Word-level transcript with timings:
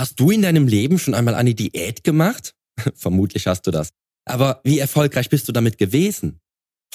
Hast 0.00 0.18
du 0.18 0.30
in 0.30 0.40
deinem 0.40 0.66
Leben 0.66 0.98
schon 0.98 1.12
einmal 1.12 1.34
eine 1.34 1.54
Diät 1.54 2.04
gemacht? 2.04 2.54
Vermutlich 2.94 3.46
hast 3.46 3.66
du 3.66 3.70
das. 3.70 3.90
Aber 4.24 4.62
wie 4.64 4.78
erfolgreich 4.78 5.28
bist 5.28 5.46
du 5.46 5.52
damit 5.52 5.76
gewesen? 5.76 6.40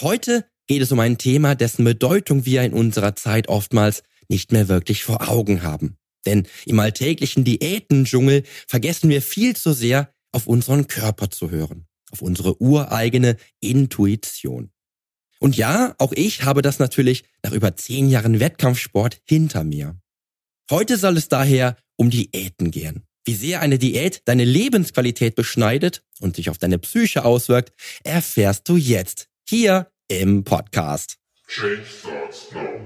Heute 0.01 0.49
geht 0.65 0.81
es 0.81 0.91
um 0.91 0.99
ein 0.99 1.19
Thema, 1.19 1.53
dessen 1.53 1.85
Bedeutung 1.85 2.45
wir 2.45 2.63
in 2.63 2.73
unserer 2.73 3.15
Zeit 3.15 3.47
oftmals 3.47 4.01
nicht 4.27 4.51
mehr 4.51 4.69
wirklich 4.69 5.03
vor 5.03 5.29
Augen 5.29 5.61
haben. 5.61 5.97
Denn 6.25 6.47
im 6.65 6.79
alltäglichen 6.79 7.43
Diätendschungel 7.43 8.41
vergessen 8.67 9.07
wir 9.11 9.21
viel 9.21 9.55
zu 9.55 9.73
sehr, 9.73 10.11
auf 10.31 10.47
unseren 10.47 10.87
Körper 10.87 11.29
zu 11.29 11.51
hören, 11.51 11.85
auf 12.09 12.23
unsere 12.23 12.59
ureigene 12.59 13.37
Intuition. 13.59 14.71
Und 15.37 15.55
ja, 15.57 15.93
auch 15.99 16.11
ich 16.11 16.41
habe 16.41 16.63
das 16.63 16.79
natürlich 16.79 17.23
nach 17.43 17.51
über 17.51 17.75
zehn 17.75 18.09
Jahren 18.09 18.39
Wettkampfsport 18.39 19.21
hinter 19.25 19.63
mir. 19.63 19.95
Heute 20.71 20.97
soll 20.97 21.15
es 21.17 21.29
daher 21.29 21.77
um 21.95 22.09
Diäten 22.09 22.71
gehen. 22.71 23.03
Wie 23.23 23.35
sehr 23.35 23.61
eine 23.61 23.77
Diät 23.77 24.21
deine 24.25 24.45
Lebensqualität 24.45 25.35
beschneidet 25.35 26.01
und 26.21 26.35
sich 26.35 26.49
auf 26.49 26.57
deine 26.57 26.79
Psyche 26.79 27.23
auswirkt, 27.23 27.71
erfährst 28.03 28.67
du 28.67 28.75
jetzt 28.75 29.27
hier 29.47 29.91
im 30.07 30.43
Podcast. 30.43 31.17
Change 31.47 31.83
starts 31.85 32.51
now. 32.51 32.85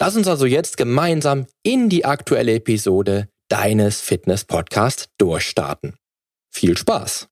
Lass 0.00 0.16
uns 0.16 0.26
also 0.26 0.44
jetzt 0.44 0.76
gemeinsam 0.76 1.46
in 1.62 1.88
die 1.88 2.04
aktuelle 2.04 2.54
Episode 2.54 3.28
deines 3.48 4.00
Fitness 4.00 4.44
Podcasts 4.44 5.08
durchstarten. 5.18 5.94
Viel 6.50 6.76
Spaß! 6.76 7.28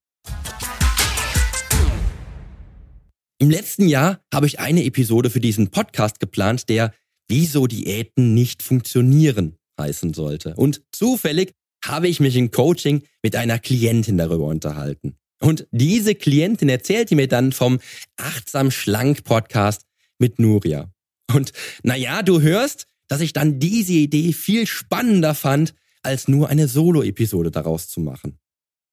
Im 3.41 3.51
letzten 3.51 3.89
Jahr 3.89 4.21
habe 4.33 4.47
ich 4.47 4.61
eine 4.61 4.85
Episode 4.85 5.29
für 5.29 5.41
diesen 5.41 5.71
Podcast 5.71 6.21
geplant, 6.21 6.69
der 6.69 6.95
Wieso 7.29 7.67
Diäten 7.67 8.35
nicht 8.35 8.63
funktionieren 8.63 9.57
heißen 9.81 10.15
sollte. 10.15 10.55
Und 10.55 10.83
zufällig 10.93 11.55
habe 11.85 12.07
ich 12.07 12.21
mich 12.21 12.37
im 12.37 12.53
Coaching 12.53 13.03
mit 13.23 13.35
einer 13.35 13.59
Klientin 13.59 14.19
darüber 14.19 14.47
unterhalten. 14.47 15.17
Und 15.41 15.67
diese 15.73 16.15
Klientin 16.15 16.69
erzählte 16.69 17.17
mir 17.17 17.27
dann 17.27 17.51
vom 17.51 17.81
Achtsam 18.17 18.71
Schlank 18.71 19.25
Podcast 19.25 19.83
mit 20.19 20.39
Nuria. 20.39 20.93
Und 21.35 21.53
naja, 21.83 22.23
du 22.23 22.41
hörst, 22.41 22.87
dass 23.09 23.21
ich 23.21 23.33
dann 23.33 23.59
diese 23.59 23.93
Idee 23.93 24.33
viel 24.33 24.67
spannender 24.67 25.35
fand, 25.35 25.75
als 26.03 26.29
nur 26.29 26.49
eine 26.49 26.69
Solo-Episode 26.69 27.51
daraus 27.51 27.89
zu 27.89 28.01
machen. 28.01 28.39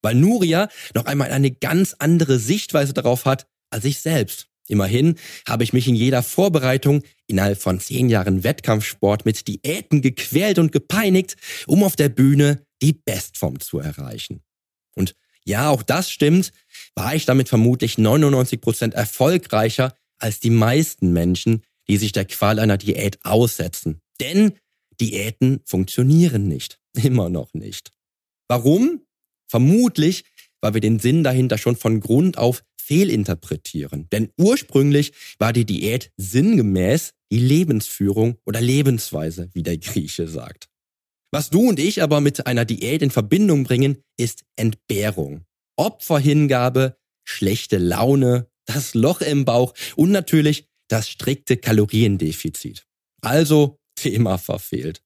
Weil 0.02 0.16
Nuria 0.16 0.70
noch 0.94 1.06
einmal 1.06 1.32
eine 1.32 1.52
ganz 1.52 1.96
andere 2.00 2.40
Sichtweise 2.40 2.94
darauf 2.94 3.26
hat 3.26 3.48
als 3.70 3.86
ich 3.86 4.00
selbst. 4.00 4.48
Immerhin 4.68 5.16
habe 5.48 5.64
ich 5.64 5.74
mich 5.74 5.88
in 5.88 5.96
jeder 5.96 6.22
Vorbereitung 6.22 7.02
innerhalb 7.26 7.60
von 7.60 7.80
zehn 7.80 8.08
Jahren 8.08 8.44
Wettkampfsport 8.44 9.26
mit 9.26 9.48
Diäten 9.48 10.02
gequält 10.02 10.60
und 10.60 10.72
gepeinigt, 10.72 11.38
um 11.66 11.84
auf 11.84 11.96
der 11.96 12.10
Bühne 12.10 12.66
die 12.82 12.94
Bestform 12.94 13.60
zu 13.60 13.80
erreichen. 13.80 14.44
Und 14.96 15.16
ja, 15.44 15.70
auch 15.70 15.82
das 15.82 16.12
stimmt, 16.12 16.52
war 16.94 17.16
ich 17.16 17.26
damit 17.26 17.50
vermutlich 17.50 17.98
99 17.98 18.62
Prozent 18.62 18.94
erfolgreicher 18.94 19.96
als 20.20 20.40
die 20.40 20.52
meisten 20.52 21.14
Menschen, 21.14 21.64
die 21.90 21.98
sich 21.98 22.12
der 22.12 22.26
Qual 22.26 22.60
einer 22.60 22.78
Diät 22.78 23.20
aussetzen. 23.26 24.00
Denn 24.22 24.54
Diäten 25.02 25.62
funktionieren 25.66 26.48
nicht. 26.48 26.80
Immer 27.04 27.30
noch 27.30 27.54
nicht. 27.54 27.92
Warum? 28.48 29.02
Vermutlich, 29.50 30.24
weil 30.62 30.76
wir 30.76 30.82
den 30.82 31.00
Sinn 31.00 31.24
dahinter 31.24 31.58
schon 31.58 31.76
von 31.76 32.00
Grund 32.00 32.38
auf 32.38 32.64
fehlinterpretieren. 32.78 34.08
Denn 34.12 34.32
ursprünglich 34.38 35.14
war 35.38 35.54
die 35.54 35.66
Diät 35.66 36.12
sinngemäß 36.18 37.14
die 37.32 37.40
Lebensführung 37.40 38.38
oder 38.46 38.62
Lebensweise, 38.62 39.50
wie 39.54 39.62
der 39.62 39.78
Grieche 39.78 40.28
sagt. 40.28 40.70
Was 41.32 41.52
du 41.52 41.70
und 41.70 41.80
ich 41.80 42.02
aber 42.02 42.22
mit 42.22 42.48
einer 42.48 42.66
Diät 42.66 43.04
in 43.04 43.12
Verbindung 43.12 43.64
bringen, 43.64 44.00
ist 44.18 44.44
Entbehrung. 44.56 45.46
Opferhingabe, 45.76 46.98
schlechte 47.24 47.78
Laune, 47.78 48.48
das 48.66 48.96
Loch 48.96 49.22
im 49.22 49.46
Bauch 49.46 49.74
und 49.96 50.10
natürlich 50.12 50.69
das 50.90 51.10
strikte 51.10 51.58
Kaloriendefizit. 51.58 52.86
Also 53.22 53.80
Thema 53.96 54.38
verfehlt. 54.38 55.02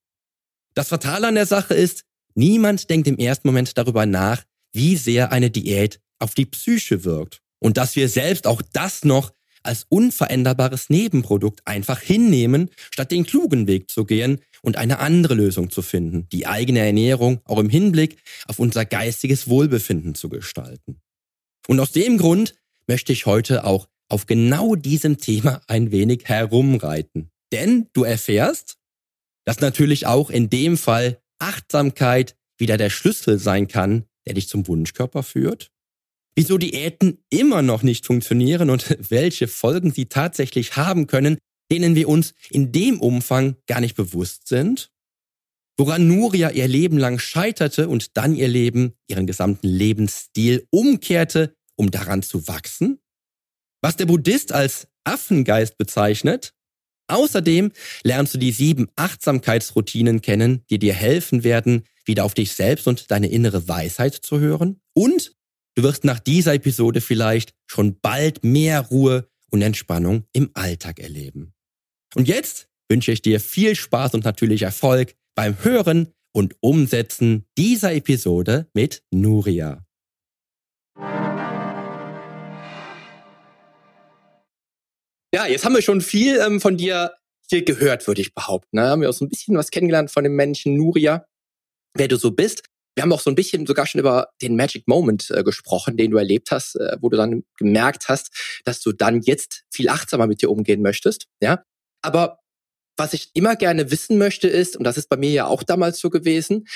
Das 0.74 0.90
Fatale 0.90 1.28
an 1.28 1.36
der 1.36 1.46
Sache 1.46 1.74
ist, 1.76 2.04
niemand 2.36 2.90
denkt 2.90 3.08
im 3.08 3.18
ersten 3.18 3.48
Moment 3.48 3.78
darüber 3.78 4.06
nach, 4.06 4.44
wie 4.72 4.96
sehr 4.96 5.32
eine 5.32 5.52
Diät 5.52 6.00
auf 6.20 6.34
die 6.34 6.46
Psyche 6.46 7.04
wirkt. 7.04 7.42
Und 7.60 7.78
dass 7.78 7.96
wir 7.96 8.10
selbst 8.10 8.48
auch 8.48 8.62
das 8.74 9.06
noch 9.06 9.32
als 9.62 9.86
unveränderbares 9.88 10.90
Nebenprodukt 10.90 11.62
einfach 11.66 12.00
hinnehmen, 12.02 12.70
statt 12.92 13.12
den 13.12 13.26
klugen 13.26 13.68
Weg 13.68 13.90
zu 13.90 14.06
gehen 14.06 14.42
und 14.62 14.76
eine 14.78 15.00
andere 15.00 15.36
Lösung 15.36 15.70
zu 15.70 15.82
finden, 15.82 16.28
die 16.30 16.48
eigene 16.48 16.80
Ernährung 16.80 17.40
auch 17.46 17.60
im 17.60 17.70
Hinblick 17.70 18.18
auf 18.48 18.60
unser 18.60 18.86
geistiges 18.86 19.48
Wohlbefinden 19.48 20.16
zu 20.16 20.28
gestalten. 20.28 21.02
Und 21.68 21.80
aus 21.80 21.94
dem 21.94 22.18
Grund 22.18 22.56
möchte 22.88 23.14
ich 23.14 23.26
heute 23.26 23.64
auch 23.64 23.88
auf 24.09 24.25
genau 24.25 24.75
diesem 24.75 25.18
Thema 25.18 25.62
ein 25.68 25.91
wenig 25.91 26.25
herumreiten. 26.25 27.30
Denn 27.52 27.88
du 27.94 28.03
erfährst, 28.03 28.78
dass 29.46 29.59
natürlich 29.59 30.08
auch 30.08 30.30
in 30.30 30.50
dem 30.50 30.78
Fall 30.78 31.22
Achtsamkeit 31.40 32.36
wieder 32.58 32.78
der 32.78 32.90
Schlüssel 32.90 33.38
sein 33.40 33.68
kann, 33.68 34.06
der 34.25 34.36
dich 34.36 34.47
zum 34.47 34.68
Wunschkörper 34.68 35.24
führt. 35.24 35.72
Wieso 36.36 36.58
Diäten 36.58 37.24
immer 37.30 37.62
noch 37.62 37.84
nicht 37.84 38.06
funktionieren 38.06 38.69
und 38.69 38.97
welche 39.09 39.47
Folgen 39.47 39.92
sie 39.92 40.06
tatsächlich 40.06 40.75
haben 40.75 41.08
können, 41.08 41.38
denen 41.72 41.96
wir 41.96 42.09
uns 42.09 42.34
in 42.50 42.72
dem 42.72 43.00
Umfang 43.00 43.56
gar 43.68 43.81
nicht 43.81 43.96
bewusst 43.96 44.47
sind. 44.47 44.92
Woran 45.78 46.08
Nuria 46.08 46.52
ihr 46.52 46.68
Leben 46.68 46.97
lang 46.97 47.18
scheiterte 47.18 47.90
und 47.90 48.16
dann 48.16 48.36
ihr 48.36 48.47
Leben, 48.47 48.94
ihren 49.08 49.25
gesamten 49.25 49.68
Lebensstil 49.68 50.68
umkehrte, 50.69 51.56
um 51.75 51.90
daran 51.90 52.22
zu 52.22 52.47
wachsen 52.47 53.00
was 53.84 53.98
der 53.98 54.06
Buddhist 54.06 54.54
als 54.54 54.88
Affengeist 55.04 55.78
bezeichnet. 55.78 56.54
Außerdem 57.08 57.72
lernst 58.04 58.34
du 58.34 58.38
die 58.38 58.54
sieben 58.54 58.88
Achtsamkeitsroutinen 58.96 60.22
kennen, 60.22 60.64
die 60.70 60.80
dir 60.80 60.94
helfen 60.94 61.44
werden, 61.44 61.84
wieder 62.06 62.24
auf 62.24 62.34
dich 62.34 62.54
selbst 62.54 62.88
und 62.88 63.12
deine 63.12 63.28
innere 63.28 63.68
Weisheit 63.68 64.16
zu 64.16 64.40
hören. 64.40 64.80
Und 64.94 65.36
du 65.76 65.84
wirst 65.84 66.06
nach 66.06 66.20
dieser 66.20 66.54
Episode 66.54 67.02
vielleicht 67.02 67.54
schon 67.68 68.00
bald 68.00 68.44
mehr 68.44 68.80
Ruhe 68.80 69.28
und 69.52 69.62
Entspannung 69.62 70.24
im 70.32 70.50
Alltag 70.54 71.00
erleben. 71.00 71.54
Und 72.16 72.30
jetzt 72.30 72.70
wünsche 72.90 73.12
ich 73.12 73.22
dir 73.22 73.42
viel 73.42 73.76
Spaß 73.76 74.14
und 74.14 74.24
natürlich 74.24 74.62
Erfolg 74.62 75.14
beim 75.36 75.62
Hören 75.62 76.14
und 76.32 76.56
Umsetzen 76.62 77.46
dieser 77.58 77.94
Episode 77.94 78.69
mit 78.74 79.04
Nuria. 79.12 79.82
Ja, 85.33 85.47
jetzt 85.47 85.65
haben 85.65 85.74
wir 85.74 85.81
schon 85.81 86.01
viel 86.01 86.39
ähm, 86.39 86.62
von 86.62 86.77
dir 86.77 87.15
hier 87.50 87.65
gehört, 87.65 88.06
würde 88.06 88.21
ich 88.21 88.35
behaupten. 88.35 88.77
Ne? 88.77 88.83
Haben 88.83 89.01
wir 89.01 89.09
auch 89.09 89.13
so 89.13 89.25
ein 89.25 89.30
bisschen 89.30 89.57
was 89.57 89.71
kennengelernt 89.71 90.12
von 90.12 90.24
dem 90.24 90.35
Menschen 90.35 90.77
Nuria, 90.77 91.25
wer 91.95 92.07
du 92.07 92.18
so 92.18 92.31
bist. 92.31 92.62
Wir 92.95 93.01
haben 93.01 93.12
auch 93.12 93.19
so 93.19 93.31
ein 93.31 93.35
bisschen 93.35 93.65
sogar 93.65 93.88
schon 93.88 94.00
über 94.00 94.30
den 94.44 94.56
Magic 94.56 94.88
Moment 94.88 95.31
äh, 95.31 95.44
gesprochen, 95.44 95.97
den 95.97 96.12
du 96.12 96.18
erlebt 96.18 96.51
hast, 96.51 96.75
äh, 96.75 96.97
wo 97.01 97.09
du 97.09 97.18
dann 97.18 97.44
gemerkt 97.57 98.09
hast, 98.09 98.62
dass 98.63 98.80
du 98.81 98.91
dann 98.91 99.21
jetzt 99.21 99.63
viel 99.71 99.89
achtsamer 99.89 100.27
mit 100.27 100.44
dir 100.44 100.51
umgehen 100.51 100.83
möchtest. 100.83 101.25
Ja, 101.41 101.63
aber 102.03 102.38
was 102.95 103.13
ich 103.13 103.31
immer 103.33 103.56
gerne 103.56 103.89
wissen 103.89 104.19
möchte 104.19 104.47
ist, 104.47 104.77
und 104.77 104.83
das 104.83 105.00
ist 105.00 105.09
bei 105.09 105.18
mir 105.18 105.31
ja 105.31 105.47
auch 105.47 105.63
damals 105.63 105.97
so 106.00 106.12
gewesen, 106.12 106.68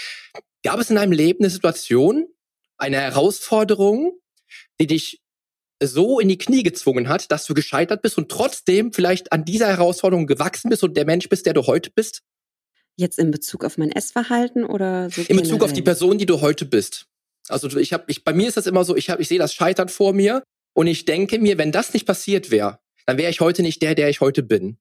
gab 0.63 0.80
es 0.80 0.89
in 0.89 0.95
deinem 0.95 1.12
Leben 1.12 1.44
eine 1.44 1.51
Situation, 1.51 2.25
eine 2.80 2.98
Herausforderung, 2.98 4.19
die 4.80 4.88
dich 4.88 5.21
so 5.82 6.20
in 6.20 6.30
die 6.30 6.38
Knie 6.38 6.64
gezwungen 6.64 7.08
hat, 7.10 7.32
dass 7.32 7.46
du 7.46 7.54
gescheitert 7.54 8.02
bist 8.02 8.18
und 8.18 8.30
trotzdem 8.30 8.94
vielleicht 8.94 9.32
an 9.32 9.46
dieser 9.46 9.68
Herausforderung 9.68 10.28
gewachsen 10.28 10.70
bist 10.70 10.84
und 10.84 10.98
der 10.98 11.06
Mensch 11.06 11.30
bist, 11.30 11.46
der 11.46 11.54
du 11.54 11.68
heute 11.68 11.92
bist? 11.94 12.22
Jetzt 12.96 13.20
in 13.20 13.30
Bezug 13.30 13.64
auf 13.64 13.78
mein 13.78 13.92
Essverhalten 13.92 14.66
oder 14.66 15.10
so? 15.10 15.22
In 15.22 15.38
Bezug 15.38 15.64
auf 15.64 15.74
die 15.74 15.84
Person, 15.84 16.18
die 16.18 16.26
du 16.26 16.42
heute 16.42 16.66
bist. 16.66 17.06
Also 17.48 17.68
ich 17.78 17.94
habe, 17.94 18.06
ich, 18.08 18.24
bei 18.24 18.34
mir 18.34 18.48
ist 18.48 18.58
das 18.58 18.66
immer 18.66 18.84
so, 18.84 18.96
ich 18.96 19.10
habe, 19.10 19.22
ich 19.22 19.28
sehe 19.28 19.40
das 19.40 19.54
Scheitern 19.54 19.88
vor 19.88 20.14
mir 20.14 20.44
und 20.74 20.88
ich 20.88 21.06
denke 21.06 21.40
mir, 21.40 21.58
wenn 21.58 21.72
das 21.72 21.94
nicht 21.94 22.06
passiert 22.06 22.50
wäre, 22.50 22.80
dann 23.06 23.18
wäre 23.18 23.30
ich 23.30 23.40
heute 23.40 23.62
nicht 23.62 23.82
der, 23.82 23.96
der 23.96 24.10
ich 24.10 24.20
heute 24.20 24.44
bin. 24.44 24.78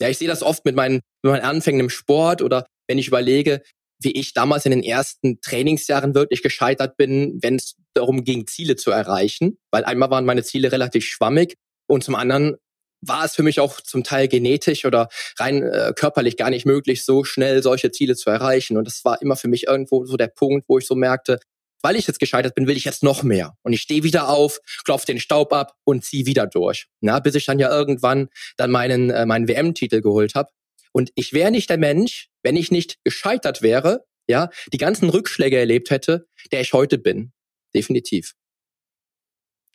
Ja, 0.00 0.08
ich 0.08 0.18
sehe 0.18 0.28
das 0.28 0.42
oft 0.42 0.64
mit 0.64 0.74
meinen, 0.74 1.00
mit 1.22 1.32
meinen 1.32 1.44
Anfängen 1.44 1.80
im 1.80 1.90
Sport 1.90 2.42
oder 2.42 2.66
wenn 2.88 2.98
ich 2.98 3.08
überlege, 3.08 3.62
wie 4.00 4.12
ich 4.12 4.32
damals 4.34 4.64
in 4.64 4.70
den 4.70 4.82
ersten 4.82 5.40
Trainingsjahren 5.40 6.14
wirklich 6.14 6.42
gescheitert 6.42 6.96
bin, 6.96 7.38
wenn 7.42 7.56
es 7.56 7.76
darum 7.94 8.24
ging, 8.24 8.46
Ziele 8.46 8.76
zu 8.76 8.90
erreichen. 8.90 9.58
Weil 9.70 9.84
einmal 9.84 10.10
waren 10.10 10.24
meine 10.24 10.42
Ziele 10.42 10.72
relativ 10.72 11.04
schwammig 11.04 11.56
und 11.86 12.02
zum 12.02 12.14
anderen 12.14 12.56
war 13.02 13.24
es 13.24 13.34
für 13.34 13.42
mich 13.42 13.60
auch 13.60 13.80
zum 13.80 14.04
Teil 14.04 14.28
genetisch 14.28 14.84
oder 14.84 15.08
rein 15.38 15.62
äh, 15.62 15.92
körperlich 15.96 16.36
gar 16.36 16.50
nicht 16.50 16.66
möglich, 16.66 17.04
so 17.04 17.24
schnell 17.24 17.62
solche 17.62 17.90
Ziele 17.92 18.14
zu 18.14 18.30
erreichen. 18.30 18.76
Und 18.76 18.86
das 18.86 19.04
war 19.04 19.20
immer 19.22 19.36
für 19.36 19.48
mich 19.48 19.66
irgendwo 19.66 20.04
so 20.04 20.16
der 20.16 20.28
Punkt, 20.28 20.68
wo 20.68 20.78
ich 20.78 20.86
so 20.86 20.94
merkte, 20.94 21.38
weil 21.82 21.96
ich 21.96 22.06
jetzt 22.06 22.20
gescheitert 22.20 22.54
bin, 22.54 22.66
will 22.66 22.76
ich 22.76 22.84
jetzt 22.84 23.02
noch 23.02 23.22
mehr. 23.22 23.56
Und 23.62 23.72
ich 23.72 23.80
stehe 23.80 24.02
wieder 24.02 24.28
auf, 24.28 24.60
klopfe 24.84 25.06
den 25.06 25.18
Staub 25.18 25.52
ab 25.52 25.74
und 25.84 26.04
ziehe 26.04 26.26
wieder 26.26 26.46
durch. 26.46 26.88
Na, 27.00 27.20
bis 27.20 27.34
ich 27.34 27.46
dann 27.46 27.58
ja 27.58 27.70
irgendwann 27.70 28.28
dann 28.56 28.70
meinen, 28.70 29.10
äh, 29.10 29.24
meinen 29.24 29.48
WM-Titel 29.48 30.02
geholt 30.02 30.34
habe. 30.34 30.50
Und 30.92 31.10
ich 31.14 31.32
wäre 31.32 31.50
nicht 31.50 31.70
der 31.70 31.78
Mensch, 31.78 32.28
wenn 32.42 32.56
ich 32.56 32.70
nicht 32.70 32.98
gescheitert 33.04 33.62
wäre, 33.62 34.04
ja, 34.28 34.50
die 34.72 34.78
ganzen 34.78 35.10
Rückschläge 35.10 35.58
erlebt 35.58 35.90
hätte, 35.90 36.26
der 36.52 36.60
ich 36.60 36.72
heute 36.72 36.98
bin. 36.98 37.32
Definitiv. 37.74 38.34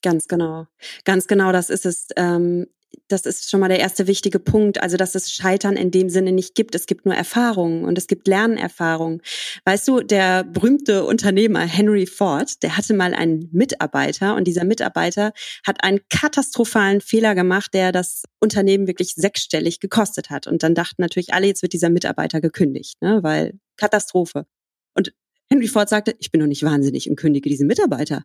Ganz 0.02 0.28
genau. 0.28 0.68
Ganz 1.04 1.28
genau, 1.28 1.52
das 1.52 1.70
ist 1.70 1.86
es. 1.86 2.08
Ähm, 2.16 2.68
das 3.08 3.26
ist 3.26 3.50
schon 3.50 3.60
mal 3.60 3.68
der 3.68 3.80
erste 3.80 4.08
wichtige 4.08 4.40
Punkt. 4.40 4.82
Also, 4.82 4.98
dass 4.98 5.16
es 5.16 5.32
Scheitern 5.32 5.78
in 5.78 5.92
dem 5.92 6.10
Sinne 6.10 6.32
nicht 6.32 6.56
gibt. 6.56 6.76
Es 6.76 6.86
gibt 6.86 7.06
nur 7.06 7.16
Erfahrungen 7.16 7.86
und 7.86 7.98
es 7.98 8.08
gibt 8.08 8.28
Lernerfahrungen. 8.28 9.22
Weißt 9.66 9.88
du, 9.88 10.02
der 10.02 10.44
berühmte 10.44 11.06
Unternehmer 11.06 11.62
Henry 11.62 12.06
Ford, 12.06 12.64
der 12.64 12.78
hatte 12.78 12.94
mal 12.94 13.14
einen 13.14 13.50
Mitarbeiter 13.52 14.36
und 14.36 14.46
dieser 14.46 14.64
Mitarbeiter 14.64 15.34
hat 15.66 15.84
einen 15.84 16.00
katastrophalen 16.10 17.02
Fehler 17.02 17.36
gemacht, 17.36 17.74
der 17.74 17.92
das 17.92 18.24
Unternehmen 18.40 18.88
wirklich 18.88 19.14
sechsstellig 19.16 19.80
gekostet 19.80 20.30
hat. 20.30 20.48
Und 20.48 20.64
dann 20.64 20.76
dachten 20.76 21.02
natürlich 21.02 21.34
alle, 21.34 21.48
jetzt 21.48 21.62
wird 21.62 21.74
dieser 21.74 21.90
Mitarbeiter 21.90 22.42
gekündigt, 22.42 23.02
ne? 23.02 23.20
weil 23.22 23.60
Katastrophe. 23.78 24.46
Und 24.94 25.14
Henry 25.50 25.68
Ford 25.68 25.90
sagte, 25.90 26.16
ich 26.20 26.32
bin 26.32 26.42
doch 26.42 26.48
nicht 26.48 26.64
wahnsinnig 26.64 27.10
und 27.10 27.16
kündige 27.16 27.50
diesen 27.50 27.68
Mitarbeiter 27.68 28.24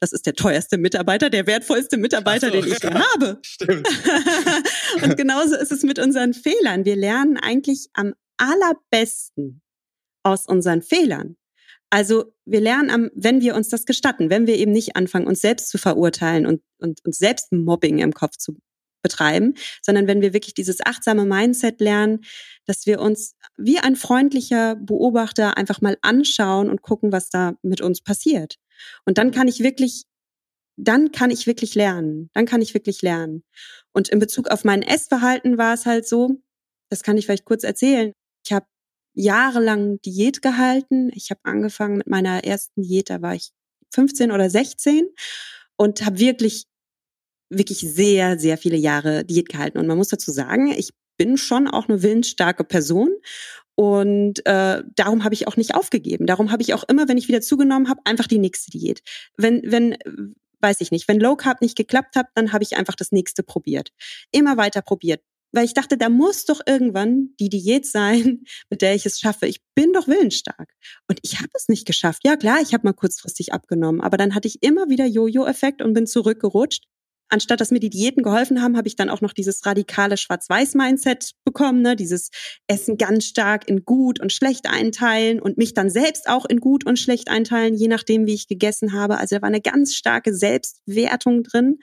das 0.00 0.12
ist 0.12 0.26
der 0.26 0.34
teuerste 0.34 0.78
Mitarbeiter, 0.78 1.30
der 1.30 1.46
wertvollste 1.46 1.96
Mitarbeiter, 1.96 2.48
so, 2.48 2.60
den 2.60 2.66
ich 2.66 2.84
habe. 2.84 3.38
Stimmt. 3.42 3.88
und 5.02 5.16
genauso 5.16 5.56
ist 5.56 5.72
es 5.72 5.82
mit 5.82 5.98
unseren 5.98 6.34
Fehlern. 6.34 6.84
Wir 6.84 6.96
lernen 6.96 7.36
eigentlich 7.38 7.88
am 7.94 8.14
allerbesten 8.36 9.62
aus 10.22 10.46
unseren 10.46 10.82
Fehlern. 10.82 11.36
Also 11.88 12.34
wir 12.44 12.60
lernen, 12.60 12.90
am, 12.90 13.10
wenn 13.14 13.40
wir 13.40 13.54
uns 13.54 13.68
das 13.68 13.86
gestatten, 13.86 14.28
wenn 14.28 14.46
wir 14.46 14.56
eben 14.56 14.72
nicht 14.72 14.96
anfangen, 14.96 15.26
uns 15.26 15.40
selbst 15.40 15.68
zu 15.68 15.78
verurteilen 15.78 16.44
und, 16.44 16.62
und, 16.78 17.00
und 17.04 17.14
selbst 17.14 17.52
Mobbing 17.52 17.98
im 17.98 18.12
Kopf 18.12 18.36
zu 18.36 18.56
betreiben, 19.02 19.54
sondern 19.82 20.08
wenn 20.08 20.20
wir 20.20 20.32
wirklich 20.32 20.54
dieses 20.54 20.84
achtsame 20.84 21.24
Mindset 21.24 21.80
lernen, 21.80 22.24
dass 22.64 22.86
wir 22.86 23.00
uns 23.00 23.36
wie 23.56 23.78
ein 23.78 23.94
freundlicher 23.94 24.74
Beobachter 24.74 25.56
einfach 25.56 25.80
mal 25.80 25.96
anschauen 26.02 26.68
und 26.68 26.82
gucken, 26.82 27.12
was 27.12 27.30
da 27.30 27.54
mit 27.62 27.80
uns 27.80 28.02
passiert. 28.02 28.56
Und 29.04 29.18
dann 29.18 29.30
kann 29.30 29.48
ich 29.48 29.60
wirklich, 29.60 30.04
dann 30.76 31.12
kann 31.12 31.30
ich 31.30 31.46
wirklich 31.46 31.74
lernen. 31.74 32.30
Dann 32.34 32.46
kann 32.46 32.62
ich 32.62 32.74
wirklich 32.74 33.02
lernen. 33.02 33.44
Und 33.92 34.08
in 34.08 34.18
Bezug 34.18 34.48
auf 34.48 34.64
mein 34.64 34.82
Essverhalten 34.82 35.58
war 35.58 35.74
es 35.74 35.86
halt 35.86 36.06
so, 36.06 36.42
das 36.90 37.02
kann 37.02 37.16
ich 37.16 37.26
vielleicht 37.26 37.44
kurz 37.44 37.64
erzählen. 37.64 38.12
Ich 38.44 38.52
habe 38.52 38.66
jahrelang 39.14 40.00
Diät 40.02 40.42
gehalten. 40.42 41.10
Ich 41.14 41.30
habe 41.30 41.40
angefangen 41.44 41.96
mit 41.98 42.06
meiner 42.06 42.44
ersten 42.44 42.82
Diät, 42.82 43.10
da 43.10 43.22
war 43.22 43.34
ich 43.34 43.50
15 43.94 44.30
oder 44.30 44.50
16 44.50 45.08
und 45.76 46.04
habe 46.04 46.18
wirklich 46.18 46.64
wirklich 47.50 47.80
sehr, 47.80 48.38
sehr 48.38 48.58
viele 48.58 48.76
Jahre 48.76 49.24
Diät 49.24 49.48
gehalten. 49.48 49.78
Und 49.78 49.86
man 49.86 49.96
muss 49.96 50.08
dazu 50.08 50.30
sagen, 50.30 50.72
ich 50.72 50.90
bin 51.16 51.36
schon 51.38 51.68
auch 51.68 51.88
eine 51.88 52.02
willensstarke 52.02 52.64
Person 52.64 53.10
und 53.76 54.44
äh, 54.46 54.82
darum 54.96 55.22
habe 55.22 55.34
ich 55.34 55.46
auch 55.46 55.56
nicht 55.56 55.74
aufgegeben. 55.74 56.26
Darum 56.26 56.50
habe 56.50 56.62
ich 56.62 56.72
auch 56.72 56.84
immer, 56.84 57.08
wenn 57.08 57.18
ich 57.18 57.28
wieder 57.28 57.42
zugenommen 57.42 57.88
habe, 57.88 58.00
einfach 58.04 58.26
die 58.26 58.38
nächste 58.38 58.70
Diät. 58.70 59.02
Wenn, 59.36 59.62
wenn, 59.70 59.96
weiß 60.60 60.80
ich 60.80 60.90
nicht, 60.90 61.06
wenn 61.08 61.20
Low 61.20 61.36
Carb 61.36 61.60
nicht 61.60 61.76
geklappt 61.76 62.16
hat, 62.16 62.26
dann 62.34 62.52
habe 62.52 62.64
ich 62.64 62.76
einfach 62.76 62.94
das 62.94 63.12
nächste 63.12 63.42
probiert. 63.42 63.92
Immer 64.32 64.56
weiter 64.56 64.80
probiert. 64.80 65.20
Weil 65.52 65.66
ich 65.66 65.74
dachte, 65.74 65.98
da 65.98 66.08
muss 66.08 66.46
doch 66.46 66.60
irgendwann 66.66 67.34
die 67.38 67.50
Diät 67.50 67.86
sein, 67.86 68.44
mit 68.70 68.80
der 68.80 68.94
ich 68.94 69.04
es 69.04 69.20
schaffe. 69.20 69.46
Ich 69.46 69.60
bin 69.74 69.92
doch 69.92 70.08
willensstark. 70.08 70.72
Und 71.06 71.18
ich 71.22 71.38
habe 71.38 71.50
es 71.52 71.68
nicht 71.68 71.86
geschafft. 71.86 72.22
Ja, 72.24 72.36
klar, 72.36 72.60
ich 72.62 72.72
habe 72.72 72.86
mal 72.86 72.94
kurzfristig 72.94 73.52
abgenommen, 73.52 74.00
aber 74.00 74.16
dann 74.16 74.34
hatte 74.34 74.48
ich 74.48 74.62
immer 74.62 74.88
wieder 74.88 75.04
Jojo-Effekt 75.04 75.82
und 75.82 75.92
bin 75.92 76.06
zurückgerutscht 76.06 76.84
anstatt 77.28 77.60
dass 77.60 77.70
mir 77.70 77.80
die 77.80 77.90
Diäten 77.90 78.22
geholfen 78.22 78.62
haben, 78.62 78.76
habe 78.76 78.88
ich 78.88 78.96
dann 78.96 79.10
auch 79.10 79.20
noch 79.20 79.32
dieses 79.32 79.64
radikale 79.66 80.16
Schwarz-Weiß-Mindset 80.16 81.32
bekommen, 81.44 81.82
ne? 81.82 81.96
dieses 81.96 82.30
Essen 82.66 82.98
ganz 82.98 83.24
stark 83.24 83.68
in 83.68 83.84
gut 83.84 84.20
und 84.20 84.32
schlecht 84.32 84.66
einteilen 84.68 85.40
und 85.40 85.58
mich 85.58 85.74
dann 85.74 85.90
selbst 85.90 86.28
auch 86.28 86.44
in 86.44 86.60
gut 86.60 86.86
und 86.86 86.98
schlecht 86.98 87.28
einteilen, 87.28 87.74
je 87.74 87.88
nachdem, 87.88 88.26
wie 88.26 88.34
ich 88.34 88.48
gegessen 88.48 88.92
habe. 88.92 89.18
Also 89.18 89.36
da 89.36 89.42
war 89.42 89.48
eine 89.48 89.60
ganz 89.60 89.94
starke 89.94 90.34
Selbstwertung 90.34 91.42
drin. 91.42 91.78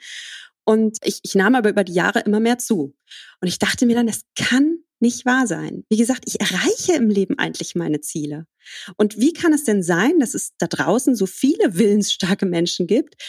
Und 0.66 0.98
ich, 1.04 1.20
ich 1.24 1.36
nahm 1.36 1.56
aber 1.56 1.70
über 1.70 1.84
die 1.84 1.94
Jahre 1.94 2.22
immer 2.22 2.40
mehr 2.40 2.58
zu. 2.58 2.96
Und 3.42 3.48
ich 3.48 3.60
dachte 3.60 3.86
mir 3.86 3.96
dann, 3.96 4.08
das 4.08 4.22
kann 4.36 4.78
nicht 5.04 5.26
wahr 5.26 5.48
sein. 5.48 5.84
Wie 5.90 5.98
gesagt, 5.98 6.24
ich 6.26 6.40
erreiche 6.40 6.94
im 6.94 7.10
Leben 7.10 7.38
eigentlich 7.38 7.76
meine 7.76 8.00
Ziele. 8.00 8.48
Und 8.96 9.20
wie 9.20 9.34
kann 9.34 9.52
es 9.52 9.66
denn 9.66 9.84
sein, 9.84 10.20
dass 10.20 10.34
es 10.34 10.54
da 10.58 10.68
draußen 10.68 11.16
so 11.16 11.26
viele 11.26 11.78
willensstarke 11.78 12.46
Menschen 12.46 12.88
gibt, 12.88 13.22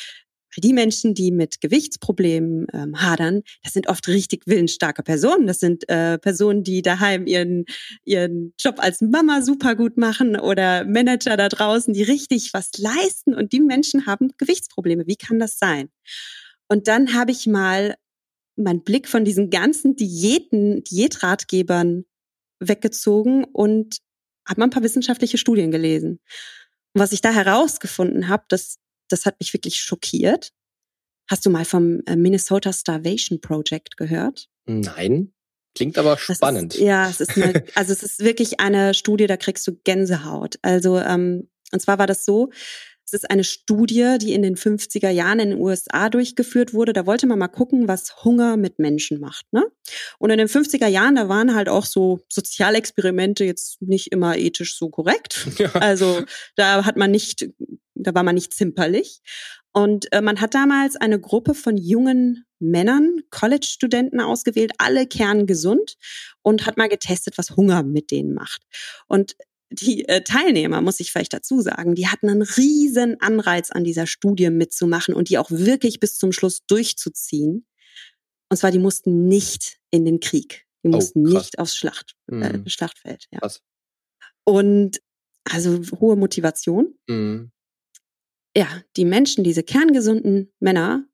weil 0.56 0.60
die 0.60 0.72
Menschen, 0.72 1.14
die 1.14 1.30
mit 1.30 1.60
Gewichtsproblemen 1.60 2.66
ähm, 2.72 3.00
hadern, 3.00 3.42
das 3.62 3.72
sind 3.72 3.88
oft 3.88 4.06
richtig 4.08 4.46
willensstarke 4.46 5.02
Personen. 5.02 5.46
Das 5.46 5.60
sind 5.60 5.88
äh, 5.88 6.18
Personen, 6.18 6.62
die 6.62 6.82
daheim 6.82 7.26
ihren, 7.26 7.64
ihren 8.04 8.54
Job 8.58 8.76
als 8.78 9.00
Mama 9.00 9.42
super 9.42 9.74
gut 9.74 9.96
machen 9.96 10.38
oder 10.38 10.84
Manager 10.84 11.36
da 11.36 11.48
draußen, 11.48 11.94
die 11.94 12.02
richtig 12.02 12.54
was 12.54 12.70
leisten. 12.78 13.34
Und 13.34 13.52
die 13.52 13.60
Menschen 13.60 14.06
haben 14.06 14.32
Gewichtsprobleme. 14.38 15.06
Wie 15.06 15.16
kann 15.16 15.38
das 15.38 15.58
sein? 15.58 15.88
Und 16.68 16.88
dann 16.88 17.14
habe 17.14 17.30
ich 17.30 17.46
mal 17.46 17.96
meinen 18.56 18.84
Blick 18.84 19.08
von 19.08 19.24
diesen 19.24 19.50
ganzen 19.50 19.96
Diäten, 19.96 20.84
Diätratgebern 20.84 22.04
weggezogen 22.60 23.44
und 23.44 23.98
habe 24.48 24.60
mal 24.60 24.66
ein 24.66 24.70
paar 24.70 24.82
wissenschaftliche 24.82 25.38
Studien 25.38 25.70
gelesen. 25.70 26.20
Und 26.92 27.00
was 27.00 27.12
ich 27.12 27.20
da 27.20 27.32
herausgefunden 27.32 28.28
habe, 28.28 28.44
das 28.48 28.78
das 29.14 29.26
hat 29.26 29.40
mich 29.40 29.52
wirklich 29.52 29.76
schockiert. 29.76 30.52
Hast 31.30 31.46
du 31.46 31.50
mal 31.50 31.64
vom 31.64 32.02
äh, 32.06 32.16
Minnesota 32.16 32.72
Starvation 32.72 33.40
Project 33.40 33.96
gehört? 33.96 34.48
Nein. 34.66 35.32
Klingt 35.74 35.98
aber 35.98 36.18
spannend. 36.18 36.74
Ist, 36.74 36.80
ja, 36.80 37.08
es 37.08 37.20
ist 37.20 37.36
eine, 37.36 37.64
also 37.74 37.92
es 37.92 38.02
ist 38.02 38.20
wirklich 38.20 38.60
eine 38.60 38.94
Studie, 38.94 39.26
da 39.26 39.36
kriegst 39.36 39.66
du 39.66 39.76
Gänsehaut. 39.82 40.56
Also 40.62 40.98
ähm, 40.98 41.48
und 41.72 41.80
zwar 41.80 41.98
war 41.98 42.06
das 42.06 42.24
so, 42.24 42.50
es 43.06 43.12
ist 43.12 43.30
eine 43.30 43.44
Studie, 43.44 44.16
die 44.18 44.32
in 44.32 44.42
den 44.42 44.56
50er 44.56 45.10
Jahren 45.10 45.38
in 45.38 45.50
den 45.50 45.60
USA 45.60 46.08
durchgeführt 46.08 46.72
wurde. 46.72 46.94
Da 46.94 47.04
wollte 47.04 47.26
man 47.26 47.38
mal 47.38 47.48
gucken, 47.48 47.86
was 47.86 48.24
Hunger 48.24 48.56
mit 48.56 48.78
Menschen 48.78 49.20
macht. 49.20 49.52
Ne? 49.52 49.62
Und 50.18 50.30
in 50.30 50.38
den 50.38 50.48
50er 50.48 50.86
Jahren, 50.86 51.16
da 51.16 51.28
waren 51.28 51.54
halt 51.54 51.68
auch 51.68 51.84
so 51.84 52.20
Sozialexperimente 52.30 53.44
jetzt 53.44 53.82
nicht 53.82 54.10
immer 54.10 54.38
ethisch 54.38 54.78
so 54.78 54.88
korrekt. 54.88 55.46
Ja. 55.58 55.72
Also 55.74 56.24
da 56.56 56.84
hat 56.84 56.96
man 56.96 57.12
nicht 57.12 57.48
da 58.06 58.14
war 58.14 58.22
man 58.22 58.34
nicht 58.34 58.54
zimperlich. 58.54 59.20
Und 59.72 60.12
äh, 60.12 60.20
man 60.20 60.40
hat 60.40 60.54
damals 60.54 60.94
eine 60.94 61.20
Gruppe 61.20 61.52
von 61.52 61.76
jungen 61.76 62.44
Männern, 62.60 63.20
College-Studenten 63.30 64.20
ausgewählt, 64.20 64.72
alle 64.78 65.06
kerngesund 65.06 65.96
und 66.42 66.64
hat 66.64 66.76
mal 66.76 66.88
getestet, 66.88 67.36
was 67.38 67.56
Hunger 67.56 67.82
mit 67.82 68.12
denen 68.12 68.34
macht. 68.34 68.62
Und 69.08 69.36
die 69.70 70.08
äh, 70.08 70.22
Teilnehmer, 70.22 70.80
muss 70.80 71.00
ich 71.00 71.10
vielleicht 71.10 71.32
dazu 71.32 71.60
sagen, 71.60 71.96
die 71.96 72.06
hatten 72.06 72.28
einen 72.28 72.42
riesen 72.42 73.20
Anreiz 73.20 73.72
an 73.72 73.82
dieser 73.82 74.06
Studie 74.06 74.50
mitzumachen 74.50 75.12
und 75.12 75.28
die 75.28 75.38
auch 75.38 75.50
wirklich 75.50 75.98
bis 75.98 76.16
zum 76.18 76.30
Schluss 76.30 76.64
durchzuziehen. 76.66 77.66
Und 78.48 78.56
zwar, 78.56 78.70
die 78.70 78.78
mussten 78.78 79.26
nicht 79.26 79.78
in 79.90 80.04
den 80.04 80.20
Krieg. 80.20 80.66
Die 80.84 80.88
oh, 80.88 80.92
mussten 80.92 81.26
oh, 81.26 81.38
nicht 81.38 81.58
aufs 81.58 81.74
Schlacht, 81.74 82.14
äh, 82.30 82.58
mhm. 82.58 82.68
Schlachtfeld. 82.68 83.26
Ja. 83.32 83.40
Krass. 83.40 83.60
Und 84.44 85.00
also 85.44 85.80
hohe 85.98 86.14
Motivation. 86.14 86.94
Mhm 87.08 87.50
ja, 88.56 88.66
die 88.96 89.04
Menschen, 89.04 89.44
diese 89.44 89.62
kerngesunden 89.62 90.52
Männer, 90.60 91.04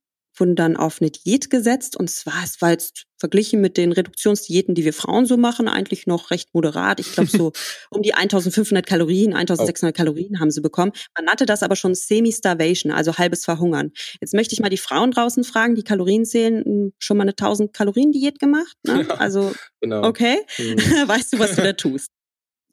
wurden 0.40 0.56
dann 0.56 0.76
auf 0.76 1.00
eine 1.00 1.11
Diät 1.11 1.50
gesetzt 1.50 1.97
und 1.97 2.11
zwar, 2.11 2.42
es 2.44 2.61
war 2.62 2.70
jetzt 2.70 3.04
verglichen 3.18 3.61
mit 3.61 3.76
den 3.76 3.92
Reduktionsdiäten, 3.92 4.75
die 4.75 4.85
wir 4.85 4.92
Frauen 4.92 5.26
so 5.26 5.37
machen, 5.37 5.68
eigentlich 5.68 6.06
noch 6.06 6.30
recht 6.30 6.54
moderat. 6.54 6.99
Ich 7.00 7.12
glaube 7.12 7.28
so 7.28 7.52
um 7.90 8.02
die 8.02 8.14
1500 8.14 8.87
Kalorien, 8.87 9.35
1600 9.35 9.94
oh. 9.94 9.97
Kalorien 9.97 10.40
haben 10.40 10.50
sie 10.50 10.62
bekommen. 10.62 10.92
Man 11.16 11.26
nannte 11.26 11.47
das 11.47 11.62
aber 11.62 11.76
schon 11.76 11.94
Semi-Starvation, 11.94 12.90
also 12.90 13.18
halbes 13.18 13.44
Verhungern. 13.44 13.92
Jetzt 14.20 14.32
möchte 14.32 14.54
ich 14.54 14.61
mal 14.61 14.70
die 14.70 14.78
Frauen 14.78 15.11
draußen 15.11 15.44
fragen, 15.44 15.75
die 15.75 15.85
Kalorien 15.85 16.25
zählen, 16.25 16.64
hm, 16.64 16.92
schon 16.99 17.16
mal 17.18 17.25
eine 17.25 17.37
1000 17.37 17.73
Kalorien 17.73 18.12
Diät 18.12 18.38
gemacht? 18.38 18.76
Ne? 18.85 18.90
Ja, 19.11 19.14
also, 19.16 19.52
genau. 19.80 20.04
okay, 20.04 20.38
mhm. 20.59 20.76
weißt 21.09 21.32
du, 21.32 21.38
was 21.38 21.56
du 21.56 21.62
da 21.62 21.73
tust? 21.73 22.11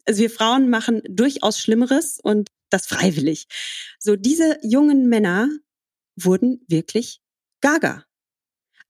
Also 0.08 0.22
wir 0.22 0.30
Frauen 0.30 0.70
machen 0.70 1.02
durchaus 1.10 1.60
Schlimmeres 1.60 2.20
und 2.22 2.50
das 2.70 2.88
freiwillig. 2.88 3.48
So 4.00 4.16
diese 4.16 4.58
jungen 4.64 5.08
Männer 5.08 5.50
wurden 6.16 6.62
wirklich 6.68 7.22
gaga. 7.62 8.04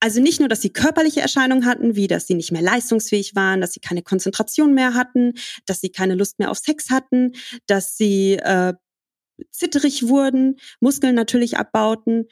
Also 0.00 0.20
nicht 0.20 0.38
nur, 0.38 0.48
dass 0.48 0.62
sie 0.62 0.70
körperliche 0.70 1.20
Erscheinungen 1.20 1.66
hatten, 1.66 1.96
wie 1.96 2.06
dass 2.06 2.26
sie 2.26 2.34
nicht 2.34 2.52
mehr 2.52 2.62
leistungsfähig 2.62 3.34
waren, 3.34 3.60
dass 3.60 3.72
sie 3.72 3.80
keine 3.80 4.02
Konzentration 4.02 4.72
mehr 4.72 4.94
hatten, 4.94 5.34
dass 5.66 5.80
sie 5.80 5.90
keine 5.90 6.14
Lust 6.14 6.38
mehr 6.38 6.50
auf 6.50 6.58
Sex 6.58 6.90
hatten, 6.90 7.32
dass 7.66 7.96
sie 7.96 8.34
äh, 8.34 8.74
zitterig 9.50 10.06
wurden, 10.06 10.60
Muskeln 10.80 11.16
natürlich 11.16 11.56
abbauten 11.56 12.28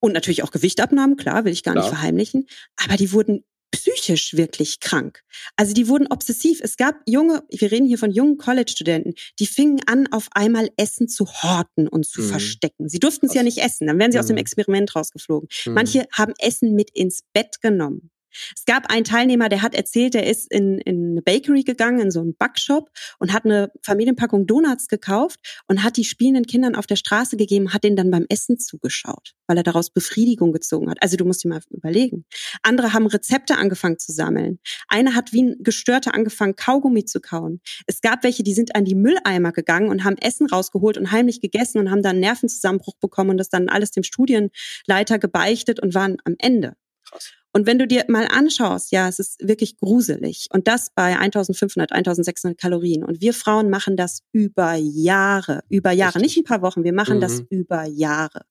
und 0.00 0.12
natürlich 0.12 0.42
auch 0.42 0.50
Gewicht 0.50 0.80
abnahmen, 0.80 1.16
klar, 1.16 1.44
will 1.44 1.52
ich 1.52 1.62
gar 1.62 1.74
klar. 1.74 1.84
nicht 1.84 1.94
verheimlichen. 1.94 2.46
Aber 2.76 2.96
die 2.96 3.12
wurden 3.12 3.44
psychisch 3.70 4.34
wirklich 4.34 4.80
krank. 4.80 5.22
Also 5.56 5.72
die 5.72 5.88
wurden 5.88 6.06
obsessiv. 6.08 6.60
Es 6.62 6.76
gab 6.76 6.96
junge, 7.06 7.42
wir 7.50 7.70
reden 7.70 7.86
hier 7.86 7.98
von 7.98 8.10
jungen 8.10 8.36
College-Studenten, 8.36 9.14
die 9.38 9.46
fingen 9.46 9.80
an, 9.86 10.08
auf 10.10 10.28
einmal 10.32 10.70
Essen 10.76 11.08
zu 11.08 11.26
horten 11.26 11.88
und 11.88 12.06
zu 12.06 12.22
mhm. 12.22 12.28
verstecken. 12.28 12.88
Sie 12.88 12.98
durften 12.98 13.26
es 13.26 13.34
ja 13.34 13.42
nicht 13.42 13.58
essen, 13.58 13.86
dann 13.86 13.98
wären 13.98 14.12
sie 14.12 14.18
mhm. 14.18 14.20
aus 14.20 14.26
dem 14.26 14.34
mhm. 14.34 14.40
Experiment 14.40 14.94
rausgeflogen. 14.94 15.48
Mhm. 15.66 15.74
Manche 15.74 16.06
haben 16.12 16.34
Essen 16.38 16.74
mit 16.74 16.90
ins 16.90 17.22
Bett 17.32 17.60
genommen. 17.60 18.10
Es 18.56 18.64
gab 18.64 18.90
einen 18.90 19.04
Teilnehmer, 19.04 19.48
der 19.48 19.62
hat 19.62 19.74
erzählt, 19.74 20.14
der 20.14 20.26
ist 20.26 20.50
in, 20.50 20.78
in 20.78 21.12
eine 21.12 21.22
Bakery 21.22 21.62
gegangen, 21.62 22.00
in 22.00 22.10
so 22.10 22.20
einen 22.20 22.34
Backshop 22.36 22.90
und 23.18 23.32
hat 23.32 23.44
eine 23.44 23.70
Familienpackung 23.82 24.46
Donuts 24.46 24.88
gekauft 24.88 25.40
und 25.68 25.82
hat 25.82 25.96
die 25.96 26.04
spielenden 26.04 26.46
Kindern 26.46 26.74
auf 26.74 26.86
der 26.86 26.96
Straße 26.96 27.36
gegeben, 27.36 27.72
hat 27.72 27.84
denen 27.84 27.96
dann 27.96 28.10
beim 28.10 28.26
Essen 28.28 28.58
zugeschaut, 28.58 29.34
weil 29.46 29.56
er 29.56 29.62
daraus 29.62 29.90
Befriedigung 29.90 30.52
gezogen 30.52 30.90
hat. 30.90 30.98
Also 31.02 31.16
du 31.16 31.24
musst 31.24 31.44
dir 31.44 31.48
mal 31.48 31.60
überlegen. 31.70 32.24
Andere 32.62 32.92
haben 32.92 33.06
Rezepte 33.06 33.56
angefangen 33.56 33.98
zu 33.98 34.12
sammeln. 34.12 34.58
Einer 34.88 35.14
hat 35.14 35.32
wie 35.32 35.42
ein 35.42 35.56
Gestörter 35.60 36.14
angefangen, 36.14 36.56
Kaugummi 36.56 37.04
zu 37.04 37.20
kauen. 37.20 37.60
Es 37.86 38.00
gab 38.00 38.24
welche, 38.24 38.42
die 38.42 38.54
sind 38.54 38.74
an 38.74 38.84
die 38.84 38.94
Mülleimer 38.94 39.52
gegangen 39.52 39.88
und 39.88 40.04
haben 40.04 40.16
Essen 40.18 40.46
rausgeholt 40.46 40.98
und 40.98 41.12
heimlich 41.12 41.40
gegessen 41.40 41.78
und 41.78 41.90
haben 41.90 42.02
dann 42.02 42.10
einen 42.10 42.20
Nervenzusammenbruch 42.20 42.96
bekommen 43.00 43.30
und 43.30 43.38
das 43.38 43.48
dann 43.48 43.68
alles 43.68 43.90
dem 43.90 44.02
Studienleiter 44.02 45.18
gebeichtet 45.18 45.80
und 45.80 45.94
waren 45.94 46.16
am 46.24 46.36
Ende. 46.38 46.76
Krass. 47.08 47.32
Und 47.52 47.66
wenn 47.66 47.78
du 47.78 47.86
dir 47.86 48.04
mal 48.08 48.26
anschaust, 48.30 48.92
ja, 48.92 49.08
es 49.08 49.18
ist 49.18 49.36
wirklich 49.40 49.76
gruselig. 49.76 50.46
Und 50.52 50.68
das 50.68 50.90
bei 50.94 51.18
1500, 51.18 51.90
1600 51.90 52.58
Kalorien. 52.58 53.04
Und 53.04 53.20
wir 53.20 53.34
Frauen 53.34 53.70
machen 53.70 53.96
das 53.96 54.22
über 54.32 54.74
Jahre, 54.74 55.62
über 55.68 55.90
Jahre, 55.90 56.16
Richtig. 56.16 56.36
nicht 56.36 56.38
ein 56.38 56.48
paar 56.48 56.62
Wochen, 56.62 56.84
wir 56.84 56.92
machen 56.92 57.16
mhm. 57.16 57.20
das 57.20 57.42
über 57.50 57.84
Jahre. 57.86 58.42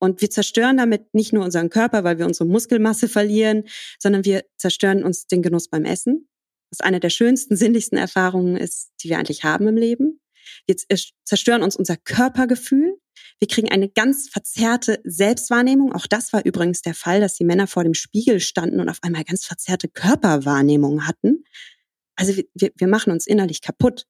Und 0.00 0.22
wir 0.22 0.30
zerstören 0.30 0.78
damit 0.78 1.14
nicht 1.14 1.32
nur 1.32 1.44
unseren 1.44 1.68
Körper, 1.68 2.04
weil 2.04 2.18
wir 2.18 2.26
unsere 2.26 2.48
Muskelmasse 2.48 3.06
verlieren, 3.06 3.64
sondern 3.98 4.24
wir 4.24 4.44
zerstören 4.56 5.04
uns 5.04 5.26
den 5.26 5.42
Genuss 5.42 5.68
beim 5.68 5.84
Essen. 5.84 6.28
Was 6.70 6.80
eine 6.80 7.00
der 7.00 7.10
schönsten, 7.10 7.56
sinnlichsten 7.56 7.98
Erfahrungen 7.98 8.56
ist, 8.56 8.92
die 9.02 9.10
wir 9.10 9.18
eigentlich 9.18 9.44
haben 9.44 9.68
im 9.68 9.76
Leben. 9.76 10.20
Wir 10.66 10.76
zerstören 11.24 11.62
uns 11.62 11.76
unser 11.76 11.96
Körpergefühl. 11.96 12.96
Wir 13.40 13.48
kriegen 13.48 13.70
eine 13.70 13.88
ganz 13.88 14.28
verzerrte 14.28 15.00
Selbstwahrnehmung. 15.04 15.92
Auch 15.94 16.06
das 16.06 16.32
war 16.32 16.44
übrigens 16.44 16.82
der 16.82 16.94
Fall, 16.94 17.20
dass 17.20 17.34
die 17.34 17.44
Männer 17.44 17.66
vor 17.66 17.84
dem 17.84 17.94
Spiegel 17.94 18.38
standen 18.38 18.80
und 18.80 18.90
auf 18.90 18.98
einmal 19.02 19.24
ganz 19.24 19.46
verzerrte 19.46 19.88
Körperwahrnehmungen 19.88 21.06
hatten. 21.06 21.44
Also 22.16 22.36
wir, 22.54 22.70
wir 22.76 22.86
machen 22.86 23.12
uns 23.12 23.26
innerlich 23.26 23.62
kaputt. 23.62 24.06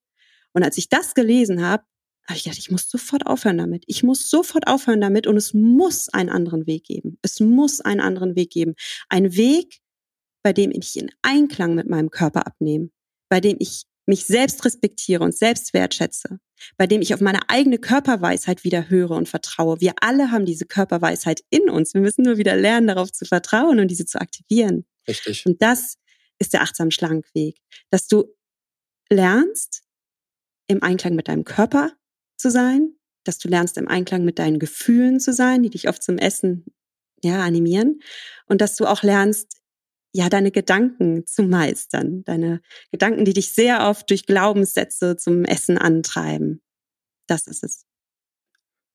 Und 0.52 0.64
als 0.64 0.76
ich 0.78 0.88
das 0.88 1.14
gelesen 1.14 1.64
habe, 1.64 1.84
habe 2.26 2.36
ich 2.36 2.44
gedacht, 2.44 2.58
ich 2.58 2.72
muss 2.72 2.88
sofort 2.90 3.26
aufhören 3.26 3.58
damit. 3.58 3.84
Ich 3.86 4.02
muss 4.02 4.28
sofort 4.28 4.66
aufhören 4.66 5.00
damit 5.00 5.28
und 5.28 5.36
es 5.36 5.54
muss 5.54 6.08
einen 6.08 6.28
anderen 6.28 6.66
Weg 6.66 6.84
geben. 6.84 7.18
Es 7.22 7.38
muss 7.38 7.80
einen 7.80 8.00
anderen 8.00 8.34
Weg 8.34 8.50
geben. 8.50 8.74
Ein 9.08 9.36
Weg, 9.36 9.80
bei 10.42 10.52
dem 10.52 10.72
ich 10.72 10.96
in 10.96 11.10
Einklang 11.22 11.76
mit 11.76 11.88
meinem 11.88 12.10
Körper 12.10 12.46
abnehme, 12.46 12.90
bei 13.28 13.40
dem 13.40 13.56
ich 13.60 13.84
mich 14.06 14.24
selbst 14.24 14.64
respektiere 14.64 15.22
und 15.22 15.36
selbst 15.36 15.72
wertschätze, 15.74 16.40
bei 16.76 16.86
dem 16.86 17.02
ich 17.02 17.14
auf 17.14 17.20
meine 17.20 17.48
eigene 17.48 17.78
Körperweisheit 17.78 18.64
wieder 18.64 18.88
höre 18.88 19.12
und 19.12 19.28
vertraue. 19.28 19.80
Wir 19.80 19.94
alle 20.00 20.30
haben 20.30 20.44
diese 20.44 20.66
Körperweisheit 20.66 21.42
in 21.50 21.70
uns. 21.70 21.94
Wir 21.94 22.00
müssen 22.00 22.22
nur 22.22 22.38
wieder 22.38 22.56
lernen, 22.56 22.88
darauf 22.88 23.12
zu 23.12 23.24
vertrauen 23.24 23.78
und 23.78 23.88
diese 23.88 24.06
zu 24.06 24.20
aktivieren. 24.20 24.84
Richtig. 25.06 25.46
Und 25.46 25.62
das 25.62 25.96
ist 26.38 26.52
der 26.52 26.62
achtsam 26.62 26.90
Schlankweg, 26.90 27.56
dass 27.90 28.08
du 28.08 28.34
lernst, 29.10 29.82
im 30.66 30.82
Einklang 30.82 31.16
mit 31.16 31.26
deinem 31.28 31.44
Körper 31.44 31.92
zu 32.36 32.50
sein, 32.50 32.94
dass 33.24 33.38
du 33.38 33.48
lernst, 33.48 33.76
im 33.76 33.88
Einklang 33.88 34.24
mit 34.24 34.38
deinen 34.38 34.58
Gefühlen 34.58 35.18
zu 35.18 35.32
sein, 35.32 35.62
die 35.62 35.70
dich 35.70 35.88
oft 35.88 36.02
zum 36.02 36.16
Essen 36.16 36.64
ja, 37.22 37.42
animieren 37.42 38.00
und 38.46 38.60
dass 38.60 38.76
du 38.76 38.86
auch 38.86 39.02
lernst, 39.02 39.59
ja, 40.12 40.28
deine 40.28 40.50
Gedanken 40.50 41.26
zu 41.26 41.42
meistern. 41.42 42.24
Deine 42.24 42.60
Gedanken, 42.90 43.24
die 43.24 43.32
dich 43.32 43.52
sehr 43.52 43.88
oft 43.88 44.10
durch 44.10 44.26
Glaubenssätze 44.26 45.16
zum 45.16 45.44
Essen 45.44 45.78
antreiben. 45.78 46.60
Das 47.26 47.46
ist 47.46 47.62
es. 47.62 47.84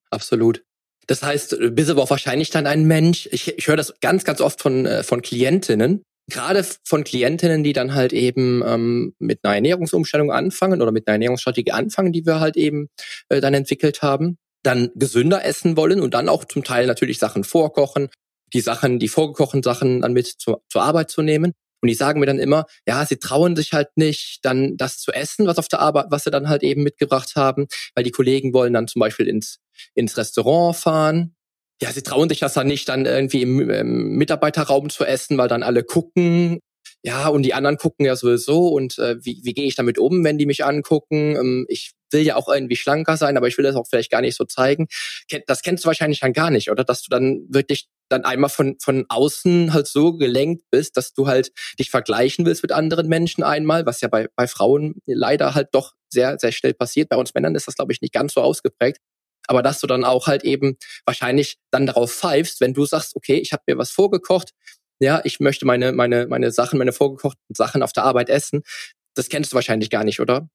Absolut. 0.10 0.64
Das 1.08 1.24
heißt, 1.24 1.54
du 1.54 1.72
bist 1.72 1.90
aber 1.90 2.04
auch 2.04 2.10
wahrscheinlich 2.10 2.50
dann 2.50 2.68
ein 2.68 2.86
Mensch. 2.86 3.30
Ich, 3.32 3.58
ich 3.58 3.68
höre 3.68 3.78
das 3.78 4.00
ganz, 4.02 4.24
ganz 4.24 4.42
oft 4.42 4.62
von, 4.62 4.86
äh, 4.86 5.04
von 5.04 5.22
Klientinnen. 5.22 6.04
Gerade 6.28 6.66
von 6.84 7.04
Klientinnen, 7.04 7.64
die 7.64 7.74
dann 7.74 7.94
halt 7.94 8.12
eben 8.12 8.64
ähm, 8.66 9.14
mit 9.20 9.40
einer 9.44 9.56
Ernährungsumstellung 9.56 10.32
anfangen 10.32 10.82
oder 10.82 10.92
mit 10.92 11.08
einer 11.08 11.14
Ernährungsstrategie 11.14 11.72
anfangen, 11.72 12.12
die 12.12 12.26
wir 12.26 12.40
halt 12.40 12.58
eben 12.58 12.90
äh, 13.30 13.42
dann 13.42 13.54
entwickelt 13.54 14.02
haben, 14.02 14.38
dann 14.64 14.90
gesünder 14.96 15.46
essen 15.46 15.78
wollen 15.78 16.02
und 16.02 16.16
dann 16.16 16.28
auch 16.28 16.44
zum 16.46 16.64
Teil 16.64 16.88
natürlich 16.88 17.20
Sachen 17.20 17.44
vorkochen, 17.44 18.10
die 18.56 18.62
Sachen, 18.62 19.00
die 19.00 19.10
vorgekochten 19.10 19.62
Sachen 19.62 20.02
dann 20.02 20.14
mit 20.14 20.28
zur, 20.28 20.64
zur 20.70 20.82
Arbeit 20.82 21.12
zu 21.12 21.22
nehmen. 21.22 21.52
Und 21.82 21.90
die 21.90 21.94
sagen 21.94 22.20
mir 22.20 22.26
dann 22.26 22.40
immer, 22.40 22.66
ja, 22.88 23.06
sie 23.06 23.18
trauen 23.18 23.56
sich 23.56 23.74
halt 23.74 23.90
nicht, 23.96 24.40
dann 24.44 24.78
das 24.78 24.98
zu 24.98 25.12
essen, 25.12 25.46
was 25.46 25.60
auf 25.60 25.68
der 25.68 25.82
Arbeit, 25.82 26.06
was 26.10 26.24
sie 26.24 26.32
dann 26.32 26.50
halt 26.50 26.64
eben 26.64 26.82
mitgebracht 26.82 27.34
haben, 27.36 27.68
weil 27.94 28.04
die 28.04 28.12
Kollegen 28.12 28.54
wollen 28.54 28.74
dann 28.74 28.88
zum 28.88 29.02
Beispiel 29.02 29.28
ins, 29.28 29.60
ins 29.94 30.18
Restaurant 30.18 30.76
fahren. 30.76 31.36
Ja, 31.82 31.92
sie 31.92 32.02
trauen 32.02 32.30
sich 32.30 32.40
das 32.40 32.54
dann 32.54 32.68
nicht, 32.68 32.88
dann 32.88 33.06
irgendwie 33.06 33.42
im, 33.42 33.70
im 33.70 34.18
Mitarbeiterraum 34.18 34.90
zu 34.90 35.04
essen, 35.04 35.38
weil 35.38 35.50
dann 35.50 35.62
alle 35.62 35.84
gucken 35.84 36.60
ja, 37.04 37.28
und 37.28 37.44
die 37.44 37.54
anderen 37.54 37.78
gucken 37.78 38.06
ja 38.06 38.16
sowieso 38.16 38.70
und 38.70 38.98
äh, 38.98 39.18
wie, 39.24 39.42
wie 39.44 39.54
gehe 39.54 39.68
ich 39.68 39.76
damit 39.76 39.98
um, 40.00 40.24
wenn 40.24 40.38
die 40.38 40.46
mich 40.46 40.66
angucken? 40.66 41.36
Ähm, 41.36 41.66
ich 41.70 41.94
will 42.12 42.22
ja 42.22 42.36
auch 42.36 42.48
irgendwie 42.48 42.76
schlanker 42.76 43.18
sein, 43.18 43.38
aber 43.38 43.48
ich 43.48 43.58
will 43.58 43.64
das 43.64 43.76
auch 43.76 43.88
vielleicht 43.88 44.12
gar 44.12 44.22
nicht 44.22 44.36
so 44.36 44.46
zeigen. 44.46 44.88
Das 45.48 45.62
kennst 45.62 45.84
du 45.84 45.88
wahrscheinlich 45.88 46.20
dann 46.20 46.34
gar 46.34 46.50
nicht, 46.50 46.72
oder? 46.72 46.84
Dass 46.84 47.02
du 47.02 47.10
dann 47.10 47.46
wirklich 47.50 47.88
dann 48.10 48.24
einmal 48.24 48.50
von, 48.50 48.78
von 48.80 49.06
außen 49.10 49.74
halt 49.74 49.88
so 49.88 50.14
gelenkt 50.14 50.64
bist, 50.72 50.98
dass 50.98 51.14
du 51.14 51.28
halt 51.28 51.52
dich 51.80 51.90
vergleichen 51.90 52.46
willst 52.46 52.62
mit 52.62 52.72
anderen 52.72 53.08
Menschen 53.08 53.44
einmal, 53.44 53.86
was 53.86 54.02
ja 54.02 54.08
bei, 54.08 54.28
bei 54.36 54.48
Frauen 54.48 54.96
leider 55.06 55.56
halt 55.56 55.70
doch 55.72 55.94
sehr, 56.10 56.38
sehr 56.40 56.52
schnell 56.52 56.74
passiert. 56.74 57.10
Bei 57.10 57.18
uns 57.18 57.34
Männern 57.34 57.56
ist 57.56 57.68
das, 57.68 57.76
glaube 57.76 57.92
ich, 57.92 58.02
nicht 58.02 58.14
ganz 58.14 58.34
so 58.34 58.42
ausgeprägt. 58.42 59.00
Aber 59.48 59.62
dass 59.62 59.80
du 59.80 59.88
dann 59.88 60.04
auch 60.04 60.28
halt 60.28 60.44
eben 60.44 60.78
wahrscheinlich 61.06 61.58
dann 61.72 61.86
darauf 61.86 62.12
pfeifst, 62.12 62.62
wenn 62.62 62.74
du 62.74 62.86
sagst, 62.86 63.16
okay, 63.16 63.36
ich 63.36 63.54
habe 63.54 63.64
mir 63.68 63.78
was 63.78 63.92
vorgekocht, 63.92 64.52
ja, 65.00 65.22
ich 65.24 65.40
möchte 65.40 65.66
meine, 65.66 65.92
meine, 65.92 66.28
meine 66.28 66.52
Sachen, 66.52 66.78
meine 66.80 66.94
vorgekochten 66.94 67.56
Sachen 67.56 67.84
auf 67.84 67.94
der 67.94 68.04
Arbeit 68.04 68.30
essen. 68.30 68.64
Das 69.16 69.30
kennst 69.30 69.52
du 69.52 69.56
wahrscheinlich 69.56 69.90
gar 69.90 70.04
nicht, 70.04 70.20
oder? 70.20 70.50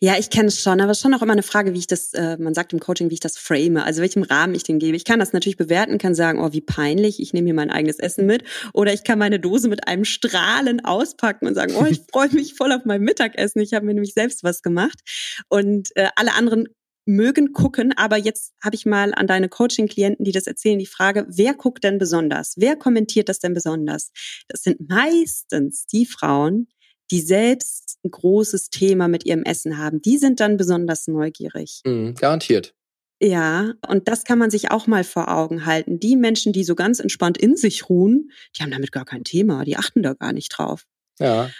Ja, 0.00 0.18
ich 0.18 0.28
kenne 0.28 0.48
es 0.48 0.60
schon, 0.60 0.82
aber 0.82 0.90
es 0.90 0.98
ist 0.98 1.02
schon 1.02 1.14
auch 1.14 1.22
immer 1.22 1.32
eine 1.32 1.42
Frage, 1.42 1.72
wie 1.72 1.78
ich 1.78 1.86
das, 1.86 2.12
äh, 2.12 2.36
man 2.38 2.52
sagt 2.52 2.74
im 2.74 2.78
Coaching, 2.78 3.08
wie 3.08 3.14
ich 3.14 3.20
das 3.20 3.38
frame, 3.38 3.78
also 3.78 4.02
welchem 4.02 4.22
Rahmen 4.22 4.54
ich 4.54 4.62
den 4.62 4.78
gebe. 4.78 4.96
Ich 4.96 5.06
kann 5.06 5.18
das 5.18 5.32
natürlich 5.32 5.56
bewerten, 5.56 5.96
kann 5.96 6.14
sagen, 6.14 6.40
oh, 6.40 6.52
wie 6.52 6.60
peinlich, 6.60 7.20
ich 7.20 7.32
nehme 7.32 7.46
hier 7.46 7.54
mein 7.54 7.70
eigenes 7.70 7.98
Essen 7.98 8.26
mit. 8.26 8.44
Oder 8.74 8.92
ich 8.92 9.02
kann 9.02 9.18
meine 9.18 9.40
Dose 9.40 9.66
mit 9.68 9.88
einem 9.88 10.04
Strahlen 10.04 10.84
auspacken 10.84 11.46
und 11.46 11.54
sagen, 11.54 11.74
oh, 11.74 11.86
ich 11.86 12.02
freue 12.12 12.28
mich 12.34 12.54
voll 12.54 12.72
auf 12.72 12.82
mein 12.84 13.00
Mittagessen. 13.00 13.62
Ich 13.62 13.72
habe 13.72 13.86
mir 13.86 13.94
nämlich 13.94 14.12
selbst 14.12 14.44
was 14.44 14.60
gemacht. 14.60 15.00
Und 15.48 15.88
äh, 15.96 16.08
alle 16.16 16.34
anderen 16.34 16.68
mögen 17.08 17.54
gucken, 17.54 17.92
aber 17.96 18.18
jetzt 18.18 18.52
habe 18.62 18.76
ich 18.76 18.84
mal 18.84 19.14
an 19.14 19.26
deine 19.26 19.48
Coaching-Klienten, 19.48 20.24
die 20.24 20.32
das 20.32 20.46
erzählen, 20.46 20.78
die 20.78 20.86
Frage, 20.86 21.26
wer 21.28 21.54
guckt 21.54 21.82
denn 21.82 21.98
besonders? 21.98 22.54
Wer 22.56 22.76
kommentiert 22.76 23.28
das 23.28 23.38
denn 23.38 23.54
besonders? 23.54 24.12
Das 24.46 24.62
sind 24.62 24.88
meistens 24.88 25.86
die 25.86 26.04
Frauen, 26.04 26.68
die 27.10 27.22
selbst 27.22 27.98
ein 28.04 28.10
großes 28.10 28.68
Thema 28.68 29.08
mit 29.08 29.24
ihrem 29.24 29.42
Essen 29.42 29.78
haben. 29.78 30.02
Die 30.02 30.18
sind 30.18 30.40
dann 30.40 30.58
besonders 30.58 31.08
neugierig. 31.08 31.80
Mhm, 31.84 32.14
garantiert. 32.14 32.74
Ja, 33.20 33.72
und 33.88 34.06
das 34.06 34.24
kann 34.24 34.38
man 34.38 34.50
sich 34.50 34.70
auch 34.70 34.86
mal 34.86 35.02
vor 35.02 35.28
Augen 35.28 35.64
halten. 35.64 35.98
Die 35.98 36.14
Menschen, 36.14 36.52
die 36.52 36.62
so 36.62 36.74
ganz 36.74 37.00
entspannt 37.00 37.38
in 37.38 37.56
sich 37.56 37.88
ruhen, 37.88 38.30
die 38.56 38.62
haben 38.62 38.70
damit 38.70 38.92
gar 38.92 39.06
kein 39.06 39.24
Thema, 39.24 39.64
die 39.64 39.76
achten 39.76 40.02
da 40.02 40.12
gar 40.12 40.32
nicht 40.32 40.50
drauf. 40.50 40.84
Ja. 41.18 41.50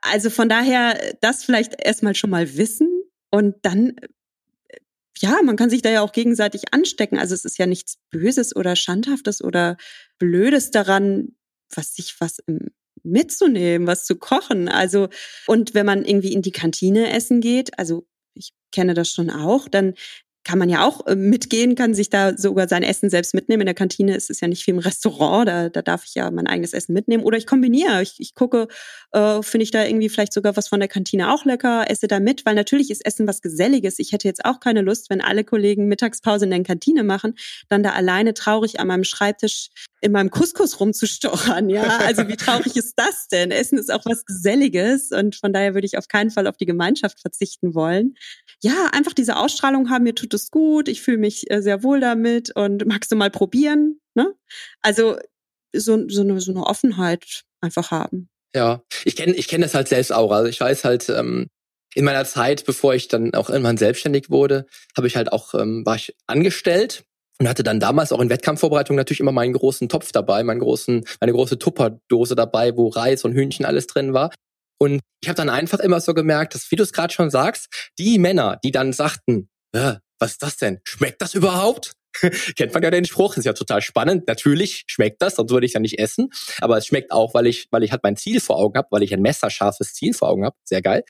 Also 0.00 0.30
von 0.30 0.48
daher, 0.48 1.14
das 1.20 1.44
vielleicht 1.44 1.74
erstmal 1.78 2.16
schon 2.16 2.30
mal 2.30 2.56
wissen 2.56 2.88
und 3.30 3.54
dann 3.62 3.96
ja, 5.18 5.40
man 5.42 5.56
kann 5.56 5.70
sich 5.70 5.82
da 5.82 5.90
ja 5.90 6.00
auch 6.02 6.12
gegenseitig 6.12 6.72
anstecken. 6.72 7.18
Also 7.18 7.34
es 7.34 7.44
ist 7.44 7.58
ja 7.58 7.66
nichts 7.66 7.98
Böses 8.10 8.56
oder 8.56 8.76
Schandhaftes 8.76 9.42
oder 9.42 9.76
Blödes 10.18 10.70
daran, 10.70 11.36
was 11.74 11.94
sich 11.94 12.16
was 12.18 12.42
mitzunehmen, 13.02 13.86
was 13.86 14.04
zu 14.04 14.16
kochen. 14.16 14.68
Also, 14.68 15.08
und 15.46 15.74
wenn 15.74 15.86
man 15.86 16.04
irgendwie 16.04 16.32
in 16.32 16.42
die 16.42 16.52
Kantine 16.52 17.12
essen 17.12 17.40
geht, 17.40 17.78
also 17.78 18.06
ich 18.34 18.52
kenne 18.72 18.94
das 18.94 19.10
schon 19.10 19.30
auch, 19.30 19.68
dann 19.68 19.94
kann 20.44 20.58
man 20.58 20.68
ja 20.68 20.84
auch 20.84 21.06
äh, 21.06 21.14
mitgehen, 21.14 21.74
kann 21.74 21.94
sich 21.94 22.10
da 22.10 22.36
sogar 22.36 22.68
sein 22.68 22.82
Essen 22.82 23.10
selbst 23.10 23.34
mitnehmen. 23.34 23.62
In 23.62 23.66
der 23.66 23.74
Kantine 23.74 24.16
ist 24.16 24.30
es 24.30 24.40
ja 24.40 24.48
nicht 24.48 24.66
wie 24.66 24.72
im 24.72 24.78
Restaurant, 24.78 25.48
da, 25.48 25.68
da 25.68 25.82
darf 25.82 26.04
ich 26.04 26.14
ja 26.14 26.30
mein 26.30 26.46
eigenes 26.46 26.72
Essen 26.72 26.92
mitnehmen. 26.92 27.22
Oder 27.22 27.38
ich 27.38 27.46
kombiniere, 27.46 28.02
ich, 28.02 28.16
ich 28.18 28.34
gucke, 28.34 28.68
äh, 29.12 29.42
finde 29.42 29.64
ich 29.64 29.70
da 29.70 29.84
irgendwie 29.84 30.08
vielleicht 30.08 30.32
sogar 30.32 30.56
was 30.56 30.68
von 30.68 30.80
der 30.80 30.88
Kantine 30.88 31.32
auch 31.32 31.44
lecker, 31.44 31.90
esse 31.90 32.08
da 32.08 32.18
mit, 32.18 32.44
weil 32.44 32.54
natürlich 32.54 32.90
ist 32.90 33.06
Essen 33.06 33.28
was 33.28 33.40
Geselliges. 33.40 33.98
Ich 33.98 34.12
hätte 34.12 34.26
jetzt 34.26 34.44
auch 34.44 34.60
keine 34.60 34.82
Lust, 34.82 35.10
wenn 35.10 35.20
alle 35.20 35.44
Kollegen 35.44 35.86
Mittagspause 35.86 36.44
in 36.44 36.50
der 36.50 36.62
Kantine 36.62 37.04
machen, 37.04 37.34
dann 37.68 37.82
da 37.82 37.90
alleine 37.90 38.34
traurig 38.34 38.80
an 38.80 38.88
meinem 38.88 39.04
Schreibtisch 39.04 39.70
in 40.02 40.12
meinem 40.12 40.30
Couscous 40.30 40.80
rumzustochern. 40.80 41.70
Ja, 41.70 41.98
also 41.98 42.26
wie 42.26 42.36
traurig 42.36 42.76
ist 42.76 42.94
das 42.96 43.28
denn? 43.28 43.52
Essen 43.52 43.78
ist 43.78 43.90
auch 43.90 44.04
was 44.04 44.26
Geselliges 44.26 45.12
und 45.12 45.36
von 45.36 45.52
daher 45.52 45.74
würde 45.74 45.86
ich 45.86 45.96
auf 45.96 46.08
keinen 46.08 46.30
Fall 46.30 46.48
auf 46.48 46.56
die 46.56 46.66
Gemeinschaft 46.66 47.20
verzichten 47.20 47.74
wollen. 47.74 48.16
Ja, 48.60 48.88
einfach 48.92 49.12
diese 49.12 49.36
Ausstrahlung 49.36 49.90
haben, 49.90 50.02
mir 50.02 50.14
tut 50.32 50.40
es 50.40 50.50
gut, 50.50 50.88
ich 50.88 51.02
fühle 51.02 51.18
mich 51.18 51.50
äh, 51.50 51.62
sehr 51.62 51.82
wohl 51.82 52.00
damit 52.00 52.54
und 52.56 52.86
magst 52.86 53.12
du 53.12 53.16
mal 53.16 53.30
probieren? 53.30 54.00
Ne? 54.14 54.34
Also 54.80 55.18
so, 55.74 56.08
so, 56.08 56.22
eine, 56.22 56.40
so 56.40 56.52
eine 56.52 56.64
Offenheit 56.64 57.42
einfach 57.60 57.90
haben. 57.90 58.28
Ja, 58.54 58.82
ich 59.04 59.16
kenne 59.16 59.34
ich 59.34 59.48
kenn 59.48 59.62
das 59.62 59.74
halt 59.74 59.88
selbst 59.88 60.12
auch. 60.12 60.30
Also 60.30 60.48
ich 60.48 60.60
weiß 60.60 60.84
halt, 60.84 61.08
ähm, 61.08 61.48
in 61.94 62.04
meiner 62.04 62.24
Zeit, 62.24 62.64
bevor 62.64 62.94
ich 62.94 63.08
dann 63.08 63.34
auch 63.34 63.50
irgendwann 63.50 63.76
selbstständig 63.76 64.30
wurde, 64.30 64.66
habe 64.96 65.06
ich 65.06 65.16
halt 65.16 65.32
auch, 65.32 65.54
ähm, 65.54 65.84
war 65.84 65.96
ich 65.96 66.14
angestellt 66.26 67.04
und 67.38 67.48
hatte 67.48 67.62
dann 67.62 67.80
damals 67.80 68.12
auch 68.12 68.20
in 68.20 68.30
Wettkampfvorbereitung 68.30 68.96
natürlich 68.96 69.20
immer 69.20 69.32
meinen 69.32 69.52
großen 69.52 69.88
Topf 69.88 70.12
dabei, 70.12 70.42
meinen 70.42 70.60
großen, 70.60 71.04
meine 71.20 71.32
große 71.32 71.58
Tupperdose 71.58 72.34
dabei, 72.34 72.76
wo 72.76 72.88
Reis 72.88 73.24
und 73.24 73.34
Hühnchen 73.34 73.66
alles 73.66 73.86
drin 73.86 74.14
war. 74.14 74.30
Und 74.78 75.00
ich 75.22 75.28
habe 75.28 75.36
dann 75.36 75.48
einfach 75.48 75.80
immer 75.80 76.00
so 76.00 76.12
gemerkt, 76.14 76.54
dass, 76.54 76.70
wie 76.70 76.76
du 76.76 76.82
es 76.82 76.92
gerade 76.92 77.12
schon 77.12 77.30
sagst, 77.30 77.90
die 77.98 78.18
Männer, 78.18 78.58
die 78.64 78.72
dann 78.72 78.92
sagten, 78.92 79.48
äh, 79.72 79.94
was 80.22 80.32
ist 80.32 80.42
das 80.42 80.56
denn? 80.56 80.80
Schmeckt 80.84 81.20
das 81.20 81.34
überhaupt? 81.34 81.94
Kennt 82.56 82.72
man 82.72 82.82
ja 82.82 82.90
den 82.92 83.04
Spruch, 83.04 83.36
ist 83.36 83.44
ja 83.44 83.54
total 83.54 83.82
spannend. 83.82 84.28
Natürlich 84.28 84.84
schmeckt 84.86 85.20
das, 85.20 85.34
sonst 85.34 85.50
würde 85.50 85.66
ich 85.66 85.72
ja 85.72 85.80
nicht 85.80 85.98
essen. 85.98 86.30
Aber 86.60 86.78
es 86.78 86.86
schmeckt 86.86 87.10
auch, 87.10 87.34
weil 87.34 87.48
ich, 87.48 87.66
weil 87.72 87.82
ich 87.82 87.90
halt 87.90 88.04
mein 88.04 88.16
Ziel 88.16 88.40
vor 88.40 88.56
Augen 88.56 88.78
habe, 88.78 88.86
weil 88.92 89.02
ich 89.02 89.12
ein 89.12 89.20
messerscharfes 89.20 89.94
Ziel 89.94 90.14
vor 90.14 90.28
Augen 90.28 90.44
habe. 90.44 90.54
Sehr 90.64 90.80
geil. 90.80 91.02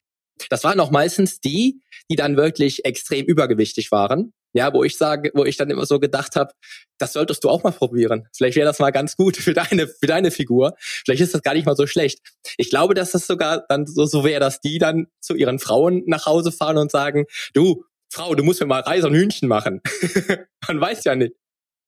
Das 0.48 0.64
waren 0.64 0.80
auch 0.80 0.90
meistens 0.90 1.40
die, 1.40 1.82
die 2.10 2.16
dann 2.16 2.38
wirklich 2.38 2.86
extrem 2.86 3.26
übergewichtig 3.26 3.92
waren. 3.92 4.32
Ja, 4.54 4.72
wo 4.72 4.82
ich 4.82 4.96
sage, 4.96 5.30
wo 5.34 5.44
ich 5.44 5.56
dann 5.58 5.70
immer 5.70 5.86
so 5.86 5.98
gedacht 5.98 6.36
habe, 6.36 6.52
das 6.98 7.12
solltest 7.12 7.44
du 7.44 7.50
auch 7.50 7.62
mal 7.62 7.72
probieren. 7.72 8.28
Vielleicht 8.34 8.56
wäre 8.56 8.66
das 8.66 8.78
mal 8.78 8.90
ganz 8.90 9.16
gut 9.16 9.36
für 9.36 9.52
deine, 9.52 9.88
für 9.88 10.06
deine 10.06 10.30
Figur. 10.30 10.74
Vielleicht 10.78 11.22
ist 11.22 11.34
das 11.34 11.42
gar 11.42 11.54
nicht 11.54 11.66
mal 11.66 11.76
so 11.76 11.86
schlecht. 11.86 12.20
Ich 12.56 12.70
glaube, 12.70 12.94
dass 12.94 13.12
das 13.12 13.26
sogar 13.26 13.64
dann 13.68 13.86
so, 13.86 14.06
so 14.06 14.24
wäre, 14.24 14.40
dass 14.40 14.60
die 14.60 14.78
dann 14.78 15.06
zu 15.20 15.34
ihren 15.34 15.58
Frauen 15.58 16.02
nach 16.06 16.24
Hause 16.24 16.52
fahren 16.52 16.78
und 16.78 16.90
sagen, 16.90 17.24
du, 17.54 17.84
Frau, 18.12 18.34
du 18.34 18.44
musst 18.44 18.60
mir 18.60 18.66
mal 18.66 18.80
Reis 18.80 19.04
und 19.04 19.14
Hühnchen 19.14 19.48
machen. 19.48 19.80
Man 20.68 20.80
weiß 20.80 21.04
ja 21.04 21.14
nicht. 21.14 21.32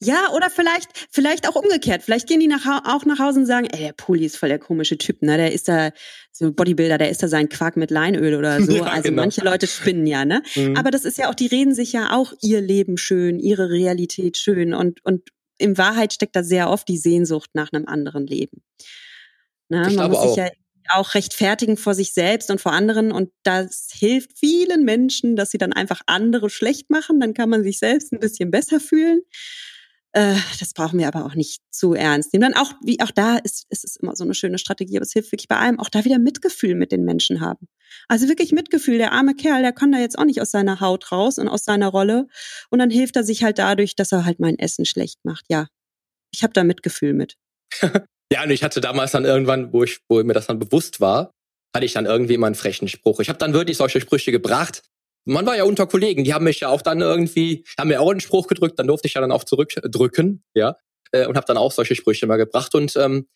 Ja, 0.03 0.31
oder 0.35 0.51
vielleicht, 0.51 0.89
vielleicht 1.11 1.49
auch 1.49 1.55
umgekehrt. 1.55 2.03
Vielleicht 2.03 2.27
gehen 2.27 2.41
die 2.41 2.47
nach, 2.47 2.65
auch 2.85 3.05
nach 3.05 3.19
Hause 3.19 3.41
und 3.41 3.47
sagen, 3.47 3.67
ey, 3.71 3.79
der 3.79 3.93
Poli 3.93 4.25
ist 4.25 4.39
voll 4.39 4.49
der 4.49 4.59
komische 4.59 4.99
Typ, 4.99 5.23
ne? 5.23 5.37
Der 5.37 5.53
ist 5.53 5.69
da 5.69 5.91
so 6.33 6.53
Bodybuilder, 6.53 6.99
der 6.99 7.11
ist 7.11 7.23
da 7.23 7.29
sein 7.29 7.49
Quark 7.49 7.77
mit 7.77 7.91
Leinöl 7.91 8.35
oder 8.35 8.61
so. 8.63 8.73
Ja, 8.73 8.85
also 8.85 9.11
genau. 9.11 9.23
manche 9.23 9.43
Leute 9.43 9.67
spinnen 9.67 10.07
ja, 10.07 10.25
ne? 10.25 10.43
Mhm. 10.57 10.77
Aber 10.77 10.91
das 10.91 11.05
ist 11.05 11.19
ja 11.19 11.31
auch, 11.31 11.35
die 11.35 11.47
reden 11.47 11.75
sich 11.75 11.93
ja 11.93 12.11
auch 12.17 12.33
ihr 12.41 12.61
Leben 12.61 12.97
schön, 12.97 13.39
ihre 13.39 13.69
Realität 13.69 14.39
schön 14.39 14.73
und, 14.73 15.05
und 15.05 15.29
in 15.59 15.79
Wahrheit 15.79 16.13
steckt 16.13 16.37
da 16.37 16.43
sehr 16.43 16.71
oft 16.71 16.89
die 16.89 16.99
Sehnsucht 16.99 17.51
nach 17.53 17.73
einem 17.73 17.87
anderen 17.87 18.27
Leben. 18.27 18.63
Ne? 19.69 19.87
Ich 19.89 19.97
Man 19.97 20.11
muss 20.11 20.23
sich 20.23 20.37
ja 20.37 20.49
auch 20.91 21.15
rechtfertigen 21.15 21.77
vor 21.77 21.95
sich 21.95 22.13
selbst 22.13 22.51
und 22.51 22.61
vor 22.61 22.73
anderen 22.73 23.13
und 23.13 23.31
das 23.43 23.89
hilft 23.93 24.39
vielen 24.39 24.85
Menschen, 24.85 25.37
dass 25.37 25.51
sie 25.51 25.59
dann 25.59 25.73
einfach 25.73 26.01
andere 26.07 26.51
schlecht 26.51 26.91
machen, 26.91 27.21
dann 27.21 27.35
kann 27.35 27.49
man 27.49 27.63
sich 27.63 27.79
selbst 27.79 28.13
ein 28.13 28.21
bisschen 28.21 28.51
besser 28.51 28.81
fühlen. 28.81 29.23
Äh, 30.13 30.37
das 30.61 30.73
brauchen 30.75 31.01
wir 31.01 31.09
aber 31.09 31.25
auch 31.25 31.35
nicht 31.35 31.61
zu 31.71 31.93
ernst 31.93 32.33
nehmen. 32.33 32.53
Dann 32.53 32.55
auch, 32.55 32.73
wie 32.85 33.01
auch 33.01 33.11
da 33.11 33.37
ist, 33.37 33.67
ist 33.69 33.85
es 33.85 33.97
immer 33.97 34.15
so 34.15 34.23
eine 34.23 34.35
schöne 34.35 34.59
Strategie, 34.59 34.97
aber 34.97 35.03
es 35.03 35.13
hilft 35.13 35.33
wirklich 35.33 35.49
bei 35.49 35.57
allem, 35.57 35.81
auch 35.81 35.89
da 35.89 36.05
wieder 36.05 36.21
Mitgefühl 36.21 36.77
mit 36.77 36.93
den 36.93 37.05
Menschen 37.05 37.41
haben. 37.41 37.67
Also 38.07 38.29
wirklich 38.29 38.53
Mitgefühl. 38.53 38.99
Der 38.99 39.13
arme 39.13 39.35
Kerl, 39.35 39.63
der 39.63 39.73
kann 39.73 39.91
da 39.91 39.99
jetzt 39.99 40.17
auch 40.17 40.25
nicht 40.25 40.41
aus 40.41 40.53
seiner 40.53 40.79
Haut 40.79 41.11
raus 41.11 41.39
und 41.39 41.49
aus 41.49 41.65
seiner 41.65 41.89
Rolle. 41.89 42.29
Und 42.71 42.79
dann 42.79 42.91
hilft 42.91 43.17
er 43.17 43.25
sich 43.25 43.43
halt 43.43 43.59
dadurch, 43.59 43.97
dass 43.97 44.13
er 44.13 44.25
halt 44.25 44.39
mein 44.39 44.57
Essen 44.57 44.85
schlecht 44.85 45.19
macht. 45.25 45.47
Ja, 45.49 45.67
ich 46.33 46.45
habe 46.45 46.53
da 46.53 46.63
Mitgefühl 46.63 47.13
mit. 47.13 47.37
ja, 48.33 48.43
und 48.43 48.51
ich 48.51 48.63
hatte 48.63 48.81
damals 48.81 49.13
dann 49.13 49.25
irgendwann, 49.25 49.73
wo 49.73 49.85
ich, 49.85 49.99
wo 50.09 50.23
mir 50.23 50.33
das 50.33 50.47
dann 50.47 50.59
bewusst 50.59 51.01
war, 51.01 51.31
hatte 51.75 51.87
ich 51.87 51.93
dann 51.93 52.07
irgendwie 52.07 52.37
mal 52.37 52.47
einen 52.47 52.55
frechen 52.55 52.89
Spruch. 52.89 53.21
Ich 53.21 53.29
habe 53.29 53.39
dann 53.39 53.53
wirklich 53.53 53.77
solche 53.77 54.01
Sprüche 54.01 54.33
gebracht, 54.33 54.83
man 55.27 55.47
war 55.47 55.57
ja 55.57 55.65
unter 55.65 55.87
Kollegen, 55.87 56.25
die 56.25 56.35
haben 56.35 56.45
mich 56.45 56.61
ja 56.61 56.69
auch 56.69 56.83
dann 56.83 57.01
irgendwie, 57.01 57.65
haben 57.79 57.89
mir 57.89 58.01
auch 58.01 58.11
einen 58.11 58.21
Spruch 58.21 58.47
gedrückt, 58.47 58.79
dann 58.79 58.87
durfte 58.87 59.09
ich 59.09 59.15
ja 59.15 59.21
dann 59.21 59.33
auch 59.33 59.45
zurückdrücken, 59.45 60.45
ja, 60.55 60.77
äh, 61.13 61.27
und 61.27 61.37
habe 61.37 61.47
dann 61.47 61.57
auch 61.57 61.73
solche 61.73 61.95
Sprüche 61.95 62.27
mal 62.27 62.37
gebracht. 62.37 62.75
Und 62.75 62.95
ähm, 62.97 63.29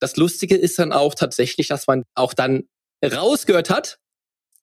das 0.00 0.16
Lustige 0.16 0.56
ist 0.56 0.78
dann 0.78 0.92
auch 0.92 1.14
tatsächlich, 1.14 1.68
dass 1.68 1.86
man 1.86 2.04
auch 2.14 2.34
dann 2.34 2.64
rausgehört 3.04 3.70
hat, 3.70 3.98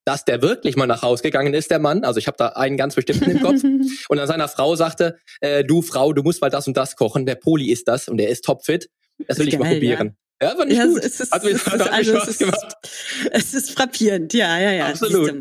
dass 0.06 0.26
der 0.26 0.42
wirklich 0.42 0.76
mal 0.76 0.88
nach 0.88 1.02
Hause 1.02 1.24
gegangen 1.24 1.54
ist, 1.54 1.72
der 1.72 1.80
Mann. 1.80 2.04
Also 2.04 2.18
ich 2.18 2.28
habe 2.28 2.36
da 2.38 2.50
einen 2.50 2.76
ganz 2.76 2.96
bestimmten 2.96 3.32
im 3.32 3.42
Kopf. 3.42 3.64
und 4.10 4.18
dann 4.18 4.28
seiner 4.28 4.50
Frau 4.50 4.76
sagte, 4.76 5.18
äh, 5.40 5.64
du 5.64 5.82
Frau, 5.82 6.12
du 6.12 6.24
musst 6.24 6.42
mal 6.42 6.50
das 6.50 6.68
und 6.68 6.76
das 6.76 6.96
kochen. 6.96 7.26
Der 7.26 7.36
Poli 7.36 7.72
ist 7.72 7.88
das 7.88 8.10
und 8.10 8.18
der 8.18 8.30
ist 8.30 8.44
topfit. 8.44 8.90
Das 9.28 9.40
will 9.40 9.48
ich 9.48 9.58
mal 9.58 9.72
probieren. 9.72 10.16
Ja, 10.42 10.54
ja 10.54 10.66
ich 10.66 10.78
ja, 10.78 10.86
gut. 10.86 11.04
Es 11.04 11.20
ist, 11.20 11.32
hat 11.32 11.44
mir, 11.44 11.52
es 11.52 11.66
hat 11.66 11.76
ist, 11.76 11.88
also 11.88 12.12
Spaß 12.12 12.28
es 12.28 12.38
gemacht. 12.38 12.78
Ist, 12.84 13.32
es 13.32 13.54
ist 13.54 13.72
frappierend, 13.72 14.34
ja, 14.34 14.60
ja, 14.60 14.72
ja. 14.72 14.88
Absolut. 14.88 15.34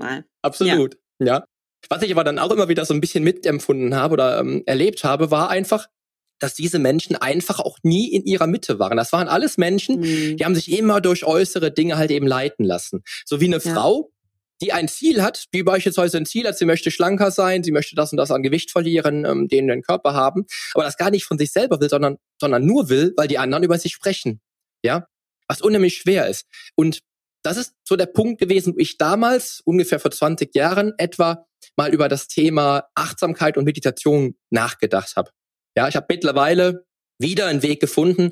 Absolut. 0.43 0.99
Ja. 1.19 1.27
Ja. 1.27 1.45
Was 1.89 2.03
ich 2.03 2.13
aber 2.13 2.25
dann 2.25 2.39
auch 2.39 2.51
immer 2.51 2.69
wieder 2.69 2.85
so 2.85 2.95
ein 2.95 3.01
bisschen 3.01 3.25
mitempfunden 3.25 3.95
habe 3.95 4.13
oder 4.15 4.39
ähm, 4.39 4.63
erlebt 4.67 5.05
habe, 5.05 5.31
war 5.31 5.51
einfach, 5.51 5.89
dass 6.39 6.55
diese 6.55 6.79
Menschen 6.79 7.17
einfach 7.17 7.61
auch 7.61 7.79
nie 7.83 8.13
in 8.13 8.25
ihrer 8.25 8.47
Mitte 8.47 8.79
waren. 8.79 8.97
Das 8.97 9.13
waren 9.13 9.29
alles 9.29 9.59
Menschen, 9.59 10.01
mhm. 10.01 10.37
die 10.37 10.45
haben 10.45 10.55
sich 10.55 10.71
immer 10.71 11.01
durch 11.01 11.25
äußere 11.25 11.73
Dinge 11.73 11.97
halt 11.97 12.11
eben 12.11 12.27
leiten 12.27 12.65
lassen. 12.65 13.03
So 13.25 13.41
wie 13.41 13.47
eine 13.47 13.59
ja. 13.59 13.73
Frau, 13.73 14.11
die 14.63 14.73
ein 14.73 14.89
Ziel 14.89 15.23
hat, 15.23 15.47
wie 15.51 15.65
beispielsweise 15.65 16.17
ein 16.17 16.25
Ziel 16.25 16.47
hat, 16.47 16.57
sie 16.57 16.65
möchte 16.65 16.91
schlanker 16.91 17.33
sein, 17.33 17.65
sie 17.65 17.73
möchte 17.73 17.97
das 17.97 18.13
und 18.13 18.17
das 18.17 18.31
an 18.31 18.43
Gewicht 18.43 18.71
verlieren, 18.71 19.25
ähm, 19.25 19.49
den 19.49 19.67
den 19.67 19.83
Körper 19.83 20.15
haben, 20.15 20.47
aber 20.75 20.85
das 20.85 20.97
gar 20.97 21.11
nicht 21.11 21.25
von 21.25 21.37
sich 21.37 21.51
selber 21.51 21.81
will, 21.81 21.91
sondern, 21.91 22.17
sondern 22.41 22.65
nur 22.65 22.89
will, 22.89 23.13
weil 23.17 23.29
die 23.29 23.39
anderen 23.39 23.65
über 23.65 23.77
sich 23.77 23.93
sprechen. 23.93 24.41
Ja, 24.85 25.07
was 25.49 25.61
unheimlich 25.61 25.97
schwer 25.99 26.29
ist. 26.29 26.47
Und 26.77 27.01
das 27.43 27.57
ist 27.57 27.75
so 27.87 27.97
der 27.97 28.07
Punkt 28.07 28.41
gewesen, 28.41 28.75
wo 28.75 28.79
ich 28.79 28.99
damals, 28.99 29.61
ungefähr 29.65 29.99
vor 29.99 30.13
20 30.13 30.55
Jahren, 30.55 30.93
etwa 30.97 31.45
mal 31.77 31.93
über 31.93 32.09
das 32.09 32.29
Thema 32.29 32.85
Achtsamkeit 32.95 33.57
und 33.57 33.65
Meditation 33.65 34.37
nachgedacht 34.51 35.17
habe. 35.17 35.31
Ja, 35.77 35.89
ich 35.89 35.97
habe 35.97 36.07
mittlerweile 36.09 36.85
wieder 37.19 37.47
einen 37.47 37.63
Weg 37.63 37.81
gefunden. 37.81 38.31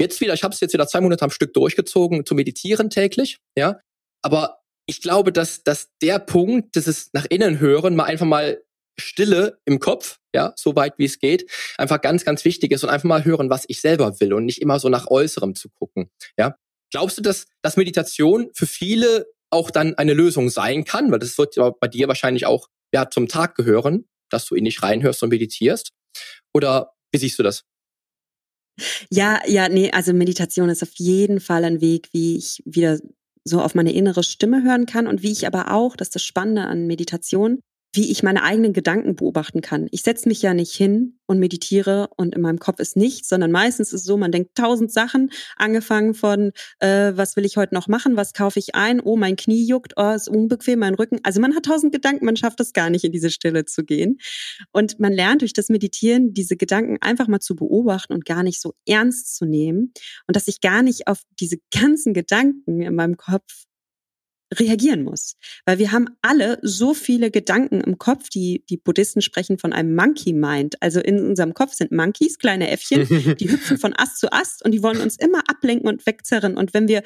Jetzt 0.00 0.20
wieder, 0.20 0.34
ich 0.34 0.44
habe 0.44 0.54
es 0.54 0.60
jetzt 0.60 0.72
wieder 0.72 0.86
zwei 0.86 1.00
Monate 1.00 1.24
am 1.24 1.30
Stück 1.30 1.52
durchgezogen, 1.54 2.24
zu 2.24 2.34
meditieren 2.34 2.90
täglich. 2.90 3.38
Ja, 3.56 3.80
aber 4.22 4.61
ich 4.86 5.00
glaube, 5.00 5.32
dass, 5.32 5.62
dass 5.62 5.90
der 6.00 6.18
Punkt, 6.18 6.76
das 6.76 6.86
ist 6.86 7.14
nach 7.14 7.26
innen 7.28 7.60
hören, 7.60 7.96
mal 7.96 8.04
einfach 8.04 8.26
mal 8.26 8.62
Stille 8.98 9.58
im 9.64 9.78
Kopf, 9.78 10.18
ja, 10.34 10.52
so 10.56 10.76
weit 10.76 10.94
wie 10.98 11.04
es 11.04 11.18
geht, 11.18 11.50
einfach 11.78 12.00
ganz, 12.00 12.24
ganz 12.24 12.44
wichtig 12.44 12.72
ist 12.72 12.84
und 12.84 12.90
einfach 12.90 13.08
mal 13.08 13.24
hören, 13.24 13.48
was 13.48 13.64
ich 13.68 13.80
selber 13.80 14.20
will 14.20 14.32
und 14.34 14.44
nicht 14.44 14.60
immer 14.60 14.78
so 14.78 14.88
nach 14.88 15.06
Äußerem 15.08 15.54
zu 15.54 15.68
gucken, 15.70 16.10
ja. 16.38 16.56
Glaubst 16.90 17.16
du, 17.16 17.22
dass, 17.22 17.46
dass 17.62 17.78
Meditation 17.78 18.50
für 18.52 18.66
viele 18.66 19.26
auch 19.48 19.70
dann 19.70 19.94
eine 19.94 20.12
Lösung 20.12 20.50
sein 20.50 20.84
kann? 20.84 21.10
Weil 21.10 21.20
das 21.20 21.38
wird 21.38 21.56
ja 21.56 21.70
bei 21.70 21.88
dir 21.88 22.06
wahrscheinlich 22.06 22.44
auch 22.44 22.68
ja, 22.92 23.08
zum 23.08 23.28
Tag 23.28 23.54
gehören, 23.54 24.06
dass 24.28 24.44
du 24.44 24.54
in 24.54 24.66
dich 24.66 24.82
reinhörst 24.82 25.22
und 25.22 25.30
meditierst. 25.30 25.92
Oder 26.52 26.92
wie 27.10 27.18
siehst 27.18 27.38
du 27.38 27.42
das? 27.42 27.64
Ja, 29.10 29.40
ja, 29.46 29.68
nee, 29.68 29.90
also 29.90 30.12
Meditation 30.12 30.68
ist 30.68 30.82
auf 30.82 30.92
jeden 30.96 31.40
Fall 31.40 31.64
ein 31.64 31.80
Weg, 31.80 32.08
wie 32.12 32.36
ich 32.36 32.62
wieder 32.66 32.98
so 33.44 33.60
auf 33.60 33.74
meine 33.74 33.92
innere 33.92 34.22
Stimme 34.22 34.62
hören 34.62 34.86
kann. 34.86 35.06
Und 35.06 35.22
wie 35.22 35.32
ich 35.32 35.46
aber 35.46 35.72
auch, 35.72 35.96
das 35.96 36.08
ist 36.08 36.14
das 36.16 36.22
Spannende 36.22 36.62
an 36.62 36.86
Meditation, 36.86 37.60
wie 37.94 38.10
ich 38.10 38.22
meine 38.22 38.42
eigenen 38.42 38.72
Gedanken 38.72 39.16
beobachten 39.16 39.60
kann. 39.60 39.86
Ich 39.90 40.02
setze 40.02 40.28
mich 40.28 40.40
ja 40.40 40.54
nicht 40.54 40.72
hin 40.72 41.18
und 41.26 41.38
meditiere 41.38 42.08
und 42.16 42.34
in 42.34 42.40
meinem 42.40 42.58
Kopf 42.58 42.80
ist 42.80 42.96
nichts, 42.96 43.28
sondern 43.28 43.50
meistens 43.50 43.88
ist 43.92 44.00
es 44.00 44.04
so, 44.06 44.16
man 44.16 44.32
denkt 44.32 44.54
tausend 44.54 44.90
Sachen, 44.90 45.30
angefangen 45.56 46.14
von, 46.14 46.52
äh, 46.78 47.12
was 47.14 47.36
will 47.36 47.44
ich 47.44 47.58
heute 47.58 47.74
noch 47.74 47.88
machen, 47.88 48.16
was 48.16 48.32
kaufe 48.32 48.58
ich 48.58 48.74
ein, 48.74 49.00
oh, 49.00 49.16
mein 49.16 49.36
Knie 49.36 49.66
juckt, 49.66 49.92
oh, 49.96 50.10
ist 50.10 50.28
unbequem, 50.28 50.78
mein 50.78 50.94
Rücken. 50.94 51.18
Also 51.22 51.40
man 51.40 51.54
hat 51.54 51.66
tausend 51.66 51.92
Gedanken, 51.92 52.24
man 52.24 52.36
schafft 52.36 52.60
es 52.60 52.72
gar 52.72 52.88
nicht, 52.88 53.04
in 53.04 53.12
diese 53.12 53.30
Stille 53.30 53.66
zu 53.66 53.84
gehen. 53.84 54.18
Und 54.72 54.98
man 54.98 55.12
lernt 55.12 55.42
durch 55.42 55.52
das 55.52 55.68
Meditieren, 55.68 56.32
diese 56.32 56.56
Gedanken 56.56 56.96
einfach 57.00 57.28
mal 57.28 57.40
zu 57.40 57.54
beobachten 57.56 58.14
und 58.14 58.24
gar 58.24 58.42
nicht 58.42 58.60
so 58.60 58.74
ernst 58.86 59.36
zu 59.36 59.44
nehmen 59.44 59.92
und 60.26 60.36
dass 60.36 60.48
ich 60.48 60.60
gar 60.60 60.82
nicht 60.82 61.08
auf 61.08 61.22
diese 61.40 61.58
ganzen 61.74 62.14
Gedanken 62.14 62.80
in 62.80 62.94
meinem 62.94 63.16
Kopf 63.18 63.64
reagieren 64.52 65.02
muss. 65.02 65.36
Weil 65.64 65.78
wir 65.78 65.92
haben 65.92 66.08
alle 66.22 66.58
so 66.62 66.94
viele 66.94 67.30
Gedanken 67.30 67.80
im 67.80 67.98
Kopf, 67.98 68.28
die, 68.28 68.64
die 68.68 68.76
Buddhisten 68.76 69.22
sprechen 69.22 69.58
von 69.58 69.72
einem 69.72 69.94
Monkey 69.94 70.32
Mind. 70.32 70.80
Also 70.80 71.00
in 71.00 71.20
unserem 71.20 71.54
Kopf 71.54 71.74
sind 71.74 71.92
Monkeys, 71.92 72.38
kleine 72.38 72.70
Äffchen, 72.70 73.06
die 73.38 73.50
hüpfen 73.50 73.78
von 73.78 73.94
Ast 73.96 74.18
zu 74.18 74.32
Ast 74.32 74.64
und 74.64 74.72
die 74.72 74.82
wollen 74.82 75.00
uns 75.00 75.16
immer 75.16 75.42
ablenken 75.48 75.88
und 75.88 76.06
wegzerren. 76.06 76.56
Und 76.56 76.74
wenn 76.74 76.88
wir 76.88 77.02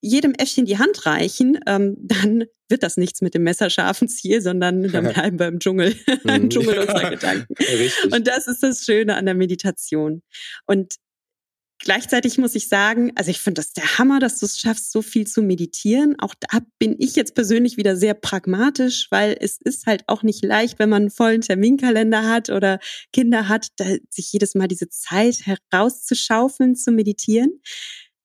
jedem 0.00 0.34
Äffchen 0.34 0.66
die 0.66 0.78
Hand 0.78 1.06
reichen, 1.06 1.58
ähm, 1.66 1.96
dann 1.98 2.44
wird 2.68 2.82
das 2.82 2.96
nichts 2.96 3.22
mit 3.22 3.34
dem 3.34 3.44
messerscharfen 3.44 4.08
Ziel, 4.08 4.40
sondern 4.40 4.90
dann 4.90 5.04
bleiben 5.12 5.38
wir 5.38 5.48
im 5.48 5.58
Dschungel, 5.58 5.94
im 6.24 6.42
mhm. 6.42 6.50
Dschungel 6.50 6.78
unserer 6.80 7.10
Gedanken. 7.10 7.54
Richtig. 7.58 8.12
Und 8.12 8.26
das 8.26 8.48
ist 8.48 8.62
das 8.62 8.84
Schöne 8.84 9.16
an 9.16 9.26
der 9.26 9.34
Meditation. 9.34 10.22
Und 10.66 10.94
Gleichzeitig 11.78 12.38
muss 12.38 12.54
ich 12.54 12.68
sagen, 12.68 13.12
also 13.16 13.30
ich 13.30 13.40
finde 13.40 13.60
das 13.60 13.72
der 13.74 13.98
Hammer, 13.98 14.18
dass 14.18 14.38
du 14.38 14.46
es 14.46 14.58
schaffst, 14.58 14.90
so 14.90 15.02
viel 15.02 15.26
zu 15.26 15.42
meditieren. 15.42 16.18
Auch 16.18 16.34
da 16.40 16.60
bin 16.78 16.96
ich 16.98 17.16
jetzt 17.16 17.34
persönlich 17.34 17.76
wieder 17.76 17.96
sehr 17.96 18.14
pragmatisch, 18.14 19.08
weil 19.10 19.36
es 19.38 19.58
ist 19.62 19.86
halt 19.86 20.04
auch 20.06 20.22
nicht 20.22 20.42
leicht, 20.42 20.78
wenn 20.78 20.88
man 20.88 21.02
einen 21.02 21.10
vollen 21.10 21.42
Terminkalender 21.42 22.26
hat 22.26 22.48
oder 22.48 22.78
Kinder 23.12 23.48
hat, 23.48 23.68
sich 24.08 24.32
jedes 24.32 24.54
Mal 24.54 24.68
diese 24.68 24.88
Zeit 24.88 25.42
herauszuschaufeln, 25.44 26.76
zu 26.76 26.92
meditieren. 26.92 27.60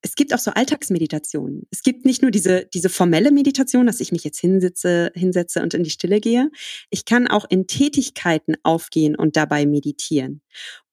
Es 0.01 0.15
gibt 0.15 0.33
auch 0.33 0.39
so 0.39 0.51
Alltagsmeditationen. 0.51 1.67
Es 1.69 1.83
gibt 1.83 2.05
nicht 2.05 2.21
nur 2.21 2.31
diese, 2.31 2.65
diese 2.73 2.89
formelle 2.89 3.31
Meditation, 3.31 3.85
dass 3.85 3.99
ich 3.99 4.11
mich 4.11 4.23
jetzt 4.23 4.39
hinsitze, 4.39 5.11
hinsetze 5.13 5.61
und 5.61 5.73
in 5.75 5.83
die 5.83 5.91
Stille 5.91 6.19
gehe. 6.19 6.49
Ich 6.89 7.05
kann 7.05 7.27
auch 7.27 7.45
in 7.49 7.67
Tätigkeiten 7.67 8.55
aufgehen 8.63 9.15
und 9.15 9.35
dabei 9.35 9.67
meditieren. 9.67 10.41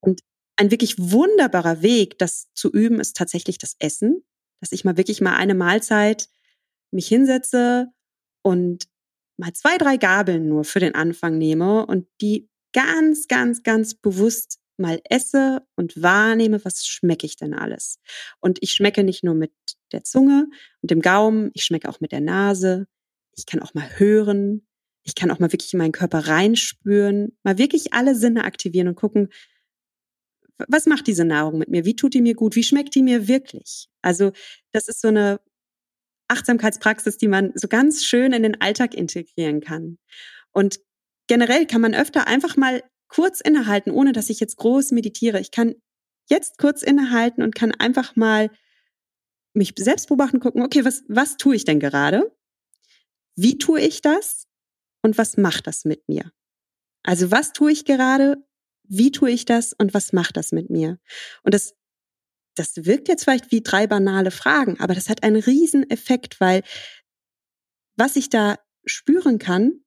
Und 0.00 0.20
ein 0.58 0.70
wirklich 0.70 0.96
wunderbarer 0.98 1.82
Weg, 1.82 2.18
das 2.18 2.48
zu 2.52 2.70
üben, 2.70 3.00
ist 3.00 3.16
tatsächlich 3.16 3.58
das 3.58 3.76
Essen, 3.78 4.24
dass 4.60 4.72
ich 4.72 4.84
mal 4.84 4.96
wirklich 4.96 5.20
mal 5.20 5.36
eine 5.36 5.54
Mahlzeit 5.54 6.28
mich 6.90 7.06
hinsetze 7.06 7.88
und 8.42 8.88
mal 9.36 9.52
zwei, 9.52 9.78
drei 9.78 9.96
Gabeln 9.96 10.48
nur 10.48 10.64
für 10.64 10.80
den 10.80 10.94
Anfang 10.94 11.38
nehme 11.38 11.86
und 11.86 12.08
die 12.20 12.50
ganz, 12.72 13.28
ganz, 13.28 13.62
ganz 13.62 13.94
bewusst 13.94 14.58
mal 14.78 15.00
esse 15.04 15.62
und 15.76 16.02
wahrnehme, 16.02 16.64
was 16.64 16.86
schmecke 16.86 17.26
ich 17.26 17.36
denn 17.36 17.54
alles. 17.54 18.00
Und 18.40 18.58
ich 18.60 18.72
schmecke 18.72 19.04
nicht 19.04 19.22
nur 19.22 19.34
mit 19.34 19.52
der 19.92 20.02
Zunge 20.04 20.48
und 20.82 20.90
dem 20.90 21.00
Gaumen, 21.00 21.50
ich 21.54 21.64
schmecke 21.64 21.88
auch 21.88 22.00
mit 22.00 22.12
der 22.12 22.20
Nase. 22.20 22.86
Ich 23.36 23.46
kann 23.46 23.60
auch 23.60 23.74
mal 23.74 23.88
hören. 23.98 24.66
Ich 25.04 25.14
kann 25.14 25.30
auch 25.30 25.38
mal 25.38 25.52
wirklich 25.52 25.72
in 25.72 25.78
meinen 25.78 25.92
Körper 25.92 26.26
reinspüren, 26.26 27.36
mal 27.42 27.58
wirklich 27.58 27.92
alle 27.92 28.14
Sinne 28.14 28.44
aktivieren 28.44 28.88
und 28.88 28.94
gucken, 28.94 29.30
was 30.66 30.86
macht 30.86 31.06
diese 31.06 31.24
Nahrung 31.24 31.58
mit 31.58 31.68
mir? 31.68 31.84
Wie 31.84 31.96
tut 31.96 32.14
die 32.14 32.22
mir 32.22 32.34
gut? 32.34 32.56
Wie 32.56 32.64
schmeckt 32.64 32.94
die 32.94 33.02
mir 33.02 33.28
wirklich? 33.28 33.88
Also 34.02 34.32
das 34.72 34.88
ist 34.88 35.00
so 35.00 35.08
eine 35.08 35.40
Achtsamkeitspraxis, 36.28 37.16
die 37.16 37.28
man 37.28 37.52
so 37.54 37.68
ganz 37.68 38.04
schön 38.04 38.32
in 38.32 38.42
den 38.42 38.60
Alltag 38.60 38.94
integrieren 38.94 39.60
kann. 39.60 39.98
Und 40.52 40.80
generell 41.26 41.66
kann 41.66 41.80
man 41.80 41.94
öfter 41.94 42.26
einfach 42.26 42.56
mal 42.56 42.82
kurz 43.08 43.40
innehalten, 43.40 43.90
ohne 43.90 44.12
dass 44.12 44.30
ich 44.30 44.40
jetzt 44.40 44.56
groß 44.56 44.90
meditiere. 44.90 45.40
Ich 45.40 45.50
kann 45.50 45.74
jetzt 46.28 46.58
kurz 46.58 46.82
innehalten 46.82 47.42
und 47.42 47.54
kann 47.54 47.72
einfach 47.72 48.16
mal 48.16 48.50
mich 49.54 49.74
selbst 49.78 50.08
beobachten, 50.08 50.40
gucken, 50.40 50.62
okay, 50.62 50.84
was, 50.84 51.02
was 51.08 51.36
tue 51.36 51.56
ich 51.56 51.64
denn 51.64 51.80
gerade? 51.80 52.34
Wie 53.34 53.58
tue 53.58 53.80
ich 53.80 54.02
das? 54.02 54.46
Und 55.02 55.16
was 55.16 55.36
macht 55.36 55.66
das 55.66 55.84
mit 55.84 56.08
mir? 56.08 56.32
Also 57.02 57.30
was 57.30 57.52
tue 57.52 57.72
ich 57.72 57.84
gerade? 57.84 58.44
Wie 58.88 59.10
tue 59.10 59.30
ich 59.30 59.44
das 59.44 59.72
und 59.72 59.94
was 59.94 60.12
macht 60.12 60.36
das 60.36 60.52
mit 60.52 60.70
mir? 60.70 60.98
Und 61.42 61.54
das, 61.54 61.74
das 62.54 62.72
wirkt 62.76 63.08
jetzt 63.08 63.24
vielleicht 63.24 63.50
wie 63.52 63.62
drei 63.62 63.86
banale 63.86 64.30
Fragen, 64.30 64.78
aber 64.80 64.94
das 64.94 65.08
hat 65.08 65.22
einen 65.22 65.40
riesen 65.40 65.88
Effekt, 65.90 66.40
weil 66.40 66.62
was 67.96 68.16
ich 68.16 68.30
da 68.30 68.58
spüren 68.86 69.38
kann, 69.38 69.80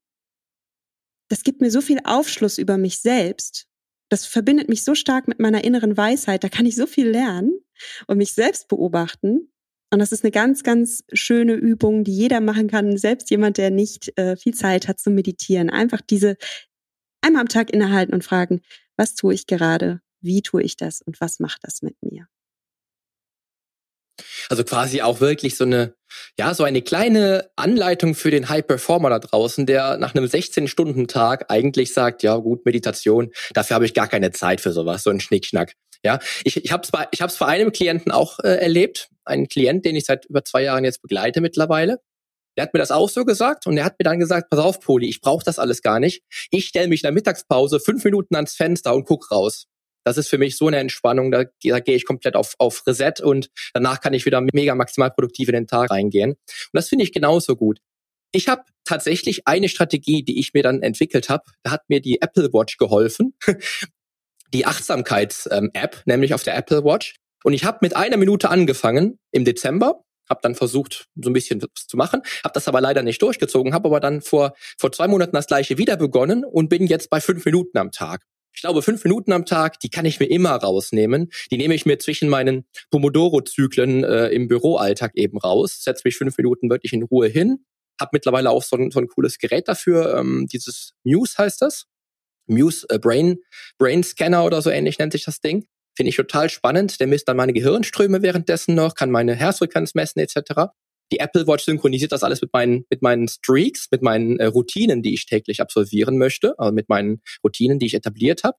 das 1.28 1.44
gibt 1.44 1.62
mir 1.62 1.70
so 1.70 1.80
viel 1.80 1.98
Aufschluss 2.04 2.58
über 2.58 2.76
mich 2.76 2.98
selbst. 2.98 3.66
Das 4.10 4.26
verbindet 4.26 4.68
mich 4.68 4.84
so 4.84 4.94
stark 4.94 5.28
mit 5.28 5.40
meiner 5.40 5.64
inneren 5.64 5.96
Weisheit. 5.96 6.44
Da 6.44 6.50
kann 6.50 6.66
ich 6.66 6.76
so 6.76 6.86
viel 6.86 7.08
lernen 7.08 7.58
und 8.06 8.18
mich 8.18 8.32
selbst 8.32 8.68
beobachten. 8.68 9.50
Und 9.90 9.98
das 9.98 10.12
ist 10.12 10.24
eine 10.24 10.30
ganz, 10.30 10.62
ganz 10.62 11.04
schöne 11.12 11.54
Übung, 11.54 12.04
die 12.04 12.14
jeder 12.14 12.40
machen 12.40 12.68
kann, 12.68 12.98
selbst 12.98 13.30
jemand, 13.30 13.56
der 13.56 13.70
nicht 13.70 14.12
äh, 14.18 14.36
viel 14.36 14.54
Zeit 14.54 14.88
hat 14.88 15.00
zu 15.00 15.10
meditieren. 15.10 15.70
Einfach 15.70 16.02
diese 16.02 16.36
einmal 17.22 17.42
am 17.42 17.48
Tag 17.48 17.70
innehalten 17.70 18.14
und 18.14 18.24
fragen, 18.24 18.60
was 18.96 19.14
tue 19.14 19.34
ich 19.34 19.46
gerade, 19.46 20.00
wie 20.20 20.42
tue 20.42 20.62
ich 20.62 20.76
das 20.76 21.02
und 21.02 21.20
was 21.20 21.40
macht 21.40 21.60
das 21.62 21.82
mit 21.82 21.96
mir. 22.02 22.26
Also 24.48 24.64
quasi 24.64 25.00
auch 25.02 25.20
wirklich 25.20 25.56
so 25.56 25.64
eine, 25.64 25.94
ja, 26.38 26.54
so 26.54 26.64
eine 26.64 26.82
kleine 26.82 27.50
Anleitung 27.56 28.14
für 28.14 28.30
den 28.30 28.48
High 28.48 28.66
Performer 28.66 29.10
da 29.10 29.18
draußen, 29.18 29.66
der 29.66 29.96
nach 29.96 30.14
einem 30.14 30.26
16-Stunden-Tag 30.26 31.46
eigentlich 31.48 31.94
sagt, 31.94 32.22
ja 32.22 32.36
gut, 32.36 32.64
Meditation, 32.66 33.30
dafür 33.54 33.76
habe 33.76 33.86
ich 33.86 33.94
gar 33.94 34.08
keine 34.08 34.30
Zeit 34.30 34.60
für 34.60 34.72
sowas, 34.72 35.02
so 35.02 35.10
ein 35.10 35.20
Schnickschnack. 35.20 35.74
Ja, 36.04 36.18
ich, 36.44 36.62
ich 36.62 36.72
habe 36.72 36.82
es 36.82 36.90
bei, 36.90 37.06
ich 37.12 37.22
hab's 37.22 37.38
bei 37.38 37.46
einem 37.46 37.72
Klienten 37.72 38.10
auch 38.10 38.40
äh, 38.40 38.56
erlebt, 38.56 39.08
einen 39.24 39.48
Klient, 39.48 39.84
den 39.84 39.94
ich 39.94 40.04
seit 40.04 40.26
über 40.26 40.44
zwei 40.44 40.62
Jahren 40.64 40.84
jetzt 40.84 41.00
begleite 41.00 41.40
mittlerweile. 41.40 42.00
Der 42.56 42.64
hat 42.64 42.74
mir 42.74 42.80
das 42.80 42.90
auch 42.90 43.08
so 43.08 43.24
gesagt 43.24 43.66
und 43.66 43.76
er 43.78 43.84
hat 43.84 43.94
mir 43.98 44.04
dann 44.04 44.18
gesagt, 44.18 44.50
pass 44.50 44.60
auf, 44.60 44.80
Poli, 44.80 45.08
ich 45.08 45.20
brauche 45.20 45.44
das 45.44 45.58
alles 45.58 45.82
gar 45.82 46.00
nicht. 46.00 46.22
Ich 46.50 46.66
stelle 46.66 46.88
mich 46.88 47.00
in 47.00 47.06
der 47.06 47.12
Mittagspause 47.12 47.80
fünf 47.80 48.04
Minuten 48.04 48.34
ans 48.34 48.54
Fenster 48.54 48.94
und 48.94 49.04
guck 49.04 49.30
raus. 49.30 49.66
Das 50.04 50.18
ist 50.18 50.28
für 50.28 50.38
mich 50.38 50.56
so 50.56 50.66
eine 50.66 50.78
Entspannung, 50.78 51.30
da, 51.30 51.44
da 51.62 51.80
gehe 51.80 51.94
ich 51.94 52.04
komplett 52.04 52.34
auf, 52.34 52.54
auf 52.58 52.86
Reset 52.86 53.14
und 53.22 53.50
danach 53.72 54.00
kann 54.00 54.14
ich 54.14 54.26
wieder 54.26 54.40
mega 54.52 54.74
maximal 54.74 55.10
produktiv 55.10 55.48
in 55.48 55.54
den 55.54 55.66
Tag 55.66 55.90
reingehen. 55.90 56.32
Und 56.32 56.38
das 56.72 56.88
finde 56.88 57.04
ich 57.04 57.12
genauso 57.12 57.56
gut. 57.56 57.78
Ich 58.32 58.48
habe 58.48 58.62
tatsächlich 58.84 59.46
eine 59.46 59.68
Strategie, 59.68 60.24
die 60.24 60.40
ich 60.40 60.54
mir 60.54 60.62
dann 60.62 60.82
entwickelt 60.82 61.28
habe. 61.28 61.44
Da 61.62 61.70
hat 61.70 61.82
mir 61.88 62.00
die 62.00 62.20
Apple 62.20 62.52
Watch 62.52 62.78
geholfen. 62.78 63.34
Die 64.54 64.66
Achtsamkeits-App, 64.66 65.94
ähm, 65.96 66.02
nämlich 66.04 66.34
auf 66.34 66.42
der 66.42 66.54
Apple 66.54 66.84
Watch. 66.84 67.14
Und 67.42 67.54
ich 67.54 67.64
habe 67.64 67.78
mit 67.80 67.96
einer 67.96 68.18
Minute 68.18 68.50
angefangen 68.50 69.18
im 69.30 69.46
Dezember 69.46 70.04
habe 70.32 70.40
dann 70.42 70.54
versucht, 70.54 71.06
so 71.14 71.30
ein 71.30 71.32
bisschen 71.32 71.62
was 71.62 71.86
zu 71.86 71.96
machen, 71.96 72.22
habe 72.42 72.52
das 72.54 72.66
aber 72.66 72.80
leider 72.80 73.02
nicht 73.02 73.22
durchgezogen, 73.22 73.72
habe 73.74 73.88
aber 73.88 74.00
dann 74.00 74.20
vor, 74.20 74.54
vor 74.78 74.90
zwei 74.90 75.06
Monaten 75.06 75.32
das 75.32 75.46
gleiche 75.46 75.78
wieder 75.78 75.96
begonnen 75.96 76.44
und 76.44 76.68
bin 76.68 76.86
jetzt 76.86 77.10
bei 77.10 77.20
fünf 77.20 77.44
Minuten 77.44 77.78
am 77.78 77.92
Tag. 77.92 78.24
Ich 78.54 78.60
glaube, 78.60 78.82
fünf 78.82 79.02
Minuten 79.04 79.32
am 79.32 79.46
Tag, 79.46 79.80
die 79.80 79.88
kann 79.88 80.04
ich 80.04 80.20
mir 80.20 80.26
immer 80.26 80.50
rausnehmen. 80.50 81.30
Die 81.50 81.56
nehme 81.56 81.74
ich 81.74 81.86
mir 81.86 81.98
zwischen 81.98 82.28
meinen 82.28 82.66
Pomodoro-Zyklen 82.90 84.04
äh, 84.04 84.28
im 84.28 84.48
Büroalltag 84.48 85.12
eben 85.14 85.38
raus, 85.38 85.82
setze 85.82 86.02
mich 86.04 86.16
fünf 86.16 86.36
Minuten 86.36 86.68
wirklich 86.68 86.92
in 86.92 87.02
Ruhe 87.02 87.28
hin, 87.28 87.64
habe 88.00 88.10
mittlerweile 88.12 88.50
auch 88.50 88.62
so 88.62 88.76
ein, 88.76 88.90
so 88.90 89.00
ein 89.00 89.08
cooles 89.08 89.38
Gerät 89.38 89.68
dafür, 89.68 90.18
ähm, 90.18 90.46
dieses 90.52 90.92
Muse 91.04 91.38
heißt 91.38 91.62
das. 91.62 91.86
Muse 92.46 92.86
äh, 92.90 92.98
Brain, 92.98 93.38
Brain 93.78 94.02
Scanner 94.02 94.44
oder 94.44 94.60
so 94.60 94.70
ähnlich 94.70 94.98
nennt 94.98 95.12
sich 95.12 95.24
das 95.24 95.40
Ding. 95.40 95.66
Finde 96.02 96.10
ich 96.10 96.16
total 96.16 96.50
spannend. 96.50 96.98
Der 96.98 97.06
misst 97.06 97.28
dann 97.28 97.36
meine 97.36 97.52
Gehirnströme 97.52 98.22
währenddessen 98.22 98.74
noch, 98.74 98.96
kann 98.96 99.12
meine 99.12 99.36
Herzfrequenz 99.36 99.94
messen 99.94 100.18
etc. 100.18 100.72
Die 101.12 101.20
Apple 101.20 101.46
Watch 101.46 101.64
synchronisiert 101.64 102.10
das 102.10 102.24
alles 102.24 102.40
mit 102.42 102.52
meinen, 102.52 102.86
mit 102.90 103.02
meinen 103.02 103.28
Streaks, 103.28 103.86
mit 103.92 104.02
meinen 104.02 104.40
äh, 104.40 104.46
Routinen, 104.46 105.04
die 105.04 105.14
ich 105.14 105.26
täglich 105.26 105.60
absolvieren 105.60 106.18
möchte, 106.18 106.58
also 106.58 106.72
mit 106.72 106.88
meinen 106.88 107.22
Routinen, 107.44 107.78
die 107.78 107.86
ich 107.86 107.94
etabliert 107.94 108.42
habe, 108.42 108.56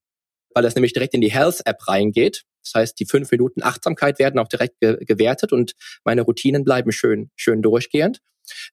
weil 0.55 0.63
das 0.63 0.75
nämlich 0.75 0.93
direkt 0.93 1.15
in 1.15 1.19
die 1.19 1.33
Health-App 1.33 1.85
reingeht. 1.85 2.43
Das 2.63 2.75
heißt, 2.75 2.97
die 2.97 3.05
fünf 3.05 3.29
Minuten 3.29 3.61
Achtsamkeit 3.61 4.19
werden 4.19 4.39
auch 4.39 4.47
direkt 4.47 4.79
ge 4.79 5.03
gewertet 5.03 5.51
und 5.51 5.73
meine 6.05 6.21
Routinen 6.21 6.63
bleiben 6.63 6.93
schön, 6.93 7.29
schön 7.35 7.61
durchgehend. 7.61 8.19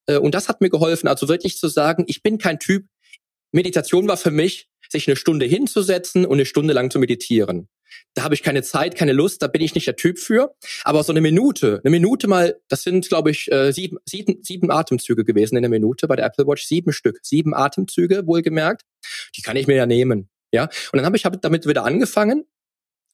Äh, 0.07 0.19
und 0.19 0.33
das 0.33 0.49
hat 0.49 0.61
mir 0.61 0.71
geholfen, 0.71 1.09
also 1.09 1.27
wirklich 1.27 1.57
zu 1.57 1.67
sagen, 1.67 2.05
ich 2.07 2.23
bin 2.23 2.39
kein 2.39 2.61
Typ, 2.61 2.87
Meditation 3.51 4.07
war 4.07 4.17
für 4.17 4.31
mich, 4.31 4.69
sich 4.89 5.09
eine 5.09 5.17
Stunde 5.17 5.47
hinzusetzen 5.47 6.25
und 6.25 6.35
eine 6.35 6.47
Stunde 6.47 6.73
lang 6.73 6.93
zu 6.93 7.01
meditieren 7.01 7.69
da 8.15 8.25
habe 8.25 8.35
ich 8.35 8.43
keine 8.43 8.63
Zeit, 8.63 8.97
keine 8.97 9.13
Lust, 9.13 9.43
da 9.43 9.47
bin 9.47 9.63
ich 9.63 9.75
nicht 9.75 9.87
der 9.87 9.97
Typ 9.97 10.19
für. 10.19 10.55
Aber 10.85 11.03
so 11.03 11.13
eine 11.13 11.21
Minute, 11.21 11.81
eine 11.85 11.91
Minute 11.91 12.29
mal, 12.29 12.61
das 12.69 12.83
sind, 12.83 13.09
glaube 13.09 13.31
ich, 13.31 13.51
äh, 13.51 13.73
sieben, 13.73 13.99
sieben, 14.05 14.43
sieben 14.43 14.71
Atemzüge 14.71 15.25
gewesen 15.25 15.57
in 15.57 15.63
der 15.63 15.71
Minute 15.71 16.09
bei 16.09 16.17
der 16.17 16.27
Apple 16.27 16.47
Watch, 16.47 16.65
sieben 16.65 16.93
Stück, 16.93 17.21
sieben 17.23 17.55
Atemzüge 17.55 18.27
wohlgemerkt. 18.27 18.83
Die 19.37 19.43
kann 19.43 19.57
ich 19.57 19.67
mir 19.67 19.77
ja 19.77 19.87
nehmen. 19.87 20.29
Ja, 20.53 20.65
und 20.65 20.97
dann 20.97 21.05
habe 21.05 21.17
ich 21.17 21.25
hab 21.25 21.41
damit 21.43 21.67
wieder 21.67 21.85
angefangen 21.85 22.45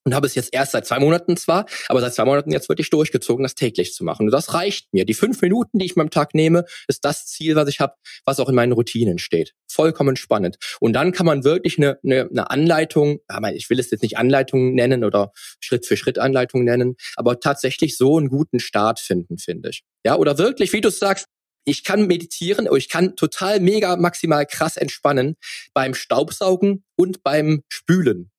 und 0.07 0.15
habe 0.15 0.25
es 0.25 0.35
jetzt 0.35 0.53
erst 0.53 0.71
seit 0.71 0.87
zwei 0.87 0.99
Monaten 0.99 1.35
zwar, 1.35 1.65
aber 1.89 1.99
seit 1.99 2.15
zwei 2.15 2.23
Monaten 2.23 2.49
jetzt 2.49 2.69
wirklich 2.69 2.89
durchgezogen, 2.89 3.43
das 3.43 3.55
täglich 3.55 3.93
zu 3.93 4.05
machen. 4.05 4.27
Und 4.27 4.31
das 4.31 4.53
reicht 4.53 4.93
mir. 4.93 5.03
Die 5.03 5.13
fünf 5.13 5.41
Minuten, 5.41 5.79
die 5.79 5.85
ich 5.85 5.97
am 5.97 6.09
Tag 6.09 6.33
nehme, 6.33 6.63
ist 6.87 7.03
das 7.03 7.25
Ziel, 7.25 7.57
was 7.57 7.67
ich 7.67 7.81
habe, 7.81 7.95
was 8.23 8.39
auch 8.39 8.47
in 8.47 8.55
meinen 8.55 8.71
Routinen 8.71 9.19
steht. 9.19 9.53
Vollkommen 9.69 10.15
spannend. 10.15 10.59
Und 10.79 10.93
dann 10.93 11.11
kann 11.11 11.25
man 11.25 11.43
wirklich 11.43 11.77
eine, 11.77 11.99
eine, 12.05 12.29
eine 12.29 12.49
Anleitung, 12.49 13.19
ich 13.53 13.69
will 13.69 13.81
es 13.81 13.91
jetzt 13.91 14.01
nicht 14.01 14.17
Anleitung 14.17 14.75
nennen 14.75 15.03
oder 15.03 15.33
Schritt 15.59 15.85
für 15.85 15.97
Schritt 15.97 16.19
Anleitung 16.19 16.63
nennen, 16.63 16.95
aber 17.17 17.41
tatsächlich 17.41 17.97
so 17.97 18.17
einen 18.17 18.29
guten 18.29 18.61
Start 18.61 19.01
finden, 19.01 19.37
finde 19.37 19.71
ich. 19.71 19.83
Ja, 20.05 20.15
oder 20.15 20.37
wirklich, 20.37 20.71
wie 20.71 20.79
du 20.79 20.89
sagst, 20.89 21.25
ich 21.65 21.83
kann 21.83 22.07
meditieren, 22.07 22.69
ich 22.77 22.87
kann 22.87 23.17
total 23.17 23.59
mega 23.59 23.97
maximal 23.97 24.45
krass 24.45 24.77
entspannen 24.77 25.35
beim 25.73 25.93
Staubsaugen 25.93 26.85
und 26.95 27.23
beim 27.23 27.63
Spülen. 27.67 28.31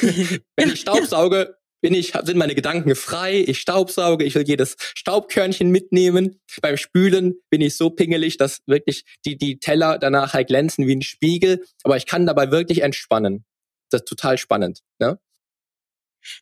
Wenn 0.56 0.70
ich 0.70 0.80
Staubsauge, 0.80 1.56
bin 1.80 1.94
ich, 1.94 2.12
sind 2.24 2.36
meine 2.36 2.54
Gedanken 2.54 2.94
frei, 2.94 3.42
ich 3.46 3.60
staubsauge, 3.60 4.24
ich 4.24 4.34
will 4.34 4.46
jedes 4.46 4.76
Staubkörnchen 4.94 5.70
mitnehmen. 5.70 6.40
Beim 6.60 6.76
Spülen 6.76 7.36
bin 7.48 7.60
ich 7.60 7.76
so 7.76 7.90
pingelig, 7.90 8.36
dass 8.36 8.60
wirklich 8.66 9.04
die, 9.24 9.38
die 9.38 9.58
Teller 9.58 9.98
danach 9.98 10.34
halt 10.34 10.48
glänzen 10.48 10.86
wie 10.86 10.96
ein 10.96 11.02
Spiegel, 11.02 11.64
aber 11.82 11.96
ich 11.96 12.06
kann 12.06 12.26
dabei 12.26 12.50
wirklich 12.50 12.82
entspannen. 12.82 13.44
Das 13.90 14.02
ist 14.02 14.08
total 14.08 14.38
spannend. 14.38 14.80
Ne? 14.98 15.18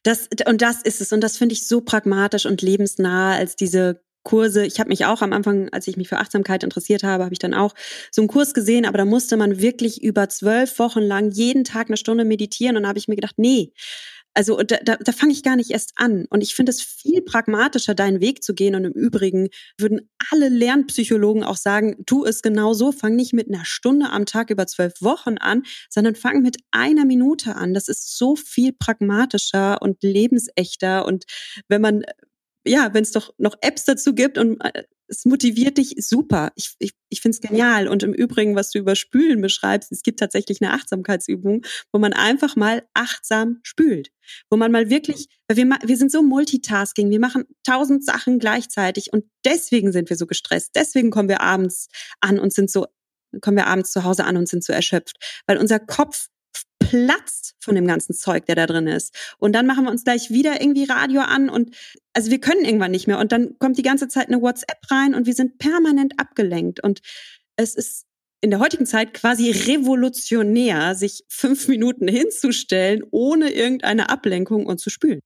Das, 0.03 0.29
und 0.47 0.61
das 0.61 0.83
ist 0.83 1.01
es. 1.01 1.13
Und 1.13 1.21
das 1.21 1.37
finde 1.37 1.55
ich 1.55 1.67
so 1.67 1.81
pragmatisch 1.81 2.47
und 2.47 2.63
lebensnah 2.63 3.37
als 3.37 3.57
diese 3.57 4.03
Kurse. 4.29 4.67
Ich 4.67 4.79
habe 4.79 4.91
mich 4.91 5.07
auch 5.07 5.23
am 5.23 5.33
Anfang, 5.33 5.71
als 5.71 5.89
ich 5.89 5.97
mich 5.97 6.09
für 6.09 6.19
Achtsamkeit 6.19 6.63
interessiert 6.63 7.03
habe, 7.03 7.25
habe 7.25 7.33
ich 7.33 7.39
dann 7.39 7.55
auch 7.55 7.75
so 8.11 8.21
einen 8.21 8.29
Kurs 8.29 8.53
gesehen, 8.53 8.85
aber 8.85 8.99
da 8.99 9.07
musste 9.07 9.39
man 9.39 9.59
wirklich 9.59 10.03
über 10.03 10.29
zwölf 10.29 10.79
Wochen 10.79 11.01
lang 11.01 11.31
jeden 11.31 11.65
Tag 11.65 11.89
eine 11.89 11.97
Stunde 11.97 12.27
meditieren 12.27 12.77
und 12.77 12.83
da 12.83 12.91
habe 12.91 12.99
ich 12.99 13.09
mir 13.09 13.15
gedacht, 13.15 13.39
nee, 13.39 13.73
also 14.35 14.63
da, 14.63 14.77
da, 14.85 14.97
da 14.97 15.13
fange 15.13 15.33
ich 15.33 15.43
gar 15.43 15.57
nicht 15.57 15.71
erst 15.71 15.95
an. 15.97 16.27
Und 16.31 16.43
ich 16.43 16.55
finde 16.55 16.71
es 16.71 16.81
viel 16.81 17.23
pragmatischer, 17.23 17.95
deinen 17.97 18.21
Weg 18.21 18.45
zu 18.45 18.55
gehen. 18.55 18.77
Und 18.77 18.85
im 18.85 18.93
Übrigen 18.93 19.49
würden 19.79 20.09
alle 20.31 20.49
Lernpsychologen 20.49 21.43
auch 21.43 21.57
sagen, 21.57 21.97
tu 22.07 22.25
es 22.25 22.41
genau 22.41 22.73
so, 22.73 22.93
fang 22.93 23.17
nicht 23.17 23.33
mit 23.33 23.49
einer 23.49 23.65
Stunde 23.65 24.11
am 24.11 24.27
Tag 24.27 24.51
über 24.51 24.69
zwölf 24.69 24.93
Wochen 25.01 25.39
an, 25.39 25.65
sondern 25.91 26.15
fang 26.15 26.41
mit 26.41 26.59
einer 26.71 27.05
Minute 27.05 27.57
an. 27.57 27.75
Das 27.75 27.89
ist 27.89 28.17
so 28.17 28.37
viel 28.37 28.73
pragmatischer 28.73 29.83
und 29.83 30.03
lebensechter. 30.03 31.05
Und 31.07 31.25
wenn 31.67 31.81
man 31.81 32.05
ja, 32.67 32.93
wenn 32.93 33.03
es 33.03 33.13
doch 33.13 33.33
noch 33.39 33.57
Apps 33.61 33.85
dazu 33.85 34.15
gibt 34.15 34.39
und 34.39 34.61
äh, 34.61 34.85
es 35.09 35.25
motiviert 35.25 35.79
dich 35.79 35.95
super. 35.99 36.53
Ich, 36.55 36.75
ich, 36.79 36.93
ich 37.09 37.21
finde 37.23 37.37
es 37.37 37.41
genial. 37.41 37.89
Und 37.89 38.03
im 38.03 38.13
Übrigen, 38.13 38.55
was 38.55 38.71
du 38.71 38.79
über 38.79 38.95
Spülen 38.95 39.41
beschreibst, 39.41 39.91
es 39.91 40.03
gibt 40.03 40.21
tatsächlich 40.21 40.61
eine 40.61 40.73
Achtsamkeitsübung, 40.75 41.65
wo 41.93 41.99
man 41.99 42.13
einfach 42.13 42.57
mal 42.57 42.87
achtsam 42.93 43.61
spült. 43.63 44.11
Wo 44.51 44.59
man 44.59 44.71
mal 44.71 44.91
wirklich, 44.91 45.29
weil 45.49 45.57
wir, 45.57 45.79
wir 45.83 45.97
sind 45.97 46.13
so 46.13 46.23
multitasking, 46.23 47.11
wir 47.11 47.21
machen 47.21 47.45
tausend 47.65 48.05
Sachen 48.05 48.39
gleichzeitig 48.39 49.13
und 49.13 49.25
deswegen 49.45 49.93
sind 49.93 50.11
wir 50.11 50.17
so 50.17 50.27
gestresst. 50.27 50.73
Deswegen 50.75 51.11
kommen 51.11 51.31
wir 51.31 51.41
abends 51.41 51.89
an 52.21 52.39
und 52.39 52.53
sind 52.53 52.71
so, 52.71 52.87
kommen 53.41 53.57
wir 53.57 53.67
abends 53.67 53.93
zu 53.93 54.05
Hause 54.05 54.25
an 54.25 54.37
und 54.37 54.49
sind 54.49 54.63
so 54.63 54.75
erschöpft. 54.75 55.17
Weil 55.47 55.57
unser 55.57 55.79
Kopf 55.79 56.29
platzt 56.89 57.55
von 57.61 57.75
dem 57.75 57.87
ganzen 57.87 58.15
Zeug, 58.15 58.47
der 58.47 58.55
da 58.55 58.67
drin 58.67 58.87
ist. 58.87 59.15
Und 59.39 59.53
dann 59.53 59.67
machen 59.67 59.85
wir 59.85 59.91
uns 59.91 60.05
gleich 60.05 60.31
wieder 60.31 60.61
irgendwie 60.61 60.85
Radio 60.85 61.21
an 61.23 61.49
und 61.51 61.75
also 62.13 62.31
wir 62.31 62.41
können 62.41 62.65
irgendwann 62.65 62.91
nicht 62.91 63.07
mehr. 63.07 63.19
Und 63.19 63.33
dann 63.33 63.59
kommt 63.59 63.79
die 63.79 63.83
ganze 63.83 64.09
Zeit 64.09 64.29
eine 64.29 64.41
WhatsApp 64.41 64.79
rein 64.91 65.15
und 65.15 65.27
wir 65.27 65.35
sind 65.35 65.59
permanent 65.59 66.15
abgelenkt. 66.19 66.83
Und 66.83 67.01
es 67.57 67.75
ist 67.75 68.07
in 68.41 68.51
der 68.51 68.61
heutigen 68.61 68.87
Zeit 68.87 69.15
quasi 69.15 69.51
revolutionär, 69.51 70.95
sich 70.95 71.25
fünf 71.29 71.69
Minuten 71.69 72.09
hinzustellen, 72.09 73.03
ohne 73.11 73.51
irgendeine 73.51 74.11
Ablenkung 74.11 74.67
und 74.67 74.79
zu 74.79 74.91
spülen. 74.91 75.21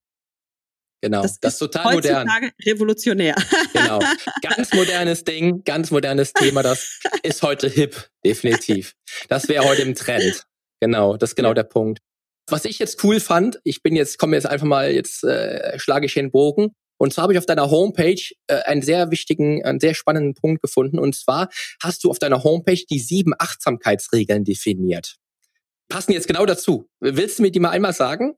Genau, 1.02 1.22
das, 1.22 1.40
das 1.40 1.54
ist 1.54 1.58
total 1.58 1.94
modern. 1.94 2.28
revolutionär. 2.64 3.34
Genau, 3.72 3.98
ganz 4.42 4.72
modernes 4.72 5.24
Ding, 5.24 5.64
ganz 5.64 5.90
modernes 5.90 6.32
Thema, 6.32 6.62
das 6.62 7.00
ist 7.24 7.42
heute 7.42 7.68
hip, 7.68 8.08
definitiv. 8.24 8.94
Das 9.28 9.48
wäre 9.48 9.64
heute 9.64 9.82
im 9.82 9.96
Trend. 9.96 10.46
Genau, 10.82 11.16
das 11.16 11.30
ist 11.30 11.36
genau 11.36 11.54
der 11.54 11.62
Punkt. 11.62 12.00
Was 12.50 12.64
ich 12.64 12.80
jetzt 12.80 13.04
cool 13.04 13.20
fand, 13.20 13.60
ich 13.62 13.84
bin 13.84 13.94
jetzt, 13.94 14.18
komme 14.18 14.34
jetzt 14.34 14.46
einfach 14.46 14.66
mal, 14.66 14.90
jetzt 14.90 15.22
äh, 15.22 15.78
schlage 15.78 16.06
ich 16.06 16.14
den 16.14 16.32
Bogen. 16.32 16.72
Und 16.98 17.12
zwar 17.12 17.22
habe 17.22 17.34
ich 17.34 17.38
auf 17.38 17.46
deiner 17.46 17.70
Homepage 17.70 18.20
äh, 18.48 18.62
einen 18.64 18.82
sehr 18.82 19.12
wichtigen, 19.12 19.64
einen 19.64 19.78
sehr 19.78 19.94
spannenden 19.94 20.34
Punkt 20.34 20.60
gefunden. 20.60 20.98
Und 20.98 21.14
zwar 21.14 21.50
hast 21.80 22.02
du 22.02 22.10
auf 22.10 22.18
deiner 22.18 22.42
Homepage 22.42 22.82
die 22.90 22.98
sieben 22.98 23.32
Achtsamkeitsregeln 23.38 24.42
definiert. 24.42 25.18
Passen 25.88 26.14
jetzt 26.14 26.26
genau 26.26 26.46
dazu. 26.46 26.88
Willst 26.98 27.38
du 27.38 27.42
mir 27.42 27.52
die 27.52 27.60
mal 27.60 27.70
einmal 27.70 27.92
sagen? 27.92 28.34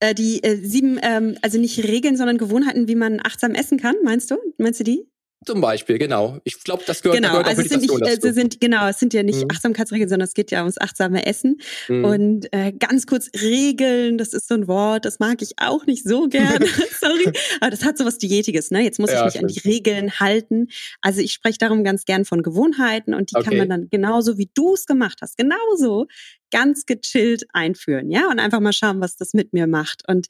Äh, 0.00 0.14
die 0.14 0.42
äh, 0.42 0.56
sieben, 0.56 0.98
ähm, 1.02 1.36
also 1.42 1.58
nicht 1.58 1.84
Regeln, 1.84 2.16
sondern 2.16 2.38
Gewohnheiten, 2.38 2.88
wie 2.88 2.94
man 2.94 3.20
achtsam 3.22 3.54
essen 3.54 3.78
kann, 3.78 3.96
meinst 4.02 4.30
du? 4.30 4.38
Meinst 4.56 4.80
du 4.80 4.84
die? 4.84 5.06
Zum 5.46 5.60
Beispiel, 5.60 5.96
genau. 5.98 6.40
Ich 6.42 6.64
glaube, 6.64 6.82
das 6.86 7.02
gehört, 7.02 7.18
genau, 7.18 7.30
gehört 7.30 7.46
auch 7.46 7.50
also 7.50 7.62
Meditation 7.62 7.98
sind 7.98 8.08
nicht, 8.08 8.24
dazu. 8.24 8.34
Sind, 8.34 8.60
genau, 8.60 8.88
es 8.88 8.98
sind 8.98 9.14
ja 9.14 9.22
nicht 9.22 9.42
mhm. 9.42 9.50
Achtsamkeitsregeln, 9.52 10.08
sondern 10.08 10.26
es 10.26 10.34
geht 10.34 10.50
ja 10.50 10.58
ums 10.58 10.76
achtsame 10.76 11.24
Essen. 11.24 11.60
Mhm. 11.86 12.04
Und 12.04 12.52
äh, 12.52 12.72
ganz 12.72 13.06
kurz 13.06 13.30
Regeln, 13.40 14.18
das 14.18 14.32
ist 14.32 14.48
so 14.48 14.54
ein 14.54 14.66
Wort, 14.66 15.04
das 15.04 15.20
mag 15.20 15.42
ich 15.42 15.52
auch 15.58 15.86
nicht 15.86 16.02
so 16.02 16.26
gerne. 16.26 16.66
Sorry. 17.00 17.32
Aber 17.60 17.70
das 17.70 17.84
hat 17.84 17.96
so 17.96 18.04
was 18.04 18.18
Diätiges, 18.18 18.72
ne? 18.72 18.82
Jetzt 18.82 18.98
muss 18.98 19.12
ja, 19.12 19.18
ich 19.18 19.24
mich 19.24 19.32
stimmt. 19.34 19.50
an 19.50 19.54
die 19.54 19.68
Regeln 19.68 20.18
halten. 20.18 20.66
Also 21.00 21.20
ich 21.20 21.32
spreche 21.32 21.58
darum 21.58 21.84
ganz 21.84 22.04
gern 22.04 22.24
von 22.24 22.42
Gewohnheiten 22.42 23.14
und 23.14 23.30
die 23.30 23.36
okay. 23.36 23.44
kann 23.44 23.56
man 23.56 23.68
dann 23.68 23.88
genauso 23.88 24.38
wie 24.38 24.50
du 24.52 24.74
es 24.74 24.86
gemacht 24.86 25.18
hast, 25.22 25.36
genauso 25.36 26.06
ganz 26.50 26.86
gechillt 26.86 27.44
einführen, 27.52 28.10
ja? 28.10 28.28
Und 28.28 28.40
einfach 28.40 28.60
mal 28.60 28.72
schauen, 28.72 29.00
was 29.00 29.16
das 29.16 29.32
mit 29.32 29.52
mir 29.52 29.68
macht. 29.68 30.02
Und 30.08 30.26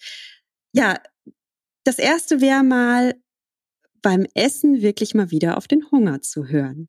ja, 0.74 0.98
das 1.85 1.98
erste 1.98 2.42
wäre 2.42 2.62
mal 2.62 3.14
beim 4.02 4.26
Essen 4.35 4.82
wirklich 4.82 5.14
mal 5.14 5.30
wieder 5.30 5.56
auf 5.56 5.68
den 5.68 5.90
Hunger 5.90 6.22
zu 6.22 6.46
hören. 6.46 6.88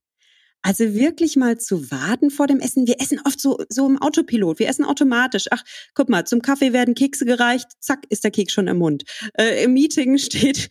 Also 0.63 0.95
wirklich 0.95 1.37
mal 1.37 1.57
zu 1.57 1.91
warten 1.91 2.29
vor 2.29 2.47
dem 2.47 2.59
Essen. 2.59 2.87
Wir 2.87 2.99
essen 2.99 3.21
oft 3.23 3.39
so, 3.39 3.57
so 3.69 3.87
im 3.87 4.01
Autopilot. 4.01 4.59
Wir 4.59 4.67
essen 4.67 4.83
automatisch. 4.83 5.45
Ach, 5.51 5.63
guck 5.93 6.09
mal, 6.09 6.25
zum 6.25 6.41
Kaffee 6.41 6.73
werden 6.73 6.95
Kekse 6.95 7.25
gereicht. 7.25 7.67
Zack, 7.79 8.05
ist 8.09 8.23
der 8.23 8.31
Keks 8.31 8.51
schon 8.51 8.67
im 8.67 8.77
Mund. 8.77 9.03
Äh, 9.37 9.63
Im 9.63 9.73
Meeting 9.73 10.17
steht, 10.17 10.67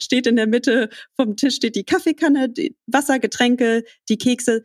steht 0.00 0.26
in 0.26 0.36
der 0.36 0.46
Mitte 0.46 0.88
vom 1.16 1.36
Tisch 1.36 1.56
steht 1.56 1.74
die 1.74 1.84
Kaffeekanne, 1.84 2.48
die 2.48 2.76
Wasser, 2.86 3.18
Getränke, 3.18 3.82
die 4.08 4.18
Kekse. 4.18 4.62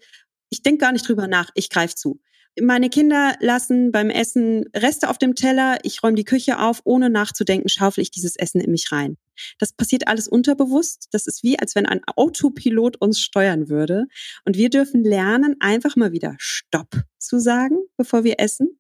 Ich 0.50 0.62
denke 0.62 0.80
gar 0.80 0.92
nicht 0.92 1.08
drüber 1.08 1.28
nach. 1.28 1.50
Ich 1.56 1.70
greife 1.70 1.96
zu. 1.96 2.20
Meine 2.62 2.90
Kinder 2.90 3.36
lassen 3.40 3.92
beim 3.92 4.12
Essen 4.12 4.66
Reste 4.76 5.10
auf 5.10 5.18
dem 5.18 5.34
Teller. 5.34 5.80
Ich 5.82 6.04
räume 6.04 6.16
die 6.16 6.26
Küche 6.26 6.60
auf. 6.60 6.82
Ohne 6.84 7.10
nachzudenken 7.10 7.70
schaufel 7.70 8.04
ich 8.04 8.12
dieses 8.12 8.36
Essen 8.36 8.62
in 8.62 8.70
mich 8.70 8.92
rein. 8.92 9.18
Das 9.60 9.74
passiert 9.74 10.08
alles 10.08 10.28
unterbewusst. 10.28 11.08
Das 11.12 11.28
ist 11.28 11.44
wie, 11.44 11.60
als 11.60 11.76
wenn 11.76 11.86
ein 11.86 12.02
Autopilot 12.16 12.98
uns 13.02 13.20
steuern 13.20 13.70
würde. 13.70 14.06
Und 14.46 14.58
wir 14.58 14.70
dürfen 14.70 15.04
lernen, 15.04 15.56
einfach 15.60 15.96
mal 15.96 16.12
wieder 16.12 16.36
Stopp 16.38 17.04
zu 17.18 17.40
sagen, 17.40 17.78
bevor 17.98 18.24
wir 18.24 18.40
essen. 18.40 18.80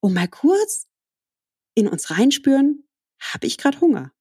Und 0.00 0.14
mal 0.14 0.28
kurz 0.28 0.86
in 1.74 1.88
uns 1.88 2.10
reinspüren, 2.10 2.86
habe 3.20 3.46
ich 3.46 3.58
gerade 3.58 3.80
Hunger? 3.80 4.12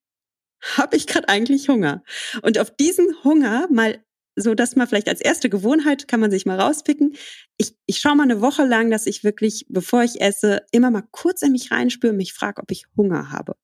Habe 0.77 0.95
ich 0.95 1.07
gerade 1.07 1.27
eigentlich 1.27 1.67
Hunger? 1.67 2.03
Und 2.41 2.57
auf 2.57 2.71
diesen 2.71 3.23
Hunger 3.23 3.67
mal 3.69 4.03
so 4.35 4.55
dass 4.55 4.75
man 4.75 4.87
vielleicht 4.87 5.09
als 5.09 5.21
erste 5.21 5.49
Gewohnheit 5.49 6.07
kann 6.07 6.19
man 6.19 6.31
sich 6.31 6.45
mal 6.45 6.59
rauspicken. 6.59 7.15
Ich, 7.57 7.75
ich 7.85 7.99
schaue 7.99 8.15
mal 8.15 8.23
eine 8.23 8.41
Woche 8.41 8.65
lang, 8.65 8.89
dass 8.89 9.05
ich 9.05 9.23
wirklich, 9.23 9.65
bevor 9.69 10.03
ich 10.03 10.21
esse, 10.21 10.61
immer 10.71 10.91
mal 10.91 11.03
kurz 11.11 11.41
in 11.41 11.51
mich 11.51 11.71
reinspüre, 11.71 12.13
mich 12.13 12.33
frage, 12.33 12.61
ob 12.61 12.71
ich 12.71 12.85
Hunger 12.97 13.31
habe. 13.31 13.55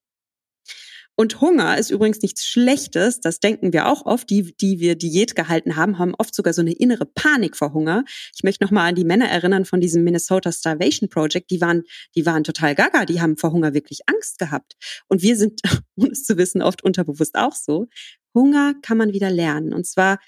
Und 1.20 1.42
Hunger 1.42 1.78
ist 1.78 1.90
übrigens 1.90 2.22
nichts 2.22 2.46
Schlechtes, 2.46 3.20
das 3.20 3.42
denken 3.42 3.74
wir 3.74 3.88
auch 3.88 4.06
oft, 4.06 4.30
die, 4.30 4.56
die 4.56 4.80
wir 4.80 4.96
Diät 4.96 5.36
gehalten 5.36 5.76
haben, 5.76 6.00
haben 6.00 6.16
oft 6.18 6.34
sogar 6.34 6.54
so 6.54 6.62
eine 6.62 6.72
innere 6.72 7.06
Panik 7.06 7.58
vor 7.58 7.74
Hunger. 7.74 8.06
Ich 8.34 8.44
möchte 8.44 8.64
noch 8.64 8.72
mal 8.72 8.88
an 8.88 8.96
die 8.96 9.04
Männer 9.04 9.28
erinnern 9.28 9.66
von 9.66 9.82
diesem 9.82 10.06
Minnesota 10.06 10.54
Starvation 10.54 11.10
Project, 11.10 11.52
die 11.52 11.60
waren, 11.60 11.84
die 12.16 12.26
waren 12.26 12.46
total 12.46 12.74
gaga, 12.74 13.04
die 13.04 13.20
haben 13.20 13.36
vor 13.36 13.52
Hunger 13.52 13.74
wirklich 13.74 14.00
Angst 14.06 14.40
gehabt. 14.40 14.78
Und 15.10 15.22
wir 15.22 15.36
sind, 15.36 15.60
ohne 15.98 16.10
es 16.12 16.24
zu 16.24 16.38
wissen, 16.38 16.62
oft 16.62 16.86
unterbewusst 16.86 17.36
auch 17.36 17.54
so. 17.54 17.90
Hunger 18.34 18.76
kann 18.82 18.98
man 18.98 19.12
wieder 19.12 19.30
lernen. 19.30 19.74
Und 19.74 19.86
zwar 19.86 20.20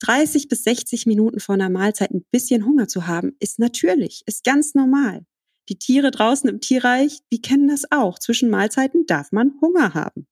30 0.00 0.48
bis 0.48 0.64
60 0.64 1.06
Minuten 1.06 1.38
vor 1.38 1.54
einer 1.54 1.70
Mahlzeit 1.70 2.10
ein 2.10 2.24
bisschen 2.32 2.66
Hunger 2.66 2.88
zu 2.88 3.06
haben, 3.06 3.36
ist 3.38 3.60
natürlich, 3.60 4.24
ist 4.26 4.42
ganz 4.42 4.74
normal. 4.74 5.24
Die 5.68 5.78
Tiere 5.78 6.10
draußen 6.10 6.50
im 6.50 6.60
Tierreich, 6.60 7.20
die 7.32 7.40
kennen 7.40 7.68
das 7.68 7.84
auch. 7.92 8.18
Zwischen 8.18 8.50
Mahlzeiten 8.50 9.06
darf 9.06 9.30
man 9.30 9.52
Hunger 9.60 9.94
haben. 9.94 10.26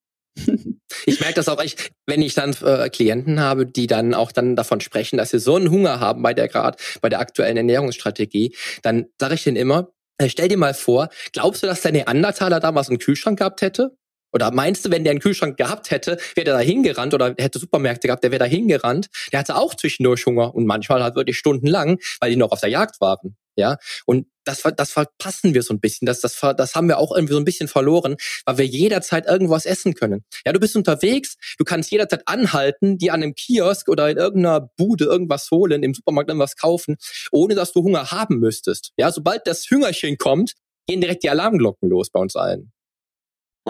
Ich 1.06 1.20
merke 1.20 1.34
das 1.34 1.48
auch, 1.48 1.62
ich, 1.62 1.76
wenn 2.06 2.22
ich 2.22 2.34
dann 2.34 2.54
äh, 2.62 2.88
Klienten 2.88 3.40
habe, 3.40 3.66
die 3.66 3.86
dann 3.86 4.14
auch 4.14 4.32
dann 4.32 4.56
davon 4.56 4.80
sprechen, 4.80 5.16
dass 5.16 5.30
sie 5.30 5.38
so 5.38 5.56
einen 5.56 5.70
Hunger 5.70 6.00
haben 6.00 6.22
bei 6.22 6.34
der 6.34 6.48
Grad, 6.48 6.80
bei 7.00 7.08
der 7.08 7.20
aktuellen 7.20 7.56
Ernährungsstrategie, 7.56 8.54
dann 8.82 9.06
sage 9.18 9.34
ich 9.34 9.44
denen 9.44 9.56
immer, 9.56 9.92
äh, 10.18 10.28
stell 10.28 10.48
dir 10.48 10.58
mal 10.58 10.74
vor, 10.74 11.08
glaubst 11.32 11.62
du, 11.62 11.66
dass 11.66 11.80
der 11.80 11.92
Neandertaler 11.92 12.60
damals 12.60 12.88
einen 12.88 12.98
Kühlschrank 12.98 13.38
gehabt 13.38 13.62
hätte? 13.62 13.96
Oder 14.32 14.50
meinst 14.52 14.84
du, 14.84 14.90
wenn 14.90 15.04
der 15.04 15.12
einen 15.12 15.20
Kühlschrank 15.20 15.56
gehabt 15.56 15.90
hätte, 15.90 16.18
wäre 16.34 16.44
der 16.44 16.54
da 16.54 16.60
hingerannt 16.60 17.14
oder 17.14 17.34
hätte 17.38 17.58
Supermärkte 17.58 18.08
gehabt, 18.08 18.24
der 18.24 18.30
wäre 18.30 18.40
da 18.40 18.44
hingerannt. 18.44 19.08
Der 19.32 19.40
hatte 19.40 19.56
auch 19.56 19.74
zwischendurch 19.74 20.26
Hunger 20.26 20.54
und 20.54 20.66
manchmal 20.66 21.02
halt 21.02 21.16
wirklich 21.16 21.38
stundenlang, 21.38 21.98
weil 22.20 22.30
die 22.30 22.36
noch 22.36 22.52
auf 22.52 22.60
der 22.60 22.70
Jagd 22.70 23.00
waren. 23.00 23.36
Ja, 23.56 23.76
und 24.06 24.26
das, 24.44 24.62
das 24.76 24.92
verpassen 24.92 25.54
wir 25.54 25.62
so 25.62 25.74
ein 25.74 25.80
bisschen. 25.80 26.06
Das, 26.06 26.20
das, 26.20 26.40
das 26.56 26.74
haben 26.74 26.88
wir 26.88 26.98
auch 26.98 27.14
irgendwie 27.14 27.34
so 27.34 27.38
ein 27.38 27.44
bisschen 27.44 27.68
verloren, 27.68 28.16
weil 28.46 28.58
wir 28.58 28.64
jederzeit 28.64 29.26
irgendwas 29.26 29.66
essen 29.66 29.94
können. 29.94 30.24
Ja, 30.46 30.52
du 30.52 30.60
bist 30.60 30.76
unterwegs, 30.76 31.36
du 31.58 31.64
kannst 31.64 31.90
jederzeit 31.90 32.22
anhalten, 32.26 32.96
die 32.96 33.10
an 33.10 33.22
einem 33.22 33.34
Kiosk 33.34 33.88
oder 33.88 34.08
in 34.08 34.16
irgendeiner 34.16 34.70
Bude 34.76 35.04
irgendwas 35.04 35.50
holen, 35.50 35.82
im 35.82 35.92
Supermarkt 35.94 36.30
irgendwas 36.30 36.56
kaufen, 36.56 36.96
ohne 37.32 37.54
dass 37.54 37.72
du 37.72 37.82
Hunger 37.82 38.10
haben 38.10 38.38
müsstest. 38.38 38.92
Ja, 38.96 39.12
sobald 39.12 39.46
das 39.46 39.68
Hüngerchen 39.68 40.16
kommt, 40.16 40.54
gehen 40.86 41.00
direkt 41.00 41.22
die 41.22 41.30
Alarmglocken 41.30 41.88
los 41.88 42.10
bei 42.10 42.20
uns 42.20 42.36
allen. 42.36 42.72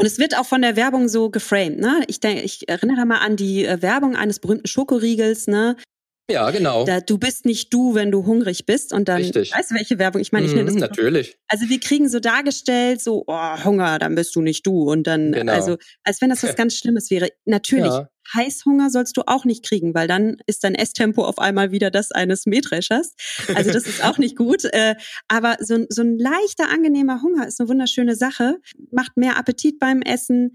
Und 0.00 0.06
es 0.06 0.18
wird 0.18 0.34
auch 0.38 0.46
von 0.46 0.62
der 0.62 0.76
Werbung 0.76 1.08
so 1.08 1.28
geframed. 1.28 1.78
Ne? 1.78 2.02
Ich, 2.06 2.20
denke, 2.20 2.40
ich 2.40 2.66
erinnere 2.70 3.04
mal 3.04 3.18
an 3.18 3.36
die 3.36 3.66
äh, 3.66 3.82
Werbung 3.82 4.16
eines 4.16 4.40
berühmten 4.40 4.66
Schokoriegels. 4.66 5.46
Ne? 5.46 5.76
Ja, 6.30 6.50
genau. 6.50 6.84
Da, 6.84 7.00
du 7.00 7.18
bist 7.18 7.44
nicht 7.44 7.72
du, 7.72 7.94
wenn 7.94 8.10
du 8.10 8.26
hungrig 8.26 8.66
bist. 8.66 8.92
Und 8.92 9.08
dann, 9.08 9.22
Richtig. 9.22 9.52
weißt 9.54 9.70
du, 9.70 9.74
welche 9.74 9.98
Werbung? 9.98 10.20
Ich 10.20 10.32
meine, 10.32 10.46
ich 10.46 10.52
nenne 10.52 10.66
das. 10.66 10.74
Mhm, 10.74 10.80
natürlich. 10.80 11.36
Also 11.48 11.68
wir 11.68 11.80
kriegen 11.80 12.08
so 12.08 12.20
dargestellt, 12.20 13.00
so, 13.00 13.24
oh, 13.26 13.64
Hunger, 13.64 13.98
dann 13.98 14.14
bist 14.14 14.34
du 14.36 14.40
nicht 14.40 14.66
du. 14.66 14.90
Und 14.90 15.06
dann, 15.06 15.32
genau. 15.32 15.52
also, 15.52 15.76
als 16.04 16.20
wenn 16.20 16.30
das 16.30 16.42
was 16.42 16.54
ganz 16.56 16.74
Schlimmes 16.76 17.10
wäre. 17.10 17.28
Natürlich, 17.44 17.92
ja. 17.92 18.08
Heißhunger 18.34 18.90
sollst 18.90 19.16
du 19.16 19.22
auch 19.26 19.44
nicht 19.44 19.64
kriegen, 19.64 19.94
weil 19.94 20.06
dann 20.06 20.36
ist 20.46 20.62
dein 20.62 20.74
Esstempo 20.74 21.24
auf 21.24 21.38
einmal 21.38 21.72
wieder 21.72 21.90
das 21.90 22.12
eines 22.12 22.46
Mähdreschers. 22.46 23.14
Also 23.54 23.72
das 23.72 23.86
ist 23.86 24.04
auch 24.04 24.18
nicht 24.18 24.36
gut. 24.36 24.64
Äh, 24.64 24.94
aber 25.28 25.56
so, 25.60 25.84
so 25.88 26.02
ein 26.02 26.18
leichter, 26.18 26.70
angenehmer 26.70 27.22
Hunger 27.22 27.46
ist 27.46 27.60
eine 27.60 27.68
wunderschöne 27.68 28.14
Sache, 28.14 28.58
macht 28.92 29.16
mehr 29.16 29.36
Appetit 29.36 29.78
beim 29.78 30.02
Essen, 30.02 30.52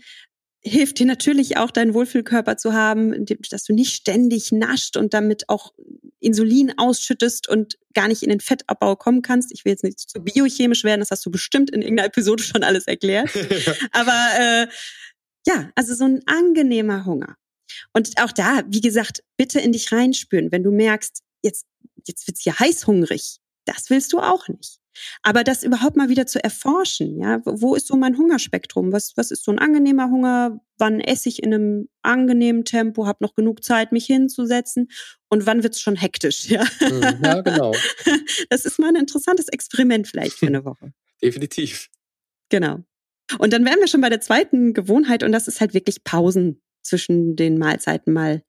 hilft 0.65 0.99
dir 0.99 1.05
natürlich 1.05 1.57
auch, 1.57 1.69
deinen 1.69 1.93
Wohlfühlkörper 1.93 2.57
zu 2.57 2.73
haben, 2.73 3.25
dass 3.25 3.63
du 3.63 3.73
nicht 3.73 3.93
ständig 3.93 4.51
nascht 4.51 4.97
und 4.97 5.13
damit 5.13 5.47
auch 5.47 5.73
Insulin 6.19 6.73
ausschüttest 6.77 7.47
und 7.47 7.77
gar 7.93 8.07
nicht 8.07 8.23
in 8.23 8.29
den 8.29 8.39
Fettabbau 8.39 8.95
kommen 8.95 9.21
kannst. 9.21 9.51
Ich 9.53 9.63
will 9.63 9.71
jetzt 9.71 9.83
nicht 9.83 9.99
zu 9.99 10.19
biochemisch 10.19 10.83
werden, 10.83 11.01
das 11.01 11.11
hast 11.11 11.25
du 11.25 11.31
bestimmt 11.31 11.69
in 11.69 11.81
irgendeiner 11.81 12.07
Episode 12.07 12.41
schon 12.41 12.63
alles 12.63 12.87
erklärt. 12.87 13.29
Aber 13.91 14.29
äh, 14.39 14.67
ja, 15.45 15.69
also 15.75 15.93
so 15.93 16.05
ein 16.05 16.21
angenehmer 16.25 17.05
Hunger. 17.05 17.35
Und 17.93 18.19
auch 18.19 18.31
da, 18.31 18.63
wie 18.67 18.81
gesagt, 18.81 19.23
bitte 19.37 19.59
in 19.59 19.71
dich 19.71 19.91
reinspüren, 19.91 20.51
wenn 20.51 20.63
du 20.63 20.71
merkst, 20.71 21.21
jetzt, 21.43 21.67
jetzt 22.07 22.27
wird's 22.27 22.41
hier 22.41 22.57
heißhungrig. 22.57 23.37
Das 23.65 23.89
willst 23.91 24.13
du 24.13 24.19
auch 24.19 24.47
nicht. 24.47 24.79
Aber 25.23 25.43
das 25.43 25.63
überhaupt 25.63 25.95
mal 25.95 26.09
wieder 26.09 26.25
zu 26.25 26.43
erforschen, 26.43 27.17
ja, 27.17 27.41
wo 27.45 27.75
ist 27.75 27.87
so 27.87 27.95
mein 27.95 28.17
Hungerspektrum? 28.17 28.91
Was, 28.91 29.13
was 29.15 29.31
ist 29.31 29.43
so 29.43 29.51
ein 29.51 29.59
angenehmer 29.59 30.09
Hunger? 30.09 30.59
Wann 30.77 30.99
esse 30.99 31.29
ich 31.29 31.41
in 31.41 31.53
einem 31.53 31.89
angenehmen 32.01 32.65
Tempo, 32.65 33.05
habe 33.05 33.23
noch 33.23 33.35
genug 33.35 33.63
Zeit, 33.63 33.91
mich 33.91 34.05
hinzusetzen? 34.05 34.89
Und 35.29 35.45
wann 35.45 35.63
wird's 35.63 35.81
schon 35.81 35.95
hektisch? 35.95 36.49
Ja, 36.55 36.63
mhm, 36.81 37.23
ja 37.23 37.41
genau. 37.41 37.73
Das 38.49 38.65
ist 38.65 38.79
mal 38.79 38.89
ein 38.89 38.95
interessantes 38.95 39.47
Experiment 39.49 40.07
vielleicht 40.07 40.37
für 40.37 40.47
eine 40.47 40.63
Woche. 40.63 40.93
Definitiv. 41.21 41.89
Genau. 42.49 42.79
Und 43.39 43.53
dann 43.53 43.65
wären 43.65 43.79
wir 43.79 43.87
schon 43.87 44.01
bei 44.01 44.09
der 44.09 44.21
zweiten 44.21 44.73
Gewohnheit 44.73 45.23
und 45.23 45.31
das 45.31 45.47
ist 45.47 45.59
halt 45.59 45.73
wirklich 45.73 46.03
Pausen 46.03 46.61
zwischen 46.83 47.35
den 47.35 47.57
Mahlzeiten 47.57 48.13
mal 48.13 48.43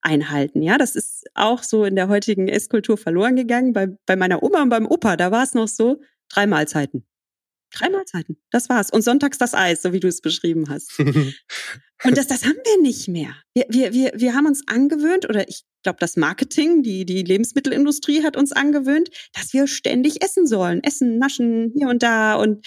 einhalten. 0.00 0.62
Ja, 0.62 0.78
das 0.78 0.96
ist 0.96 1.24
auch 1.34 1.62
so 1.62 1.84
in 1.84 1.96
der 1.96 2.08
heutigen 2.08 2.48
Esskultur 2.48 2.96
verloren 2.96 3.36
gegangen. 3.36 3.72
Bei, 3.72 3.88
bei 4.06 4.16
meiner 4.16 4.42
Oma 4.42 4.62
und 4.62 4.68
beim 4.68 4.86
Opa, 4.86 5.16
da 5.16 5.30
war 5.30 5.42
es 5.42 5.54
noch 5.54 5.68
so, 5.68 6.00
drei 6.28 6.46
Mahlzeiten. 6.46 7.06
Drei 7.72 7.90
Mahlzeiten, 7.90 8.38
das 8.50 8.68
war's. 8.68 8.90
Und 8.90 9.02
sonntags 9.02 9.38
das 9.38 9.54
Eis, 9.54 9.82
so 9.82 9.92
wie 9.92 10.00
du 10.00 10.08
es 10.08 10.20
beschrieben 10.20 10.66
hast. 10.70 10.98
und 10.98 12.16
das, 12.16 12.26
das 12.26 12.44
haben 12.44 12.58
wir 12.64 12.82
nicht 12.82 13.08
mehr. 13.08 13.34
Wir, 13.54 13.66
wir, 13.68 13.92
wir, 13.92 14.12
wir 14.14 14.34
haben 14.34 14.46
uns 14.46 14.62
angewöhnt, 14.66 15.28
oder 15.28 15.48
ich 15.48 15.64
glaube, 15.82 15.98
das 16.00 16.16
Marketing, 16.16 16.82
die, 16.82 17.04
die 17.04 17.22
Lebensmittelindustrie 17.22 18.22
hat 18.22 18.36
uns 18.36 18.52
angewöhnt, 18.52 19.10
dass 19.32 19.52
wir 19.52 19.66
ständig 19.66 20.22
essen 20.22 20.46
sollen. 20.46 20.82
Essen, 20.84 21.18
naschen, 21.18 21.72
hier 21.76 21.88
und 21.88 22.02
da. 22.02 22.36
Und 22.36 22.66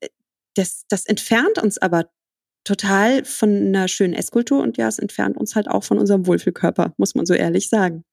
äh, 0.00 0.08
das, 0.54 0.84
das 0.88 1.06
entfernt 1.06 1.58
uns 1.62 1.78
aber 1.78 2.10
total 2.64 3.24
von 3.24 3.48
einer 3.50 3.88
schönen 3.88 4.14
Esskultur 4.14 4.62
und 4.62 4.76
ja, 4.76 4.88
es 4.88 4.98
entfernt 4.98 5.36
uns 5.36 5.54
halt 5.54 5.68
auch 5.68 5.84
von 5.84 5.98
unserem 5.98 6.26
Wohlfühlkörper, 6.26 6.92
muss 6.96 7.14
man 7.14 7.26
so 7.26 7.34
ehrlich 7.34 7.68
sagen. 7.68 8.04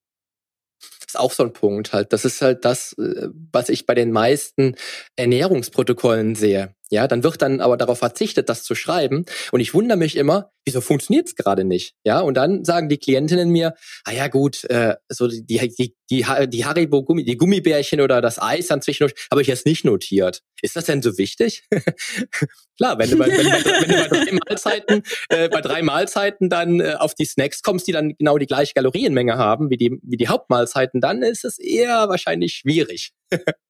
Das 1.00 1.16
ist 1.16 1.20
auch 1.20 1.32
so 1.32 1.44
ein 1.44 1.54
Punkt 1.54 1.92
halt. 1.92 2.14
Das 2.14 2.24
ist 2.24 2.42
halt 2.42 2.66
das, 2.66 2.94
äh, 2.94 3.30
was 3.52 3.70
ich 3.70 3.86
bei 3.86 3.96
den 3.96 4.12
meisten 4.12 4.76
Ernährungsprotokollen 5.16 6.36
sehe. 6.36 6.76
Ja, 6.91 7.08
dann 7.08 7.23
wird 7.23 7.41
dann 7.41 7.62
aber 7.62 7.78
darauf 7.78 7.99
verzichtet, 7.99 8.49
das 8.49 8.63
zu 8.63 8.73
schreiben. 8.73 9.25
Und 9.52 9.60
ich 9.60 9.73
wundere 9.73 9.97
mich 9.97 10.15
immer, 10.15 10.52
wieso 10.65 10.82
funktioniert 10.82 11.28
es 11.28 11.36
gerade 11.36 11.63
nicht? 11.63 11.93
Ja, 12.04 12.19
und 12.21 12.36
dann 12.36 12.65
sagen 12.65 12.89
die 12.89 12.97
Klientinnen 12.97 13.49
mir, 13.49 13.75
ah 14.06 14.12
ja 14.12 14.28
gut, 14.28 14.63
äh, 14.65 14.95
so 15.08 15.28
die, 15.28 15.43
die, 15.43 15.95
die, 16.10 16.25
die 16.47 16.65
Haribo 16.65 17.04
Gummi, 17.04 17.23
die 17.23 17.38
Gummibärchen 17.38 18.02
oder 18.02 18.21
das 18.21 18.41
Eis 18.41 18.67
dann 18.67 18.82
zwischendurch 18.82 19.13
habe 19.30 19.41
ich 19.41 19.47
jetzt 19.47 19.67
nicht 19.67 19.86
notiert. 19.86 20.41
Ist 20.62 20.75
das 20.75 20.86
denn 20.86 21.04
so 21.04 21.17
wichtig? 21.17 21.63
Klar, 22.78 22.97
wenn 22.97 23.10
du 23.12 23.17
bei, 23.17 23.28
wenn, 23.28 23.38
wenn, 23.38 23.45
wenn 23.45 23.89
du 23.89 24.10
bei 24.10 24.25
drei 24.25 24.32
Mahlzeiten, 24.32 25.04
äh, 25.30 25.49
bei 25.49 25.62
drei 25.62 25.82
Mahlzeiten 25.84 26.49
dann 26.49 26.80
äh, 26.80 26.95
auf 26.97 27.13
die 27.13 27.25
Snacks 27.25 27.62
kommst, 27.62 27.88
die 27.88 27.91
dann 27.91 28.15
genau 28.17 28.39
die 28.39 28.47
gleiche 28.47 28.73
Kalorienmenge 28.73 29.38
haben 29.38 29.69
wie 29.69 29.78
die, 29.78 29.99
wie 30.02 30.17
die 30.17 30.28
Hauptmahlzeiten, 30.28 31.02
dann 31.02 31.21
ist 31.21 31.45
es 31.45 31.60
eher 31.60 32.10
wahrscheinlich 32.10 32.54
schwierig. 32.54 33.12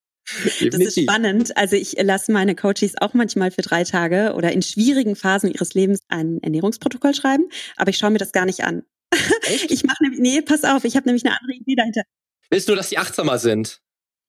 Das 0.70 0.80
ist 0.80 1.00
spannend. 1.00 1.56
Also 1.56 1.76
ich 1.76 1.96
lasse 2.00 2.30
meine 2.30 2.54
Coaches 2.54 2.94
auch 3.00 3.14
manchmal 3.14 3.50
für 3.50 3.62
drei 3.62 3.84
Tage 3.84 4.34
oder 4.36 4.52
in 4.52 4.62
schwierigen 4.62 5.16
Phasen 5.16 5.50
ihres 5.50 5.74
Lebens 5.74 6.00
ein 6.08 6.42
Ernährungsprotokoll 6.42 7.14
schreiben, 7.14 7.48
aber 7.76 7.90
ich 7.90 7.98
schaue 7.98 8.10
mir 8.10 8.18
das 8.18 8.32
gar 8.32 8.46
nicht 8.46 8.64
an. 8.64 8.84
Echt? 9.42 9.70
Ich 9.70 9.84
mache 9.84 10.02
nämlich, 10.02 10.20
nee, 10.20 10.40
pass 10.40 10.64
auf, 10.64 10.84
ich 10.84 10.96
habe 10.96 11.06
nämlich 11.06 11.24
eine 11.24 11.36
andere 11.38 11.54
Idee 11.54 11.74
dahinter. 11.74 12.02
Willst 12.50 12.68
du, 12.68 12.74
dass 12.74 12.88
die 12.90 12.98
achtsamer 12.98 13.38
sind? 13.38 13.80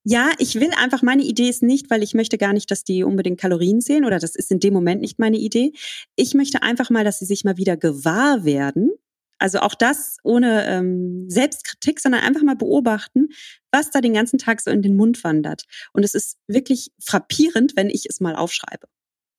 Ja, 0.04 0.32
ich 0.40 0.56
will 0.56 0.72
einfach, 0.78 1.04
meine 1.04 1.22
Idee 1.22 1.50
ist 1.50 1.62
nicht, 1.62 1.92
weil 1.92 2.02
ich 2.02 2.16
möchte 2.16 2.40
gar 2.40 2.54
nicht, 2.54 2.72
dass 2.72 2.84
die 2.84 3.04
unbedingt 3.04 3.40
Kalorien 3.40 3.82
sehen 3.82 4.04
oder 4.04 4.18
das 4.18 4.36
ist 4.36 4.52
in 4.52 4.60
dem 4.60 4.74
Moment 4.74 5.02
nicht 5.02 5.20
meine 5.20 5.38
Idee. 5.38 5.74
Ich 6.16 6.34
möchte 6.34 6.64
einfach 6.64 6.90
mal, 6.90 7.04
dass 7.04 7.20
sie 7.20 7.26
sich 7.26 7.44
mal 7.44 7.58
wieder 7.58 7.78
gewahr 7.78 8.44
werden, 8.44 8.92
also 9.38 9.60
auch 9.60 9.76
das 9.76 10.18
ohne 10.24 10.66
ähm, 10.68 11.26
Selbstkritik, 11.28 12.00
sondern 12.00 12.22
einfach 12.22 12.44
mal 12.44 12.56
beobachten, 12.56 13.30
was 13.72 13.92
da 13.92 14.02
den 14.02 14.14
ganzen 14.14 14.38
Tag 14.38 14.62
so 14.62 14.72
in 14.72 14.82
den 14.82 14.96
Mund 14.96 15.24
wandert. 15.24 15.64
Und 15.94 16.04
es 16.04 16.14
ist 16.14 16.38
wirklich 16.48 16.92
frappierend, 17.00 17.76
wenn 17.76 17.90
ich 17.90 18.06
es 18.10 18.20
mal 18.20 18.36
aufschreibe. 18.36 18.88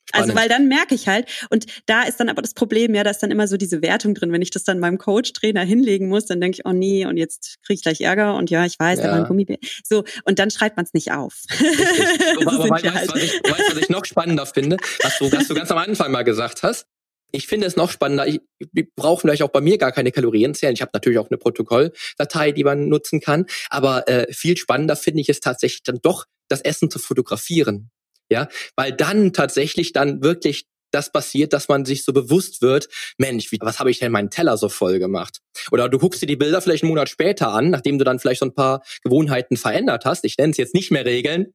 Spannend. 0.09 0.31
Also, 0.31 0.41
weil 0.41 0.49
dann 0.49 0.67
merke 0.67 0.95
ich 0.95 1.07
halt, 1.07 1.29
und 1.51 1.67
da 1.87 2.03
ist 2.03 2.19
dann 2.19 2.29
aber 2.29 2.43
das 2.43 2.55
Problem, 2.55 2.95
ja, 2.95 3.05
da 3.05 3.11
ist 3.11 3.23
dann 3.23 3.31
immer 3.31 3.47
so 3.47 3.57
diese 3.57 3.83
Wertung 3.83 4.15
drin. 4.15 4.33
Wenn 4.33 4.43
ich 4.43 4.51
das 4.51 4.65
dann 4.65 4.81
meinem 4.81 4.99
Coach-Trainer 4.99 5.63
hinlegen 5.63 6.09
muss, 6.09 6.27
dann 6.27 6.41
denke 6.41 6.59
ich, 6.59 6.67
oh 6.67 6.73
nee, 6.73 7.07
und 7.07 7.17
jetzt 7.17 7.59
kriege 7.65 7.77
ich 7.77 7.83
gleich 7.83 8.01
Ärger 8.01 8.35
und 8.35 8.51
ja, 8.51 8.67
ich 8.67 8.79
weiß, 8.79 8.99
ja. 8.99 9.07
da 9.07 9.13
war 9.13 9.19
ein 9.21 9.29
Gummibär. 9.29 9.59
So, 9.85 10.05
und 10.25 10.41
dann 10.41 10.51
schreibt 10.51 10.77
man 10.77 10.87
es 10.87 10.93
nicht 10.93 11.13
auf. 11.13 11.45
aber, 12.41 12.53
aber 12.53 12.71
weißt, 12.71 12.93
halt. 12.93 13.15
was 13.15 13.23
ich, 13.23 13.33
weißt, 13.45 13.71
was 13.71 13.77
ich 13.77 13.89
noch 13.91 14.05
spannender 14.05 14.45
finde, 14.45 14.77
was 15.03 15.19
du, 15.19 15.31
was 15.31 15.47
du 15.47 15.55
ganz 15.55 15.71
am 15.71 15.79
Anfang 15.79 16.11
mal 16.11 16.25
gesagt 16.25 16.65
hast, 16.65 16.87
ich 17.33 17.47
finde 17.47 17.67
es 17.67 17.77
noch 17.77 17.91
spannender. 17.91 18.27
Ich, 18.27 18.41
ich 18.59 18.95
brauche 18.95 19.23
vielleicht 19.23 19.43
auch 19.43 19.49
bei 19.49 19.61
mir 19.61 19.79
gar 19.79 19.93
keine 19.93 20.13
Kalorien 20.13 20.55
zählen. 20.55 20.75
Ich 20.75 20.83
habe 20.83 20.91
natürlich 20.95 21.19
auch 21.19 21.31
eine 21.31 21.39
Protokolldatei, 21.39 22.53
die 22.53 22.65
man 22.65 22.89
nutzen 22.89 23.21
kann. 23.21 23.47
Aber 23.71 24.09
äh, 24.09 24.33
viel 24.33 24.57
spannender 24.57 24.97
finde 24.97 25.23
ich 25.23 25.29
es 25.29 25.41
tatsächlich 25.41 25.83
dann 25.83 25.99
doch, 26.03 26.27
das 26.49 26.61
Essen 26.61 26.91
zu 26.91 26.99
fotografieren. 26.99 27.91
Ja, 28.31 28.49
weil 28.77 28.93
dann 28.93 29.33
tatsächlich 29.33 29.93
dann 29.93 30.23
wirklich 30.23 30.67
das 30.93 31.11
passiert, 31.11 31.53
dass 31.53 31.69
man 31.69 31.85
sich 31.85 32.05
so 32.05 32.13
bewusst 32.13 32.63
wird, 32.63 32.89
Mensch, 33.19 33.51
wie, 33.51 33.59
was 33.61 33.79
habe 33.79 33.91
ich 33.91 33.99
denn 33.99 34.13
meinen 34.13 34.31
Teller 34.31 34.57
so 34.57 34.69
voll 34.69 34.99
gemacht? 34.99 35.39
Oder 35.71 35.89
du 35.89 35.99
guckst 35.99 36.23
dir 36.23 36.27
die 36.27 36.37
Bilder 36.37 36.61
vielleicht 36.61 36.83
einen 36.83 36.91
Monat 36.91 37.09
später 37.09 37.49
an, 37.53 37.71
nachdem 37.71 37.99
du 37.99 38.05
dann 38.05 38.19
vielleicht 38.19 38.41
so 38.41 38.47
ein 38.47 38.55
paar 38.55 38.83
Gewohnheiten 39.03 39.57
verändert 39.57 40.05
hast. 40.05 40.25
Ich 40.25 40.37
nenne 40.39 40.51
es 40.51 40.59
jetzt 40.59 40.75
nicht 40.75 40.91
mehr 40.91 41.05
Regeln. 41.05 41.55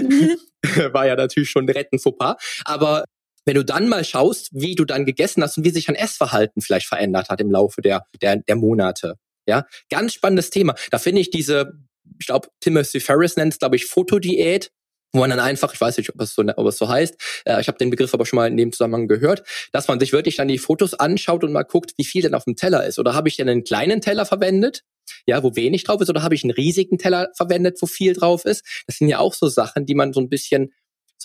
Mhm. 0.00 0.36
War 0.92 1.06
ja 1.06 1.16
natürlich 1.16 1.50
schon 1.50 1.66
direkt 1.66 1.92
ein 1.92 1.98
Fauxpas. 1.98 2.36
Aber 2.64 3.04
wenn 3.46 3.54
du 3.54 3.64
dann 3.64 3.88
mal 3.88 4.04
schaust, 4.04 4.50
wie 4.52 4.74
du 4.74 4.84
dann 4.84 5.06
gegessen 5.06 5.42
hast 5.42 5.56
und 5.56 5.64
wie 5.64 5.70
sich 5.70 5.86
dein 5.86 5.96
Essverhalten 5.96 6.60
vielleicht 6.60 6.86
verändert 6.86 7.30
hat 7.30 7.40
im 7.40 7.50
Laufe 7.50 7.80
der, 7.80 8.04
der, 8.20 8.36
der 8.36 8.56
Monate. 8.56 9.14
Ja, 9.48 9.64
ganz 9.88 10.12
spannendes 10.12 10.50
Thema. 10.50 10.74
Da 10.90 10.98
finde 10.98 11.20
ich 11.20 11.30
diese, 11.30 11.72
ich 12.18 12.26
glaube, 12.26 12.48
Timothy 12.60 13.00
Ferris 13.00 13.36
nennt 13.36 13.52
es, 13.52 13.58
glaube 13.60 13.76
ich, 13.76 13.86
Fotodiät, 13.86 14.72
wo 15.12 15.20
man 15.20 15.30
dann 15.30 15.38
einfach, 15.38 15.72
ich 15.72 15.80
weiß 15.80 15.96
nicht, 15.96 16.12
ob 16.12 16.20
es 16.20 16.34
so, 16.34 16.42
ob 16.42 16.66
es 16.66 16.76
so 16.76 16.88
heißt, 16.88 17.42
äh, 17.44 17.60
ich 17.60 17.68
habe 17.68 17.78
den 17.78 17.90
Begriff 17.90 18.12
aber 18.12 18.26
schon 18.26 18.36
mal 18.36 18.48
in 18.48 18.56
dem 18.56 18.72
Zusammenhang 18.72 19.06
gehört, 19.06 19.44
dass 19.72 19.86
man 19.86 20.00
sich 20.00 20.12
wirklich 20.12 20.36
dann 20.36 20.48
die 20.48 20.58
Fotos 20.58 20.94
anschaut 20.94 21.44
und 21.44 21.52
mal 21.52 21.62
guckt, 21.62 21.92
wie 21.96 22.04
viel 22.04 22.22
denn 22.22 22.34
auf 22.34 22.44
dem 22.44 22.56
Teller 22.56 22.84
ist. 22.84 22.98
Oder 22.98 23.14
habe 23.14 23.28
ich 23.28 23.36
denn 23.36 23.48
einen 23.48 23.64
kleinen 23.64 24.00
Teller 24.00 24.26
verwendet, 24.26 24.82
ja, 25.24 25.42
wo 25.44 25.54
wenig 25.54 25.84
drauf 25.84 26.00
ist, 26.00 26.10
oder 26.10 26.22
habe 26.22 26.34
ich 26.34 26.42
einen 26.42 26.50
riesigen 26.50 26.98
Teller 26.98 27.28
verwendet, 27.36 27.78
wo 27.80 27.86
viel 27.86 28.12
drauf 28.14 28.44
ist? 28.44 28.64
Das 28.88 28.98
sind 28.98 29.08
ja 29.08 29.20
auch 29.20 29.34
so 29.34 29.46
Sachen, 29.46 29.86
die 29.86 29.94
man 29.94 30.12
so 30.12 30.20
ein 30.20 30.28
bisschen 30.28 30.72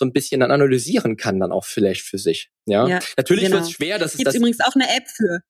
so 0.02 0.06
ein 0.06 0.12
bisschen 0.12 0.40
dann 0.40 0.50
analysieren 0.50 1.16
kann, 1.16 1.38
dann 1.38 1.52
auch 1.52 1.64
vielleicht 1.64 2.02
für 2.02 2.18
sich. 2.18 2.50
Ja, 2.66 2.88
ja 2.88 2.98
natürlich 3.16 3.44
genau. 3.44 3.56
wird 3.56 3.66
es 3.66 3.70
schwer. 3.70 3.98
Das 3.98 4.14
ist 4.14 4.26
das 4.26 4.34
übrigens 4.34 4.60
auch 4.60 4.74
eine 4.74 4.88
App 4.96 5.08
für. 5.08 5.40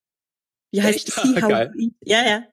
Wie 0.74 0.82
heißt 0.82 1.08
Echt? 1.08 1.12
See 1.22 1.42
How 1.42 1.48
geil. 1.48 1.72
You 1.74 1.86
Eat? 1.86 1.94
Ja, 2.02 2.24
ja. 2.24 2.44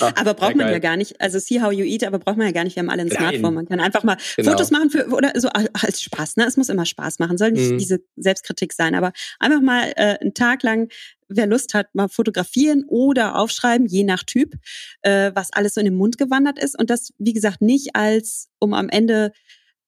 Ach, 0.00 0.12
aber 0.16 0.34
braucht 0.34 0.56
man 0.56 0.66
geil. 0.66 0.72
ja 0.72 0.78
gar 0.78 0.96
nicht. 0.96 1.20
Also 1.20 1.38
See 1.38 1.60
How 1.60 1.72
You 1.72 1.84
Eat, 1.84 2.04
aber 2.04 2.18
braucht 2.18 2.36
man 2.36 2.46
ja 2.46 2.52
gar 2.52 2.64
nicht. 2.64 2.76
Wir 2.76 2.82
haben 2.82 2.90
alle 2.90 3.02
ein 3.02 3.08
Nein. 3.08 3.18
Smartphone. 3.18 3.54
Man 3.54 3.66
kann 3.66 3.80
einfach 3.80 4.02
mal 4.02 4.16
genau. 4.36 4.50
Fotos 4.50 4.70
machen 4.70 4.90
für 4.90 5.08
oder 5.08 5.32
so 5.36 5.48
als 5.48 6.02
Spaß. 6.02 6.36
Ne, 6.36 6.44
es 6.44 6.56
muss 6.56 6.68
immer 6.68 6.86
Spaß 6.86 7.18
machen. 7.18 7.38
Soll 7.38 7.52
nicht 7.52 7.72
mhm. 7.72 7.78
diese 7.78 8.00
Selbstkritik 8.16 8.72
sein, 8.72 8.94
aber 8.94 9.12
einfach 9.38 9.60
mal 9.60 9.92
äh, 9.96 10.18
einen 10.20 10.34
Tag 10.34 10.62
lang 10.62 10.88
wer 11.28 11.46
Lust 11.46 11.74
hat, 11.74 11.92
mal 11.92 12.08
fotografieren 12.08 12.84
oder 12.86 13.36
aufschreiben, 13.36 13.88
je 13.88 14.04
nach 14.04 14.22
Typ, 14.22 14.54
äh, 15.02 15.32
was 15.34 15.52
alles 15.52 15.74
so 15.74 15.80
in 15.80 15.86
den 15.86 15.96
Mund 15.96 16.18
gewandert 16.18 16.56
ist. 16.56 16.78
Und 16.78 16.88
das, 16.88 17.12
wie 17.18 17.32
gesagt, 17.32 17.60
nicht 17.62 17.96
als, 17.96 18.48
um 18.60 18.74
am 18.74 18.88
Ende 18.88 19.32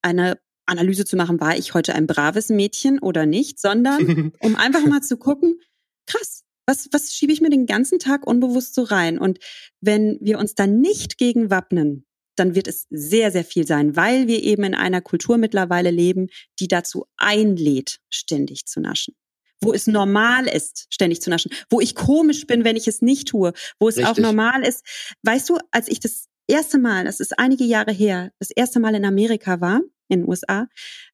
eine 0.03 0.39
Analyse 0.69 1.05
zu 1.05 1.17
machen, 1.17 1.41
war 1.41 1.57
ich 1.57 1.75
heute 1.75 1.95
ein 1.95 2.07
braves 2.07 2.49
Mädchen 2.49 2.99
oder 2.99 3.27
nicht, 3.27 3.61
sondern 3.61 4.33
um 4.41 4.57
einfach 4.57 4.85
mal 4.87 5.03
zu 5.03 5.17
gucken, 5.17 5.61
krass, 6.07 6.45
was, 6.67 6.89
was 6.93 7.15
schiebe 7.15 7.33
ich 7.33 7.41
mir 7.41 7.51
den 7.51 7.67
ganzen 7.67 7.99
Tag 7.99 8.27
unbewusst 8.27 8.75
so 8.75 8.83
rein? 8.83 9.19
Und 9.19 9.39
wenn 9.81 10.19
wir 10.21 10.39
uns 10.39 10.55
dann 10.55 10.81
nicht 10.81 11.17
gegen 11.17 11.51
wappnen, 11.51 12.05
dann 12.37 12.55
wird 12.55 12.69
es 12.69 12.87
sehr, 12.91 13.33
sehr 13.33 13.45
viel 13.45 13.67
sein, 13.67 13.97
weil 13.97 14.29
wir 14.29 14.43
eben 14.43 14.65
in 14.65 14.75
einer 14.75 15.01
Kultur 15.01 15.39
mittlerweile 15.39 15.91
leben, 15.91 16.29
die 16.61 16.69
dazu 16.69 17.07
einlädt, 17.17 18.01
ständig 18.11 18.67
zu 18.67 18.81
naschen. 18.81 19.15
Wo 19.61 19.73
es 19.73 19.89
normal 19.89 20.47
ist, 20.47 20.87
ständig 20.91 21.21
zu 21.21 21.31
naschen. 21.31 21.51
Wo 21.69 21.81
ich 21.81 21.97
komisch 21.97 22.47
bin, 22.47 22.65
wenn 22.65 22.77
ich 22.77 22.87
es 22.87 23.03
nicht 23.03 23.29
tue. 23.29 23.53
Wo 23.81 23.89
es 23.89 23.97
Richtig. 23.97 24.13
auch 24.13 24.19
normal 24.19 24.63
ist. 24.65 24.85
Weißt 25.25 25.49
du, 25.49 25.59
als 25.73 25.89
ich 25.89 25.99
das 25.99 26.27
erste 26.47 26.79
Mal, 26.79 27.07
das 27.07 27.19
ist 27.19 27.37
einige 27.41 27.65
Jahre 27.65 27.91
her, 27.91 28.31
das 28.39 28.53
erste 28.53 28.79
Mal 28.79 28.95
in 28.95 29.05
Amerika 29.05 29.61
war, 29.61 29.81
in 30.09 30.21
den 30.21 30.29
USA, 30.29 30.69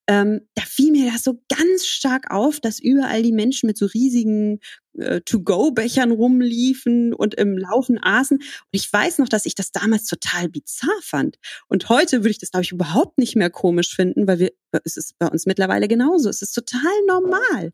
ähm, 0.06 0.42
da 0.54 0.62
fiel 0.62 0.92
mir 0.92 1.10
das 1.10 1.24
so 1.24 1.40
ganz 1.48 1.86
stark 1.86 2.30
auf, 2.30 2.60
dass 2.60 2.78
überall 2.78 3.22
die 3.22 3.32
Menschen 3.32 3.66
mit 3.66 3.78
so 3.78 3.86
riesigen 3.86 4.60
äh, 4.98 5.20
To-Go-Bechern 5.22 6.10
rumliefen 6.10 7.14
und 7.14 7.34
im 7.34 7.56
Laufen 7.56 7.98
aßen. 8.02 8.36
Und 8.38 8.68
ich 8.72 8.92
weiß 8.92 9.18
noch, 9.18 9.28
dass 9.28 9.46
ich 9.46 9.54
das 9.54 9.72
damals 9.72 10.06
total 10.06 10.48
bizarr 10.48 11.00
fand. 11.02 11.38
Und 11.68 11.88
heute 11.88 12.18
würde 12.18 12.30
ich 12.30 12.38
das, 12.38 12.50
glaube 12.50 12.64
ich, 12.64 12.72
überhaupt 12.72 13.18
nicht 13.18 13.36
mehr 13.36 13.50
komisch 13.50 13.94
finden, 13.94 14.26
weil 14.26 14.38
wir, 14.38 14.52
es 14.84 14.96
ist 14.96 15.18
bei 15.18 15.28
uns 15.28 15.46
mittlerweile 15.46 15.88
genauso. 15.88 16.28
Es 16.28 16.42
ist 16.42 16.52
total 16.52 16.92
normal. 17.08 17.72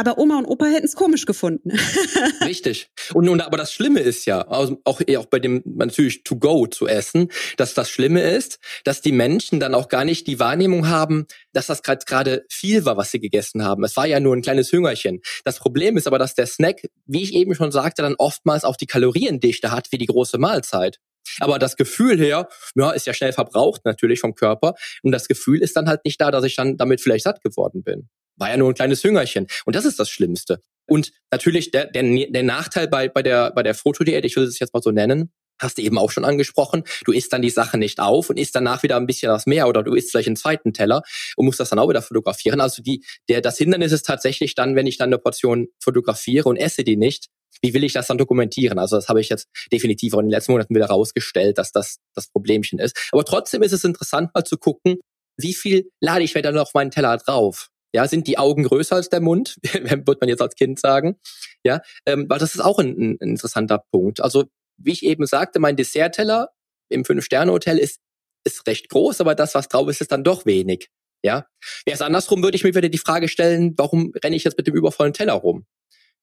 Aber 0.00 0.16
Oma 0.16 0.38
und 0.38 0.46
Opa 0.46 0.64
hätten 0.64 0.86
es 0.86 0.94
komisch 0.94 1.26
gefunden. 1.26 1.70
Richtig. 2.40 2.88
Und, 3.12 3.28
und 3.28 3.42
aber 3.42 3.58
das 3.58 3.70
Schlimme 3.70 4.00
ist 4.00 4.24
ja, 4.24 4.48
auch, 4.48 4.72
auch 4.84 5.26
bei 5.26 5.38
dem 5.38 5.62
natürlich 5.64 6.24
to 6.24 6.36
go 6.36 6.66
zu 6.66 6.88
essen, 6.88 7.28
dass 7.58 7.74
das 7.74 7.90
Schlimme 7.90 8.22
ist, 8.22 8.58
dass 8.84 9.02
die 9.02 9.12
Menschen 9.12 9.60
dann 9.60 9.74
auch 9.74 9.88
gar 9.88 10.06
nicht 10.06 10.26
die 10.26 10.40
Wahrnehmung 10.40 10.88
haben, 10.88 11.26
dass 11.52 11.66
das 11.66 11.82
gerade 11.82 12.46
viel 12.48 12.86
war, 12.86 12.96
was 12.96 13.10
sie 13.10 13.20
gegessen 13.20 13.62
haben. 13.62 13.84
Es 13.84 13.94
war 13.96 14.06
ja 14.06 14.20
nur 14.20 14.34
ein 14.34 14.40
kleines 14.40 14.72
Hüngerchen. 14.72 15.20
Das 15.44 15.58
Problem 15.58 15.98
ist 15.98 16.06
aber, 16.06 16.18
dass 16.18 16.34
der 16.34 16.46
Snack, 16.46 16.88
wie 17.04 17.22
ich 17.22 17.34
eben 17.34 17.54
schon 17.54 17.70
sagte, 17.70 18.00
dann 18.00 18.14
oftmals 18.16 18.64
auch 18.64 18.76
die 18.76 18.86
Kaloriendichte 18.86 19.70
hat 19.70 19.92
wie 19.92 19.98
die 19.98 20.06
große 20.06 20.38
Mahlzeit. 20.38 20.98
Aber 21.38 21.58
das 21.58 21.76
Gefühl 21.76 22.18
her, 22.18 22.48
ja, 22.74 22.90
ist 22.90 23.06
ja 23.06 23.14
schnell 23.14 23.32
verbraucht 23.32 23.84
natürlich 23.84 24.20
vom 24.20 24.34
Körper. 24.34 24.74
Und 25.02 25.12
das 25.12 25.28
Gefühl 25.28 25.62
ist 25.62 25.76
dann 25.76 25.88
halt 25.88 26.04
nicht 26.04 26.20
da, 26.20 26.30
dass 26.30 26.44
ich 26.44 26.56
dann 26.56 26.78
damit 26.78 27.00
vielleicht 27.00 27.24
satt 27.24 27.42
geworden 27.42 27.82
bin. 27.82 28.08
War 28.40 28.50
ja 28.50 28.56
nur 28.56 28.70
ein 28.70 28.74
kleines 28.74 29.04
Hüngerchen. 29.04 29.46
Und 29.64 29.76
das 29.76 29.84
ist 29.84 30.00
das 30.00 30.10
Schlimmste. 30.10 30.60
Und 30.88 31.12
natürlich 31.30 31.70
der, 31.70 31.86
der, 31.86 32.02
der 32.02 32.42
Nachteil 32.42 32.88
bei, 32.88 33.08
bei 33.08 33.22
der, 33.22 33.52
bei 33.52 33.62
der 33.62 33.74
Fotodiät, 33.74 34.24
ich 34.24 34.34
will 34.34 34.44
es 34.44 34.58
jetzt 34.58 34.74
mal 34.74 34.82
so 34.82 34.90
nennen, 34.90 35.30
hast 35.60 35.78
du 35.78 35.82
eben 35.82 35.98
auch 35.98 36.10
schon 36.10 36.24
angesprochen, 36.24 36.84
du 37.04 37.12
isst 37.12 37.32
dann 37.32 37.42
die 37.42 37.50
Sache 37.50 37.78
nicht 37.78 38.00
auf 38.00 38.30
und 38.30 38.38
isst 38.38 38.54
danach 38.54 38.82
wieder 38.82 38.96
ein 38.96 39.06
bisschen 39.06 39.30
was 39.30 39.46
mehr 39.46 39.68
oder 39.68 39.82
du 39.82 39.94
isst 39.94 40.10
vielleicht 40.10 40.28
einen 40.28 40.36
zweiten 40.36 40.72
Teller 40.72 41.02
und 41.36 41.44
musst 41.44 41.60
das 41.60 41.70
dann 41.70 41.78
auch 41.78 41.88
wieder 41.88 42.02
fotografieren. 42.02 42.60
Also 42.60 42.82
die, 42.82 43.04
der, 43.28 43.40
das 43.40 43.58
Hindernis 43.58 43.92
ist 43.92 44.06
tatsächlich 44.06 44.54
dann, 44.54 44.74
wenn 44.74 44.86
ich 44.86 44.96
dann 44.96 45.10
eine 45.10 45.18
Portion 45.18 45.68
fotografiere 45.78 46.48
und 46.48 46.56
esse 46.56 46.82
die 46.82 46.96
nicht, 46.96 47.28
wie 47.62 47.74
will 47.74 47.84
ich 47.84 47.92
das 47.92 48.06
dann 48.06 48.18
dokumentieren? 48.18 48.78
Also 48.78 48.96
das 48.96 49.08
habe 49.08 49.20
ich 49.20 49.28
jetzt 49.28 49.48
definitiv 49.70 50.14
auch 50.14 50.20
in 50.20 50.26
den 50.26 50.30
letzten 50.30 50.52
Monaten 50.52 50.74
wieder 50.74 50.86
rausgestellt, 50.86 51.58
dass 51.58 51.72
das 51.72 51.98
das 52.14 52.28
Problemchen 52.28 52.78
ist. 52.78 52.96
Aber 53.12 53.24
trotzdem 53.24 53.62
ist 53.62 53.72
es 53.72 53.84
interessant 53.84 54.30
mal 54.34 54.44
zu 54.44 54.56
gucken, 54.56 54.98
wie 55.36 55.54
viel 55.54 55.90
lade 56.00 56.24
ich 56.24 56.34
mir 56.34 56.42
dann 56.42 56.58
auf 56.58 56.74
meinen 56.74 56.90
Teller 56.90 57.16
drauf? 57.18 57.69
Ja, 57.92 58.06
sind 58.06 58.26
die 58.26 58.38
Augen 58.38 58.64
größer 58.64 58.96
als 58.96 59.08
der 59.08 59.20
Mund? 59.20 59.56
wird 59.62 60.20
man 60.20 60.28
jetzt 60.28 60.42
als 60.42 60.54
Kind 60.54 60.78
sagen. 60.78 61.18
Ja, 61.64 61.82
ähm, 62.06 62.26
weil 62.28 62.38
das 62.38 62.54
ist 62.54 62.60
auch 62.60 62.78
ein, 62.78 62.96
ein 62.98 63.16
interessanter 63.16 63.84
Punkt. 63.90 64.20
Also 64.20 64.44
wie 64.76 64.92
ich 64.92 65.04
eben 65.04 65.26
sagte, 65.26 65.58
mein 65.58 65.76
Dessertteller 65.76 66.50
im 66.88 67.04
Fünf-Sterne-Hotel 67.04 67.78
ist, 67.78 68.00
ist 68.44 68.66
recht 68.66 68.88
groß, 68.88 69.20
aber 69.20 69.34
das, 69.34 69.54
was 69.54 69.68
drauf 69.68 69.88
ist, 69.88 70.00
ist 70.00 70.12
dann 70.12 70.24
doch 70.24 70.46
wenig. 70.46 70.88
Ja, 71.22 71.46
wäre 71.84 71.94
es 71.94 72.00
andersrum, 72.00 72.42
würde 72.42 72.56
ich 72.56 72.64
mir 72.64 72.74
wieder 72.74 72.88
die 72.88 72.98
Frage 72.98 73.28
stellen, 73.28 73.74
warum 73.76 74.12
renne 74.24 74.36
ich 74.36 74.44
jetzt 74.44 74.56
mit 74.56 74.66
dem 74.66 74.74
übervollen 74.74 75.12
Teller 75.12 75.34
rum? 75.34 75.66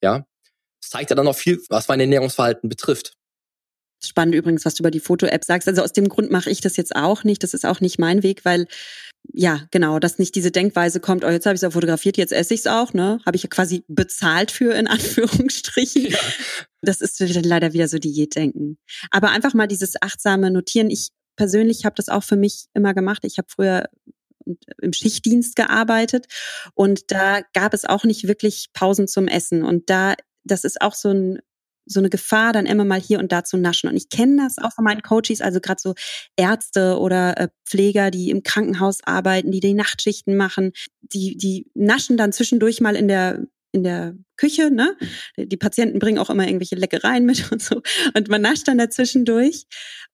Ja, 0.02 0.26
das 0.82 0.90
zeigt 0.90 1.12
ja 1.12 1.16
dann 1.16 1.26
noch 1.26 1.36
viel, 1.36 1.62
was 1.70 1.88
mein 1.88 2.00
Ernährungsverhalten 2.00 2.70
betrifft. 2.70 3.14
Spannend 4.04 4.36
übrigens, 4.36 4.66
was 4.66 4.76
du 4.76 4.84
über 4.84 4.92
die 4.92 5.00
Foto-App 5.00 5.44
sagst. 5.44 5.68
Also 5.68 5.82
aus 5.82 5.94
dem 5.94 6.08
Grund 6.08 6.32
mache 6.32 6.50
ich 6.50 6.62
das 6.62 6.78
jetzt 6.78 6.96
auch 6.96 7.24
nicht. 7.24 7.42
Das 7.42 7.54
ist 7.54 7.66
auch 7.66 7.80
nicht 7.80 7.98
mein 7.98 8.22
Weg, 8.22 8.46
weil 8.46 8.68
ja, 9.34 9.68
genau, 9.72 10.00
dass 10.00 10.20
nicht 10.20 10.36
diese 10.36 10.52
Denkweise 10.52 11.00
kommt, 11.00 11.24
oh, 11.24 11.30
jetzt 11.30 11.46
habe 11.46 11.54
ich 11.54 11.60
es 11.60 11.64
ja 11.64 11.72
fotografiert, 11.72 12.18
jetzt 12.18 12.34
esse 12.34 12.54
ich 12.54 12.62
es 12.62 12.68
auch, 12.68 12.94
ne? 12.94 13.20
Habe 13.26 13.36
ich 13.36 13.44
ja 13.44 13.50
quasi 13.50 13.84
bezahlt 13.88 14.52
für, 14.52 14.74
in 14.74 14.88
Anführungsstrichen. 14.88 16.08
Ja. 16.08 16.18
Das 16.82 17.02
ist 17.02 17.20
leider 17.20 17.74
wieder 17.74 17.88
so 17.88 17.98
Diätdenken. 17.98 18.78
Aber 19.12 19.30
einfach 19.30 19.54
mal 19.54 19.68
dieses 19.68 20.02
achtsame 20.02 20.52
Notieren. 20.52 20.90
Ich 20.90 21.10
persönlich 21.36 21.86
habe 21.86 21.96
das 21.96 22.10
auch 22.10 22.24
für 22.24 22.36
mich 22.36 22.66
immer 22.74 22.94
gemacht. 22.94 23.24
Ich 23.26 23.38
habe 23.38 23.48
früher 23.50 23.90
im 24.82 24.94
Schichtdienst 24.94 25.56
gearbeitet 25.56 26.28
und 26.74 27.12
da 27.12 27.42
gab 27.54 27.74
es 27.74 27.86
auch 27.86 28.06
nicht 28.06 28.28
wirklich 28.28 28.68
Pausen 28.74 29.08
zum 29.08 29.28
Essen. 29.28 29.64
Und 29.64 29.90
da, 29.90 30.16
das 30.44 30.64
ist 30.64 30.82
auch 30.82 30.94
so 30.94 31.10
ein 31.10 31.40
so 31.88 32.00
eine 32.00 32.10
Gefahr, 32.10 32.54
dann 32.54 32.66
immer 32.66 32.86
mal 32.86 33.00
hier 33.00 33.20
und 33.20 33.32
da 33.32 33.44
zu 33.44 33.58
naschen. 33.58 33.90
Und 33.90 33.96
ich 33.96 34.10
kenne 34.10 34.44
das 34.44 34.58
auch 34.58 34.74
von 34.74 34.84
meinen 34.84 35.02
Coaches, 35.02 35.42
also 35.42 35.60
gerade 35.60 35.82
so 35.82 35.94
Ärzte 36.36 37.00
oder 37.00 37.38
äh, 37.38 37.48
Pfleger, 37.66 38.12
die 38.12 38.30
im 38.30 38.44
Krankenhaus 38.44 39.00
arbeiten, 39.04 39.52
die 39.52 39.60
die 39.60 39.74
Nachtschichten 39.74 40.38
machen, 40.38 40.72
die, 41.02 41.38
die 41.38 41.70
naschen 41.74 42.18
dann 42.18 42.32
zwischendurch 42.32 42.82
mal 42.82 42.96
in 42.96 43.08
der 43.08 43.46
in 43.74 43.84
der 43.84 44.16
Küche, 44.38 44.72
ne? 44.72 44.98
Die 45.38 45.58
Patienten 45.58 46.00
bringen 46.00 46.20
auch 46.20 46.30
immer 46.30 46.48
irgendwelche 46.48 46.76
Leckereien 46.76 47.26
mit 47.26 47.52
und 47.52 47.62
so. 47.62 47.82
Und 48.16 48.30
man 48.30 48.42
nascht 48.42 48.68
dann 48.68 48.78
dazwischendurch 48.78 49.66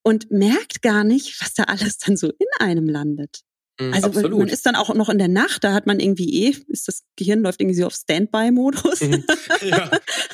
und 0.01 0.31
merkt 0.31 0.81
gar 0.81 1.03
nicht, 1.03 1.39
was 1.41 1.53
da 1.53 1.63
alles 1.63 1.97
dann 1.97 2.17
so 2.17 2.27
in 2.27 2.47
einem 2.59 2.89
landet. 2.89 3.43
Mhm, 3.79 3.93
also 3.93 4.07
Absolut. 4.07 4.39
man 4.39 4.47
ist 4.47 4.65
dann 4.65 4.75
auch 4.75 4.93
noch 4.93 5.09
in 5.09 5.17
der 5.17 5.27
Nacht, 5.27 5.63
da 5.63 5.73
hat 5.73 5.87
man 5.87 5.99
irgendwie 5.99 6.45
eh, 6.45 6.55
ist 6.67 6.87
das 6.87 7.03
Gehirn 7.15 7.41
läuft 7.41 7.61
irgendwie 7.61 7.79
so 7.79 7.87
auf 7.87 7.93
Standby-Modus. 7.93 9.01
Mhm. 9.01 9.23
Ja, 9.61 9.89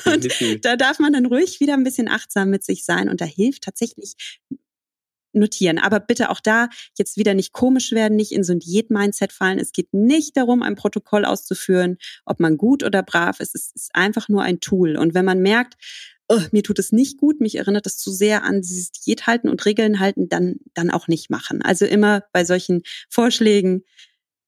und 0.06 0.28
da 0.64 0.76
darf 0.76 0.98
man 0.98 1.12
dann 1.12 1.26
ruhig 1.26 1.60
wieder 1.60 1.74
ein 1.74 1.84
bisschen 1.84 2.08
achtsam 2.08 2.50
mit 2.50 2.64
sich 2.64 2.84
sein 2.84 3.08
und 3.08 3.20
da 3.20 3.24
hilft 3.24 3.62
tatsächlich 3.62 4.16
notieren. 5.32 5.78
Aber 5.78 6.00
bitte 6.00 6.30
auch 6.30 6.40
da 6.40 6.68
jetzt 6.98 7.16
wieder 7.16 7.34
nicht 7.34 7.52
komisch 7.52 7.92
werden, 7.92 8.16
nicht 8.16 8.32
in 8.32 8.44
so 8.44 8.52
ein 8.52 8.58
Diät-Mindset 8.58 9.32
fallen. 9.32 9.58
Es 9.58 9.72
geht 9.72 9.92
nicht 9.92 10.36
darum, 10.36 10.62
ein 10.62 10.74
Protokoll 10.74 11.24
auszuführen, 11.24 11.98
ob 12.24 12.40
man 12.40 12.56
gut 12.56 12.82
oder 12.82 13.02
brav 13.02 13.40
ist. 13.40 13.54
Es 13.54 13.72
ist 13.74 13.94
einfach 13.94 14.28
nur 14.28 14.42
ein 14.42 14.60
Tool. 14.60 14.96
Und 14.96 15.14
wenn 15.14 15.24
man 15.24 15.40
merkt, 15.40 15.74
oh, 16.30 16.40
mir 16.52 16.62
tut 16.62 16.78
es 16.78 16.92
nicht 16.92 17.18
gut, 17.18 17.40
mich 17.40 17.56
erinnert 17.56 17.86
das 17.86 17.98
zu 17.98 18.12
sehr 18.12 18.44
an 18.44 18.62
dieses 18.62 18.92
Diät 18.92 19.26
halten 19.26 19.48
und 19.48 19.66
Regeln 19.66 19.98
halten, 19.98 20.28
dann, 20.28 20.56
dann 20.74 20.90
auch 20.90 21.08
nicht 21.08 21.28
machen. 21.28 21.60
Also 21.60 21.84
immer 21.84 22.22
bei 22.32 22.44
solchen 22.44 22.82
Vorschlägen 23.08 23.82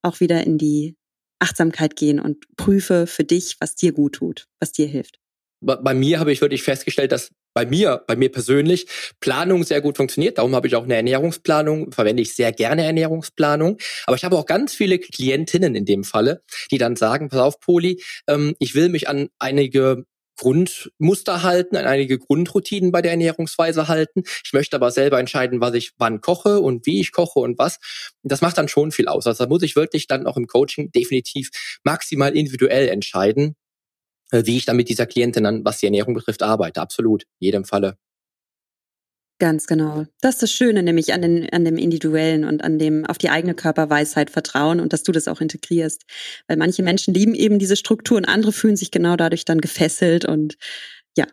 auch 0.01 0.21
wieder 0.21 0.45
in 0.47 0.59
die 0.59 0.97
Achtsamkeit 1.41 1.97
gehen 1.97 2.21
und 2.21 2.45
prüfe 2.57 3.09
für 3.09 3.25
dich, 3.25 3.57
was 3.59 3.75
dir 3.75 3.93
gut 3.93 4.15
tut, 4.15 4.47
was 4.61 4.71
dir 4.71 4.87
hilft. 4.87 5.19
Bei 5.61 5.95
mir 5.95 6.19
habe 6.19 6.33
ich 6.33 6.41
wirklich 6.41 6.63
festgestellt, 6.63 7.13
dass 7.13 7.31
bei 7.55 7.67
mir, 7.67 8.03
bei 8.07 8.17
mir 8.17 8.33
persönlich, 8.33 8.87
Planung 9.21 9.63
sehr 9.63 9.81
gut 9.81 9.97
funktioniert. 9.97 10.39
Darum 10.39 10.57
habe 10.57 10.67
ich 10.67 10.75
auch 10.75 10.85
eine 10.85 10.97
Ernährungsplanung, 10.97 11.93
verwende 11.93 12.23
ich 12.23 12.35
sehr 12.35 12.53
gerne 12.53 12.85
Ernährungsplanung. 12.85 13.79
Aber 14.07 14.17
ich 14.17 14.25
habe 14.25 14.37
auch 14.37 14.47
ganz 14.47 14.75
viele 14.75 14.99
Klientinnen 14.99 15.75
in 15.77 15.85
dem 15.85 16.03
Falle, 16.03 16.43
die 16.71 16.79
dann 16.79 16.97
sagen, 16.97 17.29
pass 17.29 17.41
auf, 17.41 17.61
Poli, 17.61 18.03
ähm, 18.27 18.55
ich 18.59 18.75
will 18.75 18.89
mich 18.89 19.09
an 19.09 19.29
einige 19.39 20.05
Grundmuster 20.43 21.45
halten, 21.45 21.77
an 21.77 21.87
einige 21.87 22.19
Grundroutinen 22.19 22.91
bei 22.91 23.01
der 23.01 23.13
Ernährungsweise 23.13 23.87
halten. 23.87 24.25
Ich 24.45 24.53
möchte 24.53 24.75
aber 24.75 24.91
selber 24.91 25.21
entscheiden, 25.21 25.61
was 25.61 25.75
ich 25.75 25.93
wann 25.99 26.21
koche 26.21 26.59
und 26.59 26.85
wie 26.85 27.01
ich 27.01 27.13
koche 27.13 27.39
und 27.39 27.59
was. 27.59 27.79
Das 28.25 28.41
macht 28.41 28.59
dann 28.59 28.67
schon 28.67 28.91
viel 28.91 29.07
aus. 29.07 29.29
Also 29.29 29.45
da 29.45 29.49
muss 29.49 29.63
ich 29.63 29.77
wirklich 29.77 30.09
dann 30.09 30.27
auch 30.27 30.37
im 30.37 30.49
Coaching 30.49 30.91
definitiv 30.91 31.51
maximal 31.85 32.37
individuell 32.37 32.89
entscheiden, 32.89 33.55
äh, 34.33 34.43
wie 34.45 34.57
ich 34.57 34.65
dann 34.65 34.77
mit 34.77 34.89
dieser 34.89 35.07
Klientin 35.07 35.45
dann, 35.45 35.65
was 35.65 35.79
die 35.79 35.87
Ernährung 35.87 36.15
betrifft, 36.15 36.43
arbeite. 36.43 36.81
Absolut, 36.81 37.23
in 37.39 37.47
jedem 37.47 37.65
Falle. 37.65 37.97
Ganz 39.43 39.67
genau. 39.67 40.07
Das 40.21 40.37
ist 40.37 40.43
das 40.45 40.53
Schöne, 40.53 40.85
nämlich 40.85 41.13
an, 41.13 41.21
den, 41.21 41.53
an 41.53 41.65
dem 41.65 41.77
Individuellen 41.77 42.45
und 42.45 42.63
an 42.63 42.79
dem 42.79 43.05
auf 43.05 43.19
die 43.19 43.29
eigene 43.29 43.55
Körperweisheit 43.55 44.31
vertrauen 44.31 44.79
und 44.79 44.93
dass 44.93 45.03
du 45.03 45.11
das 45.11 45.27
auch 45.27 45.41
integrierst. 45.41 46.05
Weil 46.47 46.59
manche 46.59 46.85
Menschen 46.85 47.13
lieben 47.13 47.35
eben 47.35 47.59
diese 47.59 47.75
Struktur 47.75 48.19
und 48.19 48.25
andere 48.25 48.53
fühlen 48.53 48.77
sich 48.77 48.93
genau 48.93 49.17
dadurch 49.17 49.45
dann 49.45 49.61
gefesselt 49.61 50.25
und 50.25 50.59
ja, 51.17 51.27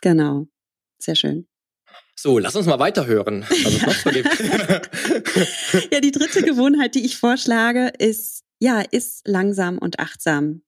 genau. 0.00 0.48
Sehr 0.98 1.14
schön. 1.14 1.46
So, 2.18 2.40
lass 2.40 2.56
uns 2.56 2.66
mal 2.66 2.80
weiterhören. 2.80 3.42
Was 3.42 4.02
ja, 5.92 6.00
die 6.00 6.10
dritte 6.10 6.42
Gewohnheit, 6.42 6.96
die 6.96 7.04
ich 7.04 7.16
vorschlage, 7.16 7.92
ist, 7.96 8.42
ja, 8.58 8.80
ist 8.90 9.28
langsam 9.28 9.78
und 9.78 10.00
achtsam. 10.00 10.62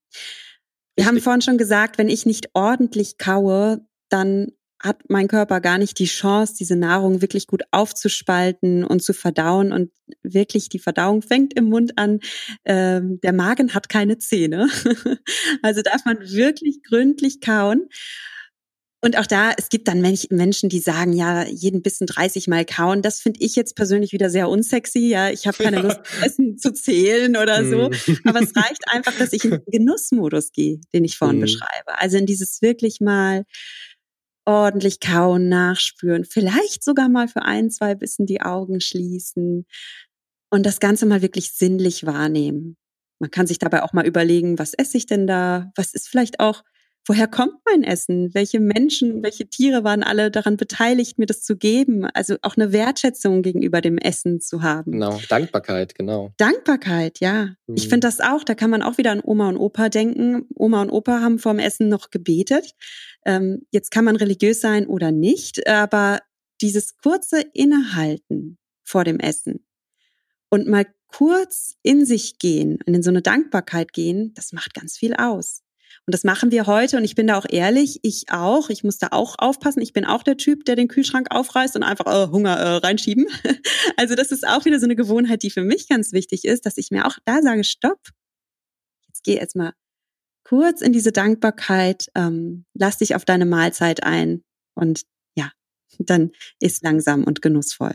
Wir 0.95 1.07
haben 1.07 1.21
vorhin 1.21 1.43
schon 1.43 1.59
gesagt, 1.59 1.99
wenn 1.99 2.09
ich 2.09 2.25
nicht 2.25 2.51
ordentlich 2.55 3.19
kaue, 3.19 3.85
dann 4.11 4.53
hat 4.85 5.03
mein 5.09 5.29
Körper 5.29 5.61
gar 5.61 5.79
nicht 5.79 5.99
die 5.99 6.05
Chance, 6.05 6.55
diese 6.59 6.77
Nahrung 6.77 7.23
wirklich 7.23 7.47
gut 7.47 7.63
aufzuspalten 7.71 8.85
und 8.85 9.03
zu 9.03 9.15
verdauen. 9.15 9.73
Und 9.73 9.91
wirklich, 10.23 10.69
die 10.69 10.79
Verdauung 10.79 11.23
fängt 11.23 11.55
im 11.55 11.65
Mund 11.65 11.97
an. 11.97 12.21
Ähm, 12.65 13.19
der 13.23 13.33
Magen 13.33 13.75
hat 13.75 13.89
keine 13.89 14.19
Zähne. 14.19 14.69
also 15.63 15.81
darf 15.83 16.05
man 16.05 16.21
wirklich 16.21 16.83
gründlich 16.83 17.41
kauen. 17.41 17.89
Und 19.01 19.19
auch 19.19 19.27
da, 19.27 19.53
es 19.59 19.69
gibt 19.69 19.87
dann 19.89 20.01
Menschen, 20.01 20.71
die 20.71 20.79
sagen, 20.79 21.13
ja, 21.13 21.47
jeden 21.47 21.83
Bissen 21.83 22.07
30 22.07 22.49
Mal 22.49 22.65
kauen. 22.65 23.03
Das 23.03 23.21
finde 23.21 23.41
ich 23.43 23.55
jetzt 23.55 23.77
persönlich 23.77 24.13
wieder 24.13 24.31
sehr 24.31 24.49
unsexy. 24.49 25.09
Ja, 25.09 25.29
ich 25.29 25.47
habe 25.47 25.63
keine 25.63 25.83
Lust, 25.83 26.01
Essen 26.23 26.57
zu 26.57 26.73
zählen 26.73 27.37
oder 27.37 27.67
so. 27.67 27.91
Mhm. 27.91 28.19
Aber 28.25 28.41
es 28.41 28.57
reicht 28.57 28.83
einfach, 28.87 29.13
dass 29.19 29.35
ich 29.35 29.45
in 29.45 29.51
den 29.51 29.63
Genussmodus 29.71 30.53
gehe, 30.53 30.81
den 30.95 31.05
ich 31.05 31.19
vorhin 31.19 31.37
mhm. 31.37 31.43
beschreibe. 31.43 31.99
Also 31.99 32.17
in 32.17 32.25
dieses 32.25 32.63
wirklich 32.63 33.03
mal 33.03 33.45
ordentlich 34.47 35.01
kauen, 35.01 35.49
nachspüren, 35.49 36.25
vielleicht 36.25 36.85
sogar 36.85 37.09
mal 37.09 37.29
für 37.29 37.43
ein, 37.43 37.71
zwei 37.71 37.95
Bissen 37.95 38.27
die 38.27 38.43
Augen 38.43 38.81
schließen 38.81 39.67
und 40.51 40.67
das 40.67 40.81
Ganze 40.81 41.07
mal 41.07 41.23
wirklich 41.23 41.53
sinnlich 41.53 42.07
wahrnehmen. 42.07 42.77
Man 43.21 43.31
kann 43.31 43.47
sich 43.47 43.59
dabei 43.59 43.83
auch 43.83 43.93
mal 43.93 44.07
überlegen, 44.07 44.59
was 44.59 44.75
esse 44.75 44.99
ich 44.99 45.07
denn 45.07 45.27
da? 45.27 45.73
Was 45.77 45.95
ist 45.95 46.09
vielleicht 46.09 46.41
auch 46.41 46.63
woher 47.07 47.29
kommt 47.29 47.55
mein 47.65 47.83
Essen? 47.83 48.33
Welche 48.35 48.61
Menschen, 48.61 49.23
welche 49.23 49.47
Tiere 49.47 49.85
waren 49.85 50.03
alle 50.03 50.31
daran 50.31 50.57
beteiligt, 50.57 51.19
mir 51.19 51.27
das 51.27 51.43
zu 51.43 51.57
geben? 51.57 52.07
Also 52.07 52.37
auch 52.43 52.57
eine 52.57 52.73
Wertschätzung 52.73 53.43
gegenüber 53.43 53.81
dem 53.81 53.99
Essen 53.99 54.41
zu 54.41 54.63
haben. 54.63 54.93
Genau, 54.93 55.21
Dankbarkeit, 55.29 55.95
genau. 55.95 56.33
Dankbarkeit, 56.37 57.21
ja. 57.21 57.55
Mhm. 57.67 57.77
Ich 57.77 57.89
finde 57.89 58.07
das 58.07 58.21
auch, 58.21 58.45
da 58.45 58.55
kann 58.55 58.71
man 58.71 58.83
auch 58.83 58.99
wieder 58.99 59.13
an 59.13 59.21
Oma 59.23 59.49
und 59.49 59.57
Opa 59.57 59.89
denken. 59.89 60.47
Oma 60.55 60.83
und 60.83 60.91
Opa 60.91 61.21
haben 61.21 61.39
vorm 61.39 61.59
Essen 61.59 61.89
noch 61.89 62.11
gebetet. 62.11 62.75
Ähm, 63.27 63.67
jetzt 63.71 63.91
kann 63.91 64.05
man 64.05 64.17
religiös 64.17 64.61
sein 64.61 64.87
oder 64.87 65.13
nicht, 65.13 65.67
aber 65.67 66.21
dieses 66.61 66.97
kurze 66.97 67.41
Innehalten 67.53 68.59
vor 68.83 69.05
dem 69.05 69.19
Essen 69.19 69.67
und 70.51 70.69
mal 70.69 70.87
kurz 71.09 71.77
in 71.83 72.07
sich 72.07 72.39
gehen 72.39 72.79
und 72.87 72.95
in 72.95 73.03
so 73.03 73.11
eine 73.11 73.23
Dankbarkeit 73.23 73.93
gehen, 73.93 74.33
das 74.35 74.53
macht 74.53 74.75
ganz 74.75 74.97
viel 74.97 75.15
aus. 75.15 75.64
Und 76.07 76.13
das 76.13 76.23
machen 76.23 76.51
wir 76.51 76.67
heute 76.67 76.99
und 76.99 77.05
ich 77.05 77.15
bin 77.15 77.27
da 77.27 77.39
auch 77.39 77.47
ehrlich, 77.49 78.01
ich 78.03 78.25
auch, 78.31 78.69
ich 78.69 78.85
muss 78.85 78.99
da 78.99 79.09
auch 79.13 79.37
aufpassen. 79.39 79.81
Ich 79.81 79.95
bin 79.95 80.05
auch 80.05 80.23
der 80.23 80.37
Typ, 80.37 80.67
der 80.67 80.77
den 80.77 80.89
Kühlschrank 80.89 81.29
aufreißt 81.31 81.77
und 81.77 81.83
einfach 81.83 82.07
äh, 82.07 82.31
Hunger 82.31 82.57
äh, 82.57 82.77
reinschieben. 82.77 83.27
also 83.97 84.15
das 84.15 84.31
ist 84.31 84.47
auch 84.47 84.67
wieder 84.67 84.79
so 84.79 84.85
eine 84.85 84.97
Gewohnheit, 84.97 85.43
die 85.43 85.51
für 85.51 85.63
mich 85.63 85.89
ganz 85.89 86.13
wichtig 86.13 86.45
ist, 86.45 86.67
dass 86.67 86.77
ich 86.77 86.91
mir 86.91 87.07
auch 87.07 87.17
da 87.25 87.41
sage, 87.41 87.65
stopp, 87.65 88.01
jetzt 89.07 89.25
geh 89.25 89.37
jetzt 89.37 89.57
mal 89.57 89.73
kurz 90.47 90.83
in 90.83 90.93
diese 90.93 91.11
Dankbarkeit, 91.11 92.09
ähm, 92.15 92.67
lass 92.75 92.99
dich 92.99 93.15
auf 93.15 93.25
deine 93.25 93.47
Mahlzeit 93.47 94.03
ein 94.03 94.45
und 94.75 95.05
ja, 95.37 95.51
dann 95.99 96.33
ist 96.61 96.83
langsam 96.83 97.25
und 97.25 97.41
genussvoll. 97.41 97.93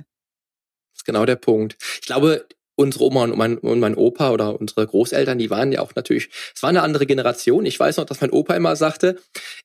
Das 0.93 1.01
ist 1.01 1.05
genau 1.05 1.25
der 1.25 1.35
Punkt. 1.35 1.77
Ich 2.01 2.07
glaube, 2.07 2.47
unsere 2.79 3.03
Oma 3.03 3.25
und 3.25 3.37
mein, 3.37 3.57
und 3.57 3.81
mein 3.81 3.95
Opa 3.95 4.31
oder 4.31 4.57
unsere 4.57 4.87
Großeltern, 4.87 5.37
die 5.37 5.49
waren 5.49 5.73
ja 5.73 5.81
auch 5.81 5.95
natürlich, 5.95 6.29
es 6.55 6.63
war 6.63 6.69
eine 6.69 6.81
andere 6.81 7.05
Generation. 7.05 7.65
Ich 7.65 7.77
weiß 7.77 7.97
noch, 7.97 8.05
dass 8.05 8.21
mein 8.21 8.29
Opa 8.29 8.55
immer 8.55 8.77
sagte, 8.77 9.19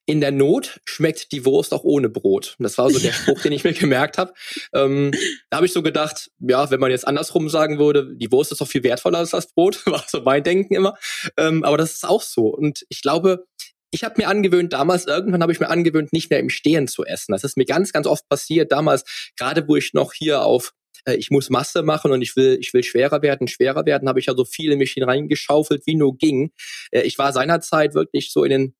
in 0.04 0.20
der 0.20 0.32
Not 0.32 0.80
schmeckt 0.84 1.30
die 1.30 1.44
Wurst 1.44 1.72
auch 1.72 1.84
ohne 1.84 2.08
Brot. 2.08 2.56
Und 2.58 2.64
das 2.64 2.76
war 2.76 2.90
so 2.90 2.98
der 2.98 3.12
Spruch, 3.12 3.40
den 3.40 3.52
ich 3.52 3.62
mir 3.62 3.72
gemerkt 3.72 4.18
habe. 4.18 4.34
Ähm, 4.72 5.12
da 5.48 5.58
habe 5.58 5.66
ich 5.66 5.72
so 5.72 5.80
gedacht, 5.80 6.32
ja, 6.40 6.72
wenn 6.72 6.80
man 6.80 6.90
jetzt 6.90 7.06
andersrum 7.06 7.48
sagen 7.48 7.78
würde, 7.78 8.16
die 8.16 8.32
Wurst 8.32 8.50
ist 8.50 8.60
doch 8.60 8.66
viel 8.66 8.82
wertvoller 8.82 9.18
als 9.18 9.30
das 9.30 9.52
Brot, 9.52 9.80
war 9.86 10.04
so 10.08 10.22
mein 10.22 10.42
Denken 10.42 10.74
immer. 10.74 10.94
Ähm, 11.36 11.62
aber 11.62 11.78
das 11.78 11.92
ist 11.92 12.04
auch 12.04 12.22
so. 12.22 12.48
Und 12.48 12.84
ich 12.88 13.00
glaube, 13.00 13.46
ich 13.92 14.02
habe 14.02 14.14
mir 14.18 14.26
angewöhnt, 14.26 14.72
damals, 14.72 15.06
irgendwann 15.06 15.40
habe 15.40 15.52
ich 15.52 15.60
mir 15.60 15.70
angewöhnt, 15.70 16.12
nicht 16.12 16.30
mehr 16.30 16.40
im 16.40 16.50
Stehen 16.50 16.88
zu 16.88 17.04
essen. 17.04 17.30
Das 17.30 17.44
ist 17.44 17.56
mir 17.56 17.64
ganz, 17.64 17.92
ganz 17.92 18.08
oft 18.08 18.28
passiert. 18.28 18.72
Damals, 18.72 19.04
gerade 19.36 19.68
wo 19.68 19.76
ich 19.76 19.94
noch 19.94 20.12
hier 20.12 20.42
auf 20.42 20.72
äh, 21.04 21.14
ich 21.14 21.30
muss 21.30 21.50
Masse 21.50 21.82
machen 21.82 22.12
und 22.12 22.22
ich 22.22 22.36
will, 22.36 22.58
ich 22.60 22.72
will 22.74 22.82
schwerer 22.82 23.22
werden, 23.22 23.48
schwerer 23.48 23.86
werden, 23.86 24.08
habe 24.08 24.20
ich 24.20 24.26
ja 24.26 24.34
so 24.34 24.44
viel 24.44 24.72
in 24.72 24.78
mich 24.78 24.92
hineingeschaufelt, 24.92 25.86
wie 25.86 25.96
nur 25.96 26.16
ging. 26.16 26.52
Äh, 26.90 27.02
ich 27.02 27.18
war 27.18 27.32
seinerzeit 27.32 27.94
wirklich 27.94 28.32
so 28.32 28.44
in 28.44 28.50
den 28.50 28.74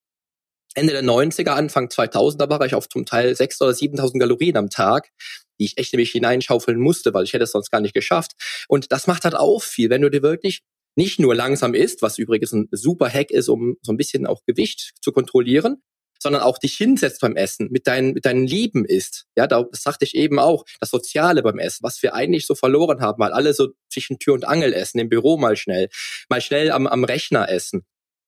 Ende 0.75 0.93
der 0.93 1.05
90er, 1.05 1.51
Anfang 1.51 1.89
2000er 1.89 2.51
war 2.51 2.67
ich 2.67 2.75
auf 2.75 2.89
zum 2.89 3.07
Teil 3.07 3.33
6.000 3.33 3.63
oder 3.63 3.73
7.000 3.73 4.19
Kalorien 4.19 4.57
am 4.57 4.71
Tag, 4.71 5.11
die 5.61 5.67
ich 5.67 5.79
echt 5.79 5.93
in 5.93 6.01
mich 6.01 6.11
hineinschaufeln 6.11 6.81
musste, 6.81 7.15
weil 7.15 7.25
ich 7.25 7.33
hätte 7.33 7.45
es 7.45 7.53
sonst 7.53 7.71
gar 7.71 7.81
nicht 7.81 7.95
geschafft. 7.95 8.33
Und 8.67 8.91
das 8.91 9.07
macht 9.07 9.25
halt 9.25 9.37
auch 9.37 9.63
viel, 9.63 9.89
wenn 9.91 10.03
du 10.03 10.11
dir 10.11 10.23
wirklich 10.23 10.63
nicht 10.97 11.21
nur 11.21 11.35
langsam 11.35 11.75
isst, 11.75 12.03
was 12.03 12.19
übrigens 12.19 12.53
ein 12.53 12.69
super 12.73 13.09
Hack 13.09 13.31
ist, 13.31 13.49
um 13.49 13.77
so 13.83 13.93
ein 13.93 13.97
bisschen 13.97 14.27
auch 14.27 14.43
Gewicht 14.47 14.93
zu 15.01 15.13
kontrollieren, 15.13 15.83
sondern 16.25 16.43
auch 16.43 16.59
dich 16.59 16.75
hinsetzt 16.75 17.21
beim 17.21 17.37
Essen, 17.37 17.69
mit 17.71 17.87
deinen, 17.87 18.15
mit 18.15 18.25
deinen 18.25 18.47
Lieben 18.47 18.87
isst. 18.87 19.27
Ja, 19.37 19.47
da, 19.47 19.63
das 19.63 19.83
sagte 19.83 20.07
ich 20.07 20.15
eben 20.15 20.39
auch, 20.39 20.65
das 20.81 20.89
Soziale 20.89 21.43
beim 21.43 21.59
Essen, 21.59 21.83
was 21.83 22.03
wir 22.03 22.15
eigentlich 22.15 22.47
so 22.47 22.55
verloren 22.55 23.03
haben, 23.03 23.21
weil 23.21 23.33
alle 23.33 23.53
so 23.53 23.69
zwischen 23.93 24.19
Tür 24.19 24.33
und 24.33 24.47
Angel 24.47 24.73
essen, 24.73 24.99
im 24.99 25.11
Büro 25.11 25.37
mal 25.37 25.55
schnell, 25.55 25.91
mal 26.31 26.41
schnell 26.41 26.73
am, 26.73 26.87
am 26.87 27.05
Rechner 27.05 27.51
essen. 27.51 27.85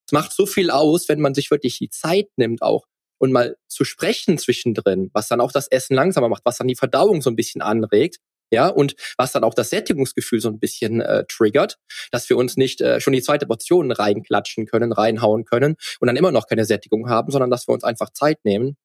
Es 0.07 0.13
macht 0.13 0.35
so 0.35 0.45
viel 0.45 0.71
aus, 0.71 1.09
wenn 1.09 1.21
man 1.21 1.33
sich 1.33 1.51
wirklich 1.51 1.79
die 1.79 1.89
Zeit 1.89 2.29
nimmt 2.37 2.61
auch 2.61 2.85
und 3.19 3.33
mal 3.33 3.57
zu 3.67 3.85
sprechen 3.85 4.37
zwischendrin, 4.37 5.11
was 5.15 5.29
dann 5.29 5.41
auch 5.41 5.51
das 5.51 5.69
Essen 5.69 5.95
langsamer 5.95 6.29
macht, 6.29 6.45
was 6.45 6.59
dann 6.59 6.69
die 6.69 6.77
Verdauung 6.77 7.23
so 7.23 7.31
ein 7.31 7.37
bisschen 7.37 7.63
anregt 7.63 8.19
ja, 8.57 8.69
und 8.69 8.95
was 9.19 9.33
dann 9.33 9.45
auch 9.45 9.53
das 9.53 9.69
Sättigungsgefühl 9.69 10.41
so 10.41 10.49
ein 10.49 10.59
bisschen 10.59 11.03
äh, 11.03 11.25
triggert, 11.29 11.79
dass 12.11 12.31
wir 12.31 12.39
uns 12.39 12.57
nicht 12.57 12.81
äh, 12.81 13.01
schon 13.01 13.13
die 13.13 13.21
zweite 13.21 13.47
Portion 13.47 13.93
reinklatschen 13.93 14.65
können, 14.65 14.93
reinhauen 14.93 15.45
können 15.45 15.77
und 16.01 16.07
dann 16.07 16.17
immer 16.17 16.33
noch 16.33 16.47
keine 16.47 16.65
Sättigung 16.65 17.11
haben, 17.11 17.31
sondern 17.31 17.51
dass 17.51 17.69
wir 17.69 17.75
uns 17.75 17.85
einfach 17.85 18.11
Zeit 18.15 18.39
nehmen. 18.45 18.79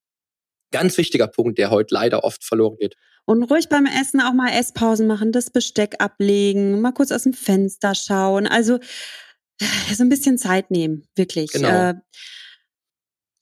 Ganz 0.74 0.97
wichtiger 0.97 1.28
Punkt, 1.28 1.57
der 1.57 1.72
heute 1.72 1.93
leider 1.93 2.26
oft 2.26 2.43
verloren 2.43 2.76
geht. 2.80 2.95
Und 3.26 3.43
ruhig 3.43 3.69
beim 3.69 3.86
Essen 3.86 4.19
auch 4.19 4.34
mal 4.34 4.49
Esspausen 4.49 5.07
machen, 5.07 5.32
das 5.32 5.51
Besteck 5.51 5.95
ablegen, 5.99 6.82
mal 6.82 6.91
kurz 6.91 7.13
aus 7.13 7.24
dem 7.24 7.34
Fenster 7.34 7.95
schauen. 7.95 8.47
Also 8.47 8.76
äh, 9.61 9.93
so 9.93 10.03
ein 10.03 10.09
bisschen 10.09 10.38
Zeit 10.38 10.69
nehmen, 10.69 11.07
wirklich. 11.15 11.53
Genau. 11.53 11.69
Äh, 11.69 11.93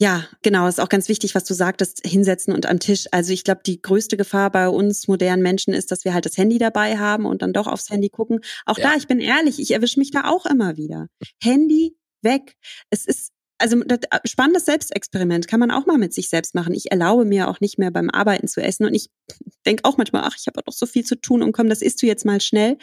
ja, 0.02 0.26
genau, 0.43 0.68
ist 0.68 0.80
auch 0.80 0.88
ganz 0.88 1.10
wichtig, 1.10 1.36
was 1.36 1.43
du 1.43 1.54
sagtest, 1.54 2.02
hinsetzen 2.06 2.54
und 2.54 2.66
am 2.66 2.80
Tisch. 2.80 3.08
Also 3.12 3.34
ich 3.34 3.43
glaube, 3.43 3.62
die 3.66 3.82
größte 3.82 4.16
Gefahr 4.16 4.50
bei 4.50 4.70
uns 4.70 5.10
modernen 5.10 5.43
Menschen 5.43 5.74
ist, 5.74 5.91
dass 5.91 6.06
wir 6.06 6.14
halt 6.14 6.26
das 6.26 6.38
Handy 6.38 6.58
dabei 6.58 6.97
haben 6.97 7.26
und 7.26 7.41
dann 7.41 7.52
doch 7.52 7.68
aufs 7.68 7.89
Handy 7.89 8.08
gucken. 8.08 8.39
Auch 8.66 8.78
ja. 8.78 8.91
da, 8.91 8.95
ich 8.95 9.08
bin 9.08 9.20
ehrlich, 9.20 9.60
ich 9.60 9.72
erwische 9.72 10.00
mich 10.00 10.12
da 10.12 10.30
auch 10.30 10.45
immer 10.45 10.78
wieder. 10.78 11.08
Handy 11.41 11.97
weg. 12.22 12.56
Es 12.89 13.06
ist 13.06 13.34
also 13.58 13.78
das, 13.84 14.00
äh, 14.10 14.20
spannendes 14.26 14.64
Selbstexperiment 14.66 15.50
kann 15.50 15.60
man 15.60 15.70
auch 15.70 15.86
mal 15.86 15.97
mit 15.97 16.14
sich 16.14 16.30
selbst 16.30 16.56
machen. 16.56 16.74
Ich 16.74 16.91
erlaube 16.91 17.26
mir 17.26 17.50
auch 17.50 17.60
nicht 17.60 17.78
mehr 17.78 17.91
beim 17.91 18.10
Arbeiten 18.10 18.47
zu 18.47 18.62
essen 18.62 18.86
und 18.86 18.93
ich 18.93 19.10
denke 19.66 19.84
auch 19.84 19.97
manchmal, 19.97 20.24
ach, 20.24 20.38
ich 20.39 20.47
habe 20.47 20.62
doch 20.66 20.74
so 20.74 20.86
viel 20.86 21.04
zu 21.04 21.20
tun 21.20 21.43
und 21.43 21.52
komm, 21.52 21.68
das 21.68 21.82
isst 21.82 22.02
du 22.02 22.06
jetzt 22.06 22.24
mal 22.24 22.39
schnell. 22.39 22.78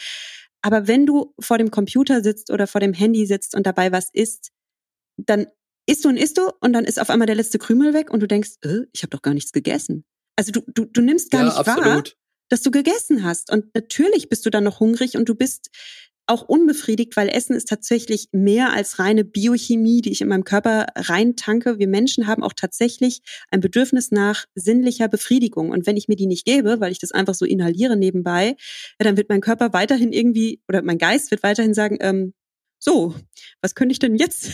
Aber 0.61 0.87
wenn 0.87 1.07
du 1.07 1.35
vor 1.41 1.57
dem 1.57 1.71
Computer 1.71 2.23
sitzt 2.23 2.51
oder 2.51 2.67
vor 2.67 2.83
dem 2.83 2.93
Handy 2.93 3.25
sitzt 3.25 3.55
und 3.55 3.67
dabei 3.67 3.91
was 3.91 4.11
isst, 4.13 4.51
dann 5.17 5.47
isst 5.87 6.05
du 6.05 6.09
und 6.09 6.17
isst 6.17 6.39
du 6.39 6.51
und 6.61 6.73
dann 6.73 6.85
ist 6.85 7.01
auf 7.01 7.11
einmal 7.11 7.27
der 7.27 7.37
letzte 7.37 7.59
Krümel 7.59 7.95
weg 7.95 8.11
und 8.11 8.21
du 8.21 8.27
denkst, 8.27 8.57
äh, 8.63 8.81
ich 8.93 9.03
habe 9.03 9.11
doch 9.11 9.23
gar 9.23 9.35
nichts 9.35 9.53
gegessen. 9.53 10.05
Also 10.37 10.53
du, 10.53 10.61
du, 10.67 10.85
du 10.85 11.01
nimmst 11.01 11.31
gar 11.31 11.43
ja, 11.43 11.47
nicht 11.47 11.57
absolut. 11.57 11.85
wahr, 11.85 12.03
dass 12.49 12.63
du 12.63 12.71
gegessen 12.71 13.25
hast. 13.25 13.51
Und 13.51 13.75
natürlich 13.75 14.29
bist 14.29 14.45
du 14.47 14.51
dann 14.51 14.65
noch 14.65 14.81
hungrig 14.81 15.17
und 15.17 15.29
du 15.29 15.35
bist 15.35 15.71
auch 16.29 16.43
unbefriedigt, 16.43 17.17
weil 17.17 17.29
Essen 17.29 17.55
ist 17.55 17.69
tatsächlich 17.69 18.29
mehr 18.33 18.73
als 18.73 18.99
reine 18.99 19.25
Biochemie, 19.25 20.01
die 20.01 20.11
ich 20.11 20.21
in 20.21 20.29
meinem 20.29 20.45
Körper 20.45 20.87
reintanke. 20.97 21.79
Wir 21.79 21.87
Menschen 21.87 22.27
haben 22.27 22.43
auch 22.43 22.53
tatsächlich 22.53 23.21
ein 23.51 23.61
Bedürfnis 23.61 24.11
nach 24.11 24.45
sinnlicher 24.55 25.09
Befriedigung. 25.09 25.71
Und 25.71 25.87
wenn 25.87 25.97
ich 25.97 26.09
mir 26.09 26.17
die 26.17 26.27
nicht 26.27 26.45
gebe, 26.45 26.81
weil 26.81 26.91
ich 26.91 26.99
das 26.99 27.13
einfach 27.13 27.35
so 27.35 27.45
inhaliere 27.45 27.97
nebenbei, 27.97 28.57
ja, 28.99 29.05
dann 29.05 29.17
wird 29.17 29.29
mein 29.29 29.41
Körper 29.41 29.73
weiterhin 29.73 30.13
irgendwie 30.13 30.61
oder 30.69 30.83
mein 30.83 30.99
Geist 30.99 31.31
wird 31.31 31.45
weiterhin 31.45 31.75
sagen, 31.75 31.99
ähm, 32.01 32.35
so, 32.79 33.15
was 33.61 33.75
könnte 33.75 33.93
ich 33.93 33.99
denn 33.99 34.17
jetzt 34.17 34.51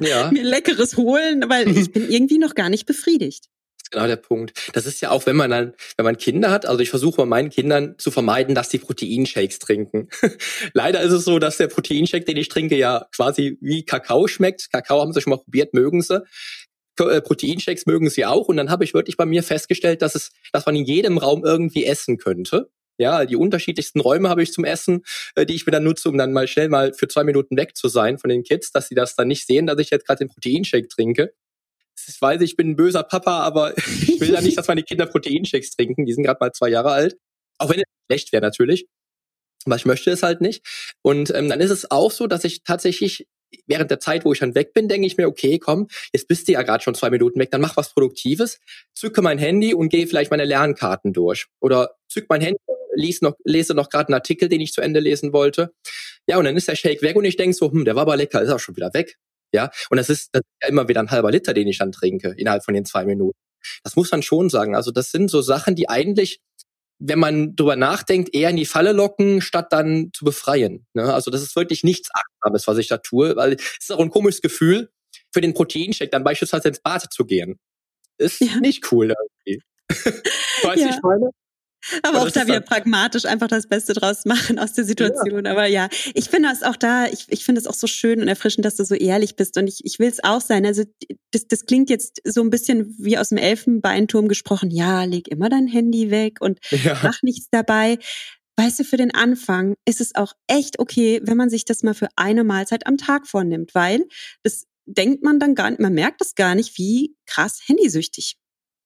ja. 0.00 0.30
mir 0.32 0.44
Leckeres 0.44 0.96
holen, 0.96 1.44
weil 1.48 1.76
ich 1.76 1.92
bin 1.92 2.08
irgendwie 2.10 2.38
noch 2.38 2.54
gar 2.54 2.68
nicht 2.68 2.86
befriedigt. 2.86 3.46
Das 3.46 3.88
ist 3.88 3.90
genau 3.90 4.06
der 4.06 4.16
Punkt. 4.16 4.70
Das 4.72 4.86
ist 4.86 5.00
ja 5.00 5.10
auch, 5.10 5.26
wenn 5.26 5.36
man 5.36 5.50
dann, 5.50 5.74
wenn 5.96 6.04
man 6.04 6.16
Kinder 6.16 6.50
hat, 6.50 6.66
also 6.66 6.80
ich 6.80 6.90
versuche 6.90 7.18
bei 7.18 7.26
meinen 7.26 7.50
Kindern 7.50 7.96
zu 7.98 8.10
vermeiden, 8.10 8.54
dass 8.54 8.70
sie 8.70 8.78
Proteinshakes 8.78 9.58
trinken. 9.58 10.08
Leider 10.72 11.02
ist 11.02 11.12
es 11.12 11.24
so, 11.24 11.38
dass 11.38 11.58
der 11.58 11.68
Proteinshake, 11.68 12.24
den 12.24 12.36
ich 12.36 12.48
trinke, 12.48 12.76
ja 12.76 13.06
quasi 13.14 13.58
wie 13.60 13.84
Kakao 13.84 14.26
schmeckt. 14.26 14.70
Kakao 14.72 15.00
haben 15.00 15.12
sie 15.12 15.20
schon 15.20 15.32
mal 15.32 15.38
probiert, 15.38 15.74
mögen 15.74 16.02
sie. 16.02 16.22
Äh, 16.98 17.20
Proteinshakes 17.20 17.86
mögen 17.86 18.08
sie 18.08 18.24
auch. 18.24 18.48
Und 18.48 18.56
dann 18.56 18.70
habe 18.70 18.84
ich 18.84 18.94
wirklich 18.94 19.16
bei 19.16 19.26
mir 19.26 19.42
festgestellt, 19.42 20.00
dass 20.00 20.14
es, 20.14 20.30
dass 20.52 20.64
man 20.66 20.76
in 20.76 20.84
jedem 20.84 21.18
Raum 21.18 21.44
irgendwie 21.44 21.84
essen 21.84 22.18
könnte. 22.18 22.70
Ja, 22.98 23.24
die 23.24 23.36
unterschiedlichsten 23.36 24.00
Räume 24.00 24.28
habe 24.28 24.42
ich 24.42 24.52
zum 24.52 24.64
Essen, 24.64 25.02
äh, 25.34 25.46
die 25.46 25.54
ich 25.54 25.66
mir 25.66 25.72
dann 25.72 25.84
nutze, 25.84 26.08
um 26.08 26.16
dann 26.16 26.32
mal 26.32 26.46
schnell 26.46 26.68
mal 26.68 26.92
für 26.92 27.08
zwei 27.08 27.24
Minuten 27.24 27.56
weg 27.56 27.76
zu 27.76 27.88
sein 27.88 28.18
von 28.18 28.30
den 28.30 28.44
Kids, 28.44 28.70
dass 28.70 28.88
sie 28.88 28.94
das 28.94 29.16
dann 29.16 29.28
nicht 29.28 29.46
sehen, 29.46 29.66
dass 29.66 29.78
ich 29.78 29.90
jetzt 29.90 30.06
gerade 30.06 30.24
den 30.24 30.28
Proteinshake 30.28 30.88
trinke. 30.88 31.34
Ich 32.06 32.20
weiß, 32.20 32.40
ich 32.42 32.56
bin 32.56 32.70
ein 32.70 32.76
böser 32.76 33.02
Papa, 33.02 33.40
aber 33.40 33.76
ich 33.78 34.20
will 34.20 34.32
ja 34.32 34.40
nicht, 34.40 34.58
dass 34.58 34.68
meine 34.68 34.82
Kinder 34.82 35.06
Proteinshakes 35.06 35.70
trinken. 35.70 36.06
Die 36.06 36.12
sind 36.12 36.24
gerade 36.24 36.38
mal 36.40 36.52
zwei 36.52 36.68
Jahre 36.68 36.92
alt. 36.92 37.16
Auch 37.58 37.70
wenn 37.70 37.78
es 37.78 37.84
schlecht 38.06 38.32
wäre 38.32 38.42
natürlich. 38.42 38.86
Aber 39.64 39.76
ich 39.76 39.86
möchte 39.86 40.10
es 40.10 40.22
halt 40.22 40.40
nicht. 40.40 40.64
Und 41.02 41.34
ähm, 41.34 41.48
dann 41.48 41.60
ist 41.60 41.70
es 41.70 41.90
auch 41.90 42.10
so, 42.10 42.26
dass 42.26 42.44
ich 42.44 42.62
tatsächlich 42.64 43.26
während 43.66 43.90
der 43.90 44.00
Zeit, 44.00 44.24
wo 44.24 44.32
ich 44.32 44.40
dann 44.40 44.54
weg 44.54 44.74
bin, 44.74 44.88
denke 44.88 45.06
ich 45.06 45.16
mir, 45.16 45.28
okay, 45.28 45.58
komm, 45.58 45.88
jetzt 46.12 46.28
bist 46.28 46.48
du 46.48 46.52
ja 46.52 46.62
gerade 46.62 46.82
schon 46.82 46.94
zwei 46.94 47.10
Minuten 47.10 47.38
weg, 47.38 47.50
dann 47.50 47.60
mach 47.60 47.76
was 47.76 47.92
Produktives, 47.92 48.60
zücke 48.94 49.22
mein 49.22 49.38
Handy 49.38 49.74
und 49.74 49.88
gehe 49.88 50.06
vielleicht 50.06 50.30
meine 50.30 50.44
Lernkarten 50.44 51.12
durch. 51.12 51.46
Oder 51.60 51.96
zück 52.08 52.26
mein 52.28 52.40
Handy, 52.40 52.58
lese 52.94 53.24
noch, 53.24 53.34
lese 53.44 53.74
noch 53.74 53.88
gerade 53.88 54.08
einen 54.08 54.14
Artikel, 54.14 54.48
den 54.48 54.60
ich 54.60 54.72
zu 54.72 54.80
Ende 54.80 55.00
lesen 55.00 55.32
wollte. 55.32 55.72
Ja, 56.26 56.38
und 56.38 56.44
dann 56.44 56.56
ist 56.56 56.68
der 56.68 56.76
Shake 56.76 57.02
weg 57.02 57.16
und 57.16 57.24
ich 57.24 57.36
denke 57.36 57.56
so, 57.56 57.70
hm, 57.70 57.84
der 57.84 57.96
war 57.96 58.02
aber 58.02 58.16
lecker, 58.16 58.42
ist 58.42 58.50
auch 58.50 58.60
schon 58.60 58.76
wieder 58.76 58.92
weg. 58.94 59.16
Ja, 59.52 59.70
und 59.90 59.98
das 59.98 60.10
ist, 60.10 60.30
das 60.32 60.40
ist 60.40 60.62
ja 60.62 60.68
immer 60.68 60.88
wieder 60.88 61.00
ein 61.00 61.10
halber 61.10 61.30
Liter, 61.30 61.54
den 61.54 61.68
ich 61.68 61.78
dann 61.78 61.92
trinke, 61.92 62.34
innerhalb 62.36 62.64
von 62.64 62.74
den 62.74 62.84
zwei 62.84 63.04
Minuten. 63.04 63.38
Das 63.82 63.96
muss 63.96 64.10
man 64.10 64.22
schon 64.22 64.50
sagen. 64.50 64.74
Also 64.74 64.90
das 64.90 65.10
sind 65.10 65.30
so 65.30 65.42
Sachen, 65.42 65.76
die 65.76 65.88
eigentlich 65.88 66.40
wenn 67.00 67.18
man 67.18 67.56
drüber 67.56 67.76
nachdenkt, 67.76 68.34
eher 68.34 68.50
in 68.50 68.56
die 68.56 68.66
Falle 68.66 68.92
locken, 68.92 69.40
statt 69.40 69.72
dann 69.72 70.10
zu 70.14 70.24
befreien. 70.24 70.86
Ne? 70.94 71.12
Also 71.12 71.30
das 71.30 71.42
ist 71.42 71.56
wirklich 71.56 71.84
nichts 71.84 72.08
Achtsames, 72.14 72.66
was 72.66 72.78
ich 72.78 72.88
da 72.88 72.98
tue, 72.98 73.36
weil 73.36 73.54
es 73.54 73.78
ist 73.80 73.92
auch 73.92 74.00
ein 74.00 74.10
komisches 74.10 74.40
Gefühl, 74.42 74.90
für 75.32 75.40
den 75.40 75.54
Proteinshake 75.54 76.10
dann 76.10 76.24
beispielsweise 76.24 76.68
ins 76.68 76.80
Bad 76.80 77.12
zu 77.12 77.24
gehen. 77.24 77.58
Ist 78.18 78.40
ja. 78.40 78.58
nicht 78.60 78.90
cool 78.92 79.12
irgendwie. 79.12 79.62
weißt 80.62 80.82
ja. 80.82 80.90
ich 80.90 81.02
meine? 81.02 81.30
Aber 82.02 82.22
auch 82.22 82.30
da 82.30 82.46
wieder 82.46 82.60
pragmatisch 82.60 83.24
einfach 83.24 83.48
das 83.48 83.66
Beste 83.66 83.92
draus 83.92 84.24
machen 84.24 84.58
aus 84.58 84.72
der 84.72 84.84
Situation. 84.84 85.44
Ja. 85.44 85.50
Aber 85.50 85.66
ja, 85.66 85.88
ich 86.14 86.28
finde 86.28 86.48
das 86.48 86.62
auch 86.62 86.76
da, 86.76 87.06
ich, 87.06 87.26
ich 87.28 87.44
finde 87.44 87.60
es 87.60 87.66
auch 87.66 87.74
so 87.74 87.86
schön 87.86 88.20
und 88.20 88.28
erfrischend, 88.28 88.64
dass 88.64 88.76
du 88.76 88.84
so 88.84 88.94
ehrlich 88.94 89.36
bist. 89.36 89.56
Und 89.56 89.66
ich, 89.66 89.84
ich 89.84 89.98
will 89.98 90.08
es 90.08 90.22
auch 90.22 90.40
sein. 90.40 90.64
Also 90.66 90.84
das, 91.30 91.46
das 91.48 91.66
klingt 91.66 91.90
jetzt 91.90 92.20
so 92.24 92.42
ein 92.42 92.50
bisschen 92.50 92.94
wie 92.98 93.18
aus 93.18 93.28
dem 93.28 93.38
Elfenbeinturm 93.38 94.28
gesprochen. 94.28 94.70
Ja, 94.70 95.04
leg 95.04 95.28
immer 95.28 95.48
dein 95.48 95.66
Handy 95.66 96.10
weg 96.10 96.40
und 96.40 96.58
ja. 96.70 96.98
mach 97.02 97.22
nichts 97.22 97.48
dabei. 97.50 97.98
Weißt 98.56 98.78
du, 98.78 98.84
für 98.84 98.96
den 98.96 99.12
Anfang 99.12 99.74
ist 99.84 100.00
es 100.00 100.14
auch 100.14 100.32
echt 100.46 100.78
okay, 100.78 101.20
wenn 101.24 101.36
man 101.36 101.50
sich 101.50 101.64
das 101.64 101.82
mal 101.82 101.94
für 101.94 102.08
eine 102.16 102.44
Mahlzeit 102.44 102.86
am 102.86 102.96
Tag 102.96 103.26
vornimmt, 103.26 103.74
weil 103.74 104.04
das 104.44 104.66
denkt 104.86 105.22
man 105.22 105.40
dann 105.40 105.54
gar 105.54 105.70
nicht, 105.70 105.80
man 105.80 105.94
merkt 105.94 106.20
das 106.20 106.34
gar 106.34 106.54
nicht, 106.54 106.78
wie 106.78 107.16
krass 107.26 107.60
handysüchtig 107.66 108.36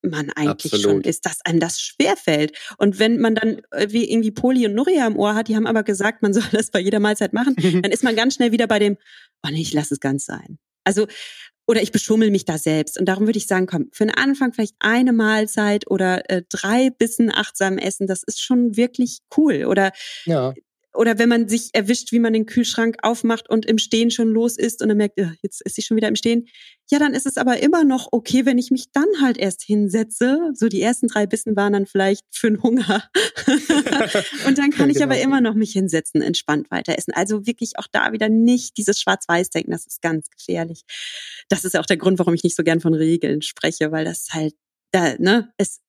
man 0.01 0.29
eigentlich 0.31 0.73
Absolut. 0.73 0.81
schon 0.81 1.01
ist, 1.01 1.25
dass 1.25 1.39
einem 1.45 1.59
das 1.59 1.79
schwerfällt. 1.81 2.57
Und 2.77 2.99
wenn 2.99 3.19
man 3.19 3.35
dann 3.35 3.61
äh, 3.71 3.87
wie 3.89 4.09
irgendwie 4.09 4.31
Poli 4.31 4.65
und 4.65 4.75
Nuria 4.75 5.05
im 5.05 5.17
Ohr 5.17 5.35
hat, 5.35 5.47
die 5.47 5.55
haben 5.55 5.67
aber 5.67 5.83
gesagt, 5.83 6.21
man 6.21 6.33
soll 6.33 6.43
das 6.51 6.71
bei 6.71 6.79
jeder 6.79 6.99
Mahlzeit 6.99 7.33
machen, 7.33 7.55
dann 7.81 7.91
ist 7.91 8.03
man 8.03 8.15
ganz 8.15 8.35
schnell 8.35 8.51
wieder 8.51 8.67
bei 8.67 8.79
dem, 8.79 8.97
oh 9.45 9.49
nee, 9.51 9.61
ich 9.61 9.73
lasse 9.73 9.93
es 9.93 9.99
ganz 9.99 10.25
sein. 10.25 10.59
Also, 10.83 11.07
oder 11.67 11.83
ich 11.83 11.91
beschummel 11.91 12.31
mich 12.31 12.45
da 12.45 12.57
selbst. 12.57 12.99
Und 12.99 13.05
darum 13.05 13.27
würde 13.27 13.37
ich 13.37 13.45
sagen, 13.45 13.67
komm, 13.67 13.89
für 13.91 14.05
den 14.05 14.15
Anfang 14.15 14.53
vielleicht 14.53 14.75
eine 14.79 15.13
Mahlzeit 15.13 15.89
oder 15.89 16.27
äh, 16.29 16.41
drei 16.49 16.89
Bissen 16.89 17.31
achtsam 17.31 17.77
essen, 17.77 18.07
das 18.07 18.23
ist 18.23 18.41
schon 18.41 18.75
wirklich 18.75 19.19
cool. 19.37 19.65
Oder 19.65 19.91
ja 20.25 20.53
oder 20.93 21.19
wenn 21.19 21.29
man 21.29 21.47
sich 21.47 21.69
erwischt, 21.73 22.11
wie 22.11 22.19
man 22.19 22.33
den 22.33 22.45
Kühlschrank 22.45 22.97
aufmacht 23.03 23.49
und 23.49 23.65
im 23.65 23.77
Stehen 23.77 24.09
schon 24.11 24.29
los 24.29 24.57
ist 24.57 24.81
und 24.81 24.89
dann 24.89 24.97
merkt, 24.97 25.19
jetzt 25.41 25.61
ist 25.61 25.75
sie 25.75 25.81
schon 25.81 25.97
wieder 25.97 26.07
im 26.07 26.15
Stehen. 26.15 26.47
Ja, 26.89 26.97
dann 26.97 27.13
ist 27.13 27.27
es 27.27 27.37
aber 27.37 27.61
immer 27.61 27.83
noch 27.83 28.07
okay, 28.11 28.45
wenn 28.45 28.57
ich 28.57 28.71
mich 28.71 28.91
dann 28.91 29.07
halt 29.21 29.37
erst 29.37 29.61
hinsetze. 29.61 30.51
So 30.53 30.67
die 30.67 30.81
ersten 30.81 31.07
drei 31.07 31.27
Bissen 31.27 31.55
waren 31.55 31.73
dann 31.73 31.85
vielleicht 31.85 32.25
für 32.31 32.49
den 32.49 32.63
Hunger. 32.63 33.03
und 34.47 34.57
dann 34.57 34.71
kann 34.71 34.89
ich 34.89 34.95
genau. 34.95 35.05
aber 35.11 35.21
immer 35.21 35.41
noch 35.41 35.53
mich 35.53 35.71
hinsetzen, 35.71 36.21
entspannt 36.21 36.71
weiter 36.71 36.97
essen. 36.97 37.13
Also 37.13 37.45
wirklich 37.45 37.77
auch 37.77 37.87
da 37.91 38.11
wieder 38.11 38.29
nicht 38.29 38.77
dieses 38.77 38.99
Schwarz-Weiß-Denken, 38.99 39.71
das 39.71 39.85
ist 39.85 40.01
ganz 40.01 40.29
gefährlich. 40.29 40.81
Das 41.49 41.65
ist 41.65 41.77
auch 41.77 41.85
der 41.85 41.97
Grund, 41.97 42.17
warum 42.17 42.33
ich 42.33 42.43
nicht 42.43 42.55
so 42.55 42.63
gern 42.63 42.79
von 42.79 42.95
Regeln 42.95 43.43
spreche, 43.43 43.91
weil 43.91 44.05
das 44.05 44.29
halt 44.31 44.55
da, 44.91 45.15
ne, 45.19 45.53
es 45.57 45.81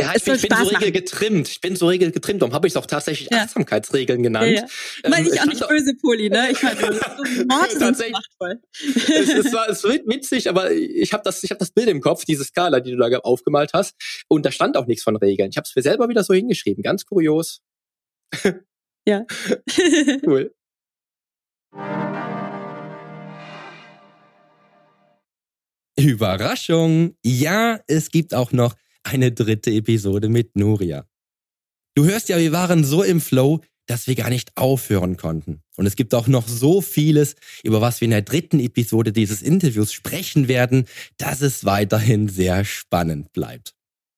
ja, 0.00 0.14
ich, 0.16 0.24
bin, 0.24 0.34
ich 0.34 0.48
bin 0.48 0.56
so 0.56 0.68
regelgetrimmt. 0.68 1.48
Ich 1.48 1.60
bin 1.60 1.76
so 1.76 1.86
regelgetrimmt. 1.86 2.40
Darum 2.40 2.54
habe 2.54 2.66
ich 2.66 2.72
es 2.72 2.76
auch 2.78 2.86
tatsächlich 2.86 3.28
ja. 3.30 3.42
Achtsamkeitsregeln 3.42 4.22
genannt. 4.22 4.46
Ja, 4.46 4.62
ja. 4.62 4.66
Ähm, 5.04 5.10
meine 5.10 5.28
ich 5.28 5.38
auch 5.38 5.44
nicht 5.44 5.68
böse, 5.68 5.94
Poli, 6.00 6.30
ne? 6.30 6.50
Ich 6.50 6.62
meine, 6.62 6.80
Worte 6.80 7.94
sind 7.94 8.12
machtvoll. 8.12 8.60
es, 8.72 9.28
es, 9.28 9.52
war, 9.52 9.68
es 9.68 9.84
wird 9.84 10.06
witzig, 10.06 10.48
aber 10.48 10.72
ich 10.72 11.12
habe 11.12 11.22
das, 11.22 11.44
ich 11.44 11.50
hab 11.50 11.58
das 11.58 11.72
Bild 11.72 11.88
im 11.88 12.00
Kopf, 12.00 12.24
diese 12.24 12.42
Skala, 12.42 12.80
die 12.80 12.92
du 12.92 12.96
da 12.96 13.18
aufgemalt 13.18 13.74
hast. 13.74 13.94
Und 14.28 14.46
da 14.46 14.50
stand 14.50 14.78
auch 14.78 14.86
nichts 14.86 15.04
von 15.04 15.14
Regeln. 15.16 15.50
Ich 15.50 15.58
habe 15.58 15.66
es 15.68 15.76
mir 15.76 15.82
selber 15.82 16.08
wieder 16.08 16.24
so 16.24 16.32
hingeschrieben. 16.32 16.82
Ganz 16.82 17.04
kurios. 17.04 17.60
ja. 19.06 19.26
cool. 20.26 20.54
Überraschung! 25.98 27.14
Ja, 27.22 27.80
es 27.86 28.10
gibt 28.10 28.34
auch 28.34 28.52
noch 28.52 28.74
eine 29.02 29.32
dritte 29.32 29.70
Episode 29.70 30.28
mit 30.28 30.56
Nuria. 30.56 31.06
Du 31.94 32.04
hörst 32.04 32.28
ja, 32.28 32.38
wir 32.38 32.52
waren 32.52 32.84
so 32.84 33.02
im 33.02 33.20
Flow, 33.20 33.60
dass 33.86 34.06
wir 34.06 34.14
gar 34.14 34.30
nicht 34.30 34.56
aufhören 34.56 35.16
konnten. 35.16 35.62
Und 35.76 35.86
es 35.86 35.96
gibt 35.96 36.14
auch 36.14 36.28
noch 36.28 36.48
so 36.48 36.80
vieles, 36.80 37.34
über 37.62 37.80
was 37.80 38.00
wir 38.00 38.06
in 38.06 38.12
der 38.12 38.22
dritten 38.22 38.60
Episode 38.60 39.12
dieses 39.12 39.42
Interviews 39.42 39.92
sprechen 39.92 40.48
werden, 40.48 40.86
dass 41.16 41.42
es 41.42 41.64
weiterhin 41.64 42.28
sehr 42.28 42.64
spannend 42.64 43.32
bleibt. 43.32 43.74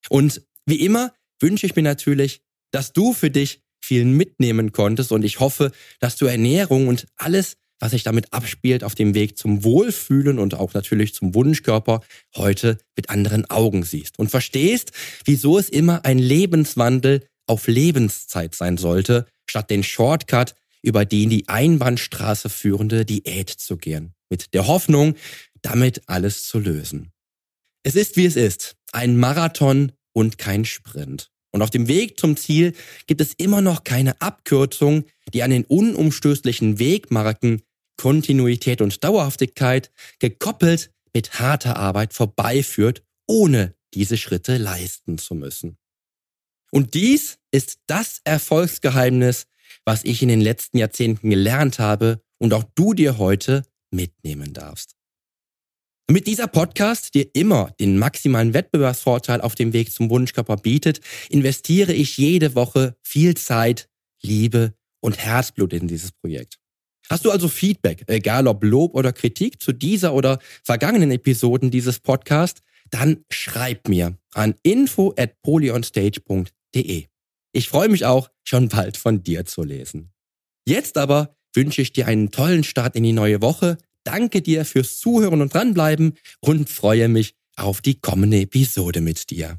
Und 0.09 0.43
wie 0.66 0.85
immer 0.85 1.14
wünsche 1.41 1.66
ich 1.66 1.74
mir 1.76 1.82
natürlich, 1.82 2.43
dass 2.70 2.93
du 2.93 3.12
für 3.12 3.30
dich 3.30 3.62
viel 3.82 4.05
mitnehmen 4.05 4.72
konntest 4.72 5.12
und 5.12 5.24
ich 5.24 5.41
hoffe, 5.41 5.70
dass 5.99 6.16
du 6.16 6.26
Ernährung 6.26 6.89
und 6.89 7.07
alles, 7.16 7.57
was 7.81 7.91
sich 7.91 8.03
damit 8.03 8.33
abspielt 8.33 8.85
auf 8.85 8.95
dem 8.95 9.14
Weg 9.14 9.37
zum 9.37 9.64
Wohlfühlen 9.64 10.39
und 10.39 10.55
auch 10.55 10.75
natürlich 10.75 11.14
zum 11.14 11.35
Wunschkörper 11.35 12.01
heute 12.37 12.79
mit 12.97 13.11
anderen 13.11 13.49
Augen 13.51 13.83
siehst 13.83 14.18
und 14.18 14.31
verstehst, 14.31 14.93
wieso 15.25 15.59
es 15.59 15.68
immer 15.68 16.05
ein 16.05 16.18
Lebenswandel 16.18 17.27
auf 17.47 17.66
Lebenszeit 17.66 18.55
sein 18.55 18.77
sollte, 18.77 19.27
statt 19.47 19.70
den 19.70 19.83
Shortcut 19.83 20.55
über 20.83 21.05
die 21.05 21.25
in 21.25 21.31
die 21.31 21.49
Einbahnstraße 21.49 22.49
führende 22.49 23.05
Diät 23.05 23.51
zu 23.51 23.77
gehen, 23.77 24.14
mit 24.29 24.55
der 24.55 24.66
Hoffnung, 24.66 25.14
damit 25.62 26.03
alles 26.07 26.47
zu 26.47 26.59
lösen. 26.59 27.11
Es 27.83 27.97
ist 27.97 28.16
wie 28.16 28.27
es 28.27 28.37
ist, 28.37 28.77
ein 28.93 29.16
Marathon 29.16 29.93
und 30.12 30.39
kein 30.39 30.64
Sprint. 30.64 31.31
Und 31.55 31.63
auf 31.63 31.71
dem 31.71 31.87
Weg 31.87 32.19
zum 32.19 32.37
Ziel 32.37 32.75
gibt 33.07 33.21
es 33.21 33.33
immer 33.35 33.61
noch 33.61 33.85
keine 33.85 34.21
Abkürzung, 34.21 35.05
die 35.33 35.45
an 35.45 35.51
den 35.51 35.65
unumstößlichen 35.65 36.81
Wegmarken 36.81 37.63
Kontinuität 37.97 38.81
und 38.81 39.05
Dauerhaftigkeit 39.05 39.93
gekoppelt 40.19 40.91
mit 41.15 41.39
harter 41.39 41.77
Arbeit 41.77 42.13
vorbeiführt, 42.13 43.05
ohne 43.29 43.77
diese 43.95 44.17
Schritte 44.17 44.57
leisten 44.57 45.17
zu 45.17 45.37
müssen. 45.37 45.79
Und 46.73 46.95
dies 46.95 47.39
ist 47.53 47.79
das 47.87 48.21
Erfolgsgeheimnis, 48.25 49.47
was 49.85 50.03
ich 50.03 50.23
in 50.23 50.29
den 50.31 50.41
letzten 50.41 50.79
Jahrzehnten 50.79 51.31
gelernt 51.31 51.79
habe 51.79 52.21
und 52.39 52.53
auch 52.53 52.65
du 52.75 52.95
dir 52.95 53.19
heute 53.19 53.63
mitnehmen 53.93 54.55
darfst. 54.55 54.97
Damit 56.07 56.27
dieser 56.27 56.49
Podcast 56.49 57.15
dir 57.15 57.27
immer 57.33 57.71
den 57.81 57.97
maximalen 57.99 58.53
Wettbewerbsvorteil 58.53 59.41
auf 59.41 59.55
dem 59.55 59.73
Weg 59.73 59.91
zum 59.91 60.11
Wunschkörper 60.11 60.59
bietet, 60.59 61.01
investiere 61.31 61.95
ich 61.95 62.19
jede 62.19 62.55
Woche 62.55 62.95
viel 63.03 63.35
Zeit, 63.37 63.89
Liebe 64.23 64.75
und 65.01 65.17
Herzblut 65.17 65.73
in 65.73 65.89
dieses 65.89 66.13
Projekt. 66.13 66.59
Hast 67.09 67.25
du 67.25 67.31
also 67.31 67.49
Feedback, 67.49 68.05
egal 68.07 68.47
ob 68.49 68.63
Lob 68.65 68.95
oder 68.95 69.13
Kritik 69.13 69.63
zu 69.63 69.73
dieser 69.73 70.13
oder 70.13 70.41
vergangenen 70.63 71.11
Episoden 71.11 71.71
dieses 71.71 72.01
Podcasts, 72.01 72.61
dann 72.91 73.25
schreib 73.31 73.89
mir 73.89 74.19
an 74.35 74.55
info 74.63 75.15
at 75.17 75.41
polyonstage.de. 75.43 77.07
Ich 77.53 77.69
freue 77.69 77.89
mich 77.89 78.05
auch, 78.05 78.31
schon 78.43 78.69
bald 78.69 78.99
von 78.99 79.23
dir 79.23 79.47
zu 79.47 79.63
lesen. 79.63 80.13
Jetzt 80.67 80.99
aber 80.99 81.35
wünsche 81.55 81.81
ich 81.81 81.93
dir 81.93 82.07
einen 82.07 82.31
tollen 82.31 82.65
Start 82.65 82.95
in 82.95 83.05
die 83.05 83.13
neue 83.13 83.41
Woche 83.41 83.79
danke 84.05 84.43
dir 84.43 84.65
fürs 84.65 84.99
Zuhören 84.99 85.41
und 85.41 85.53
dranbleiben 85.53 86.15
und 86.41 86.69
freue 86.69 87.09
mich 87.09 87.35
auf 87.57 87.81
die 87.81 88.01
kommende 88.01 88.41
Episode 88.41 89.01
mit 89.01 89.31
dir. 89.31 89.59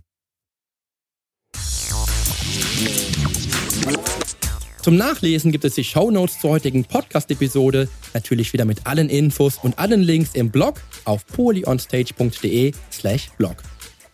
Zum 4.81 4.97
Nachlesen 4.97 5.51
gibt 5.51 5.65
es 5.65 5.73
die 5.73 5.83
Shownotes 5.83 6.39
zur 6.39 6.51
heutigen 6.51 6.85
Podcast-Episode, 6.85 7.89
natürlich 8.13 8.53
wieder 8.53 8.65
mit 8.65 8.85
allen 8.85 9.09
Infos 9.09 9.57
und 9.57 9.79
allen 9.79 10.03
Links 10.03 10.35
im 10.35 10.51
Blog 10.51 10.75
auf 11.05 11.25
polyonstage.de 11.25 12.71
slash 12.91 13.29
blog. 13.35 13.55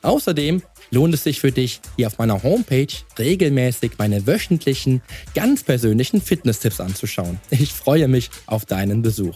Außerdem 0.01 0.61
lohnt 0.89 1.13
es 1.13 1.23
sich 1.23 1.41
für 1.41 1.51
dich, 1.51 1.81
hier 1.97 2.07
auf 2.07 2.17
meiner 2.19 2.41
Homepage 2.41 2.87
regelmäßig 3.19 3.93
meine 3.97 4.25
wöchentlichen, 4.25 5.01
ganz 5.35 5.63
persönlichen 5.63 6.21
Fitness-Tipps 6.21 6.79
anzuschauen. 6.79 7.39
Ich 7.49 7.73
freue 7.73 8.07
mich 8.07 8.29
auf 8.45 8.65
deinen 8.65 9.01
Besuch. 9.01 9.35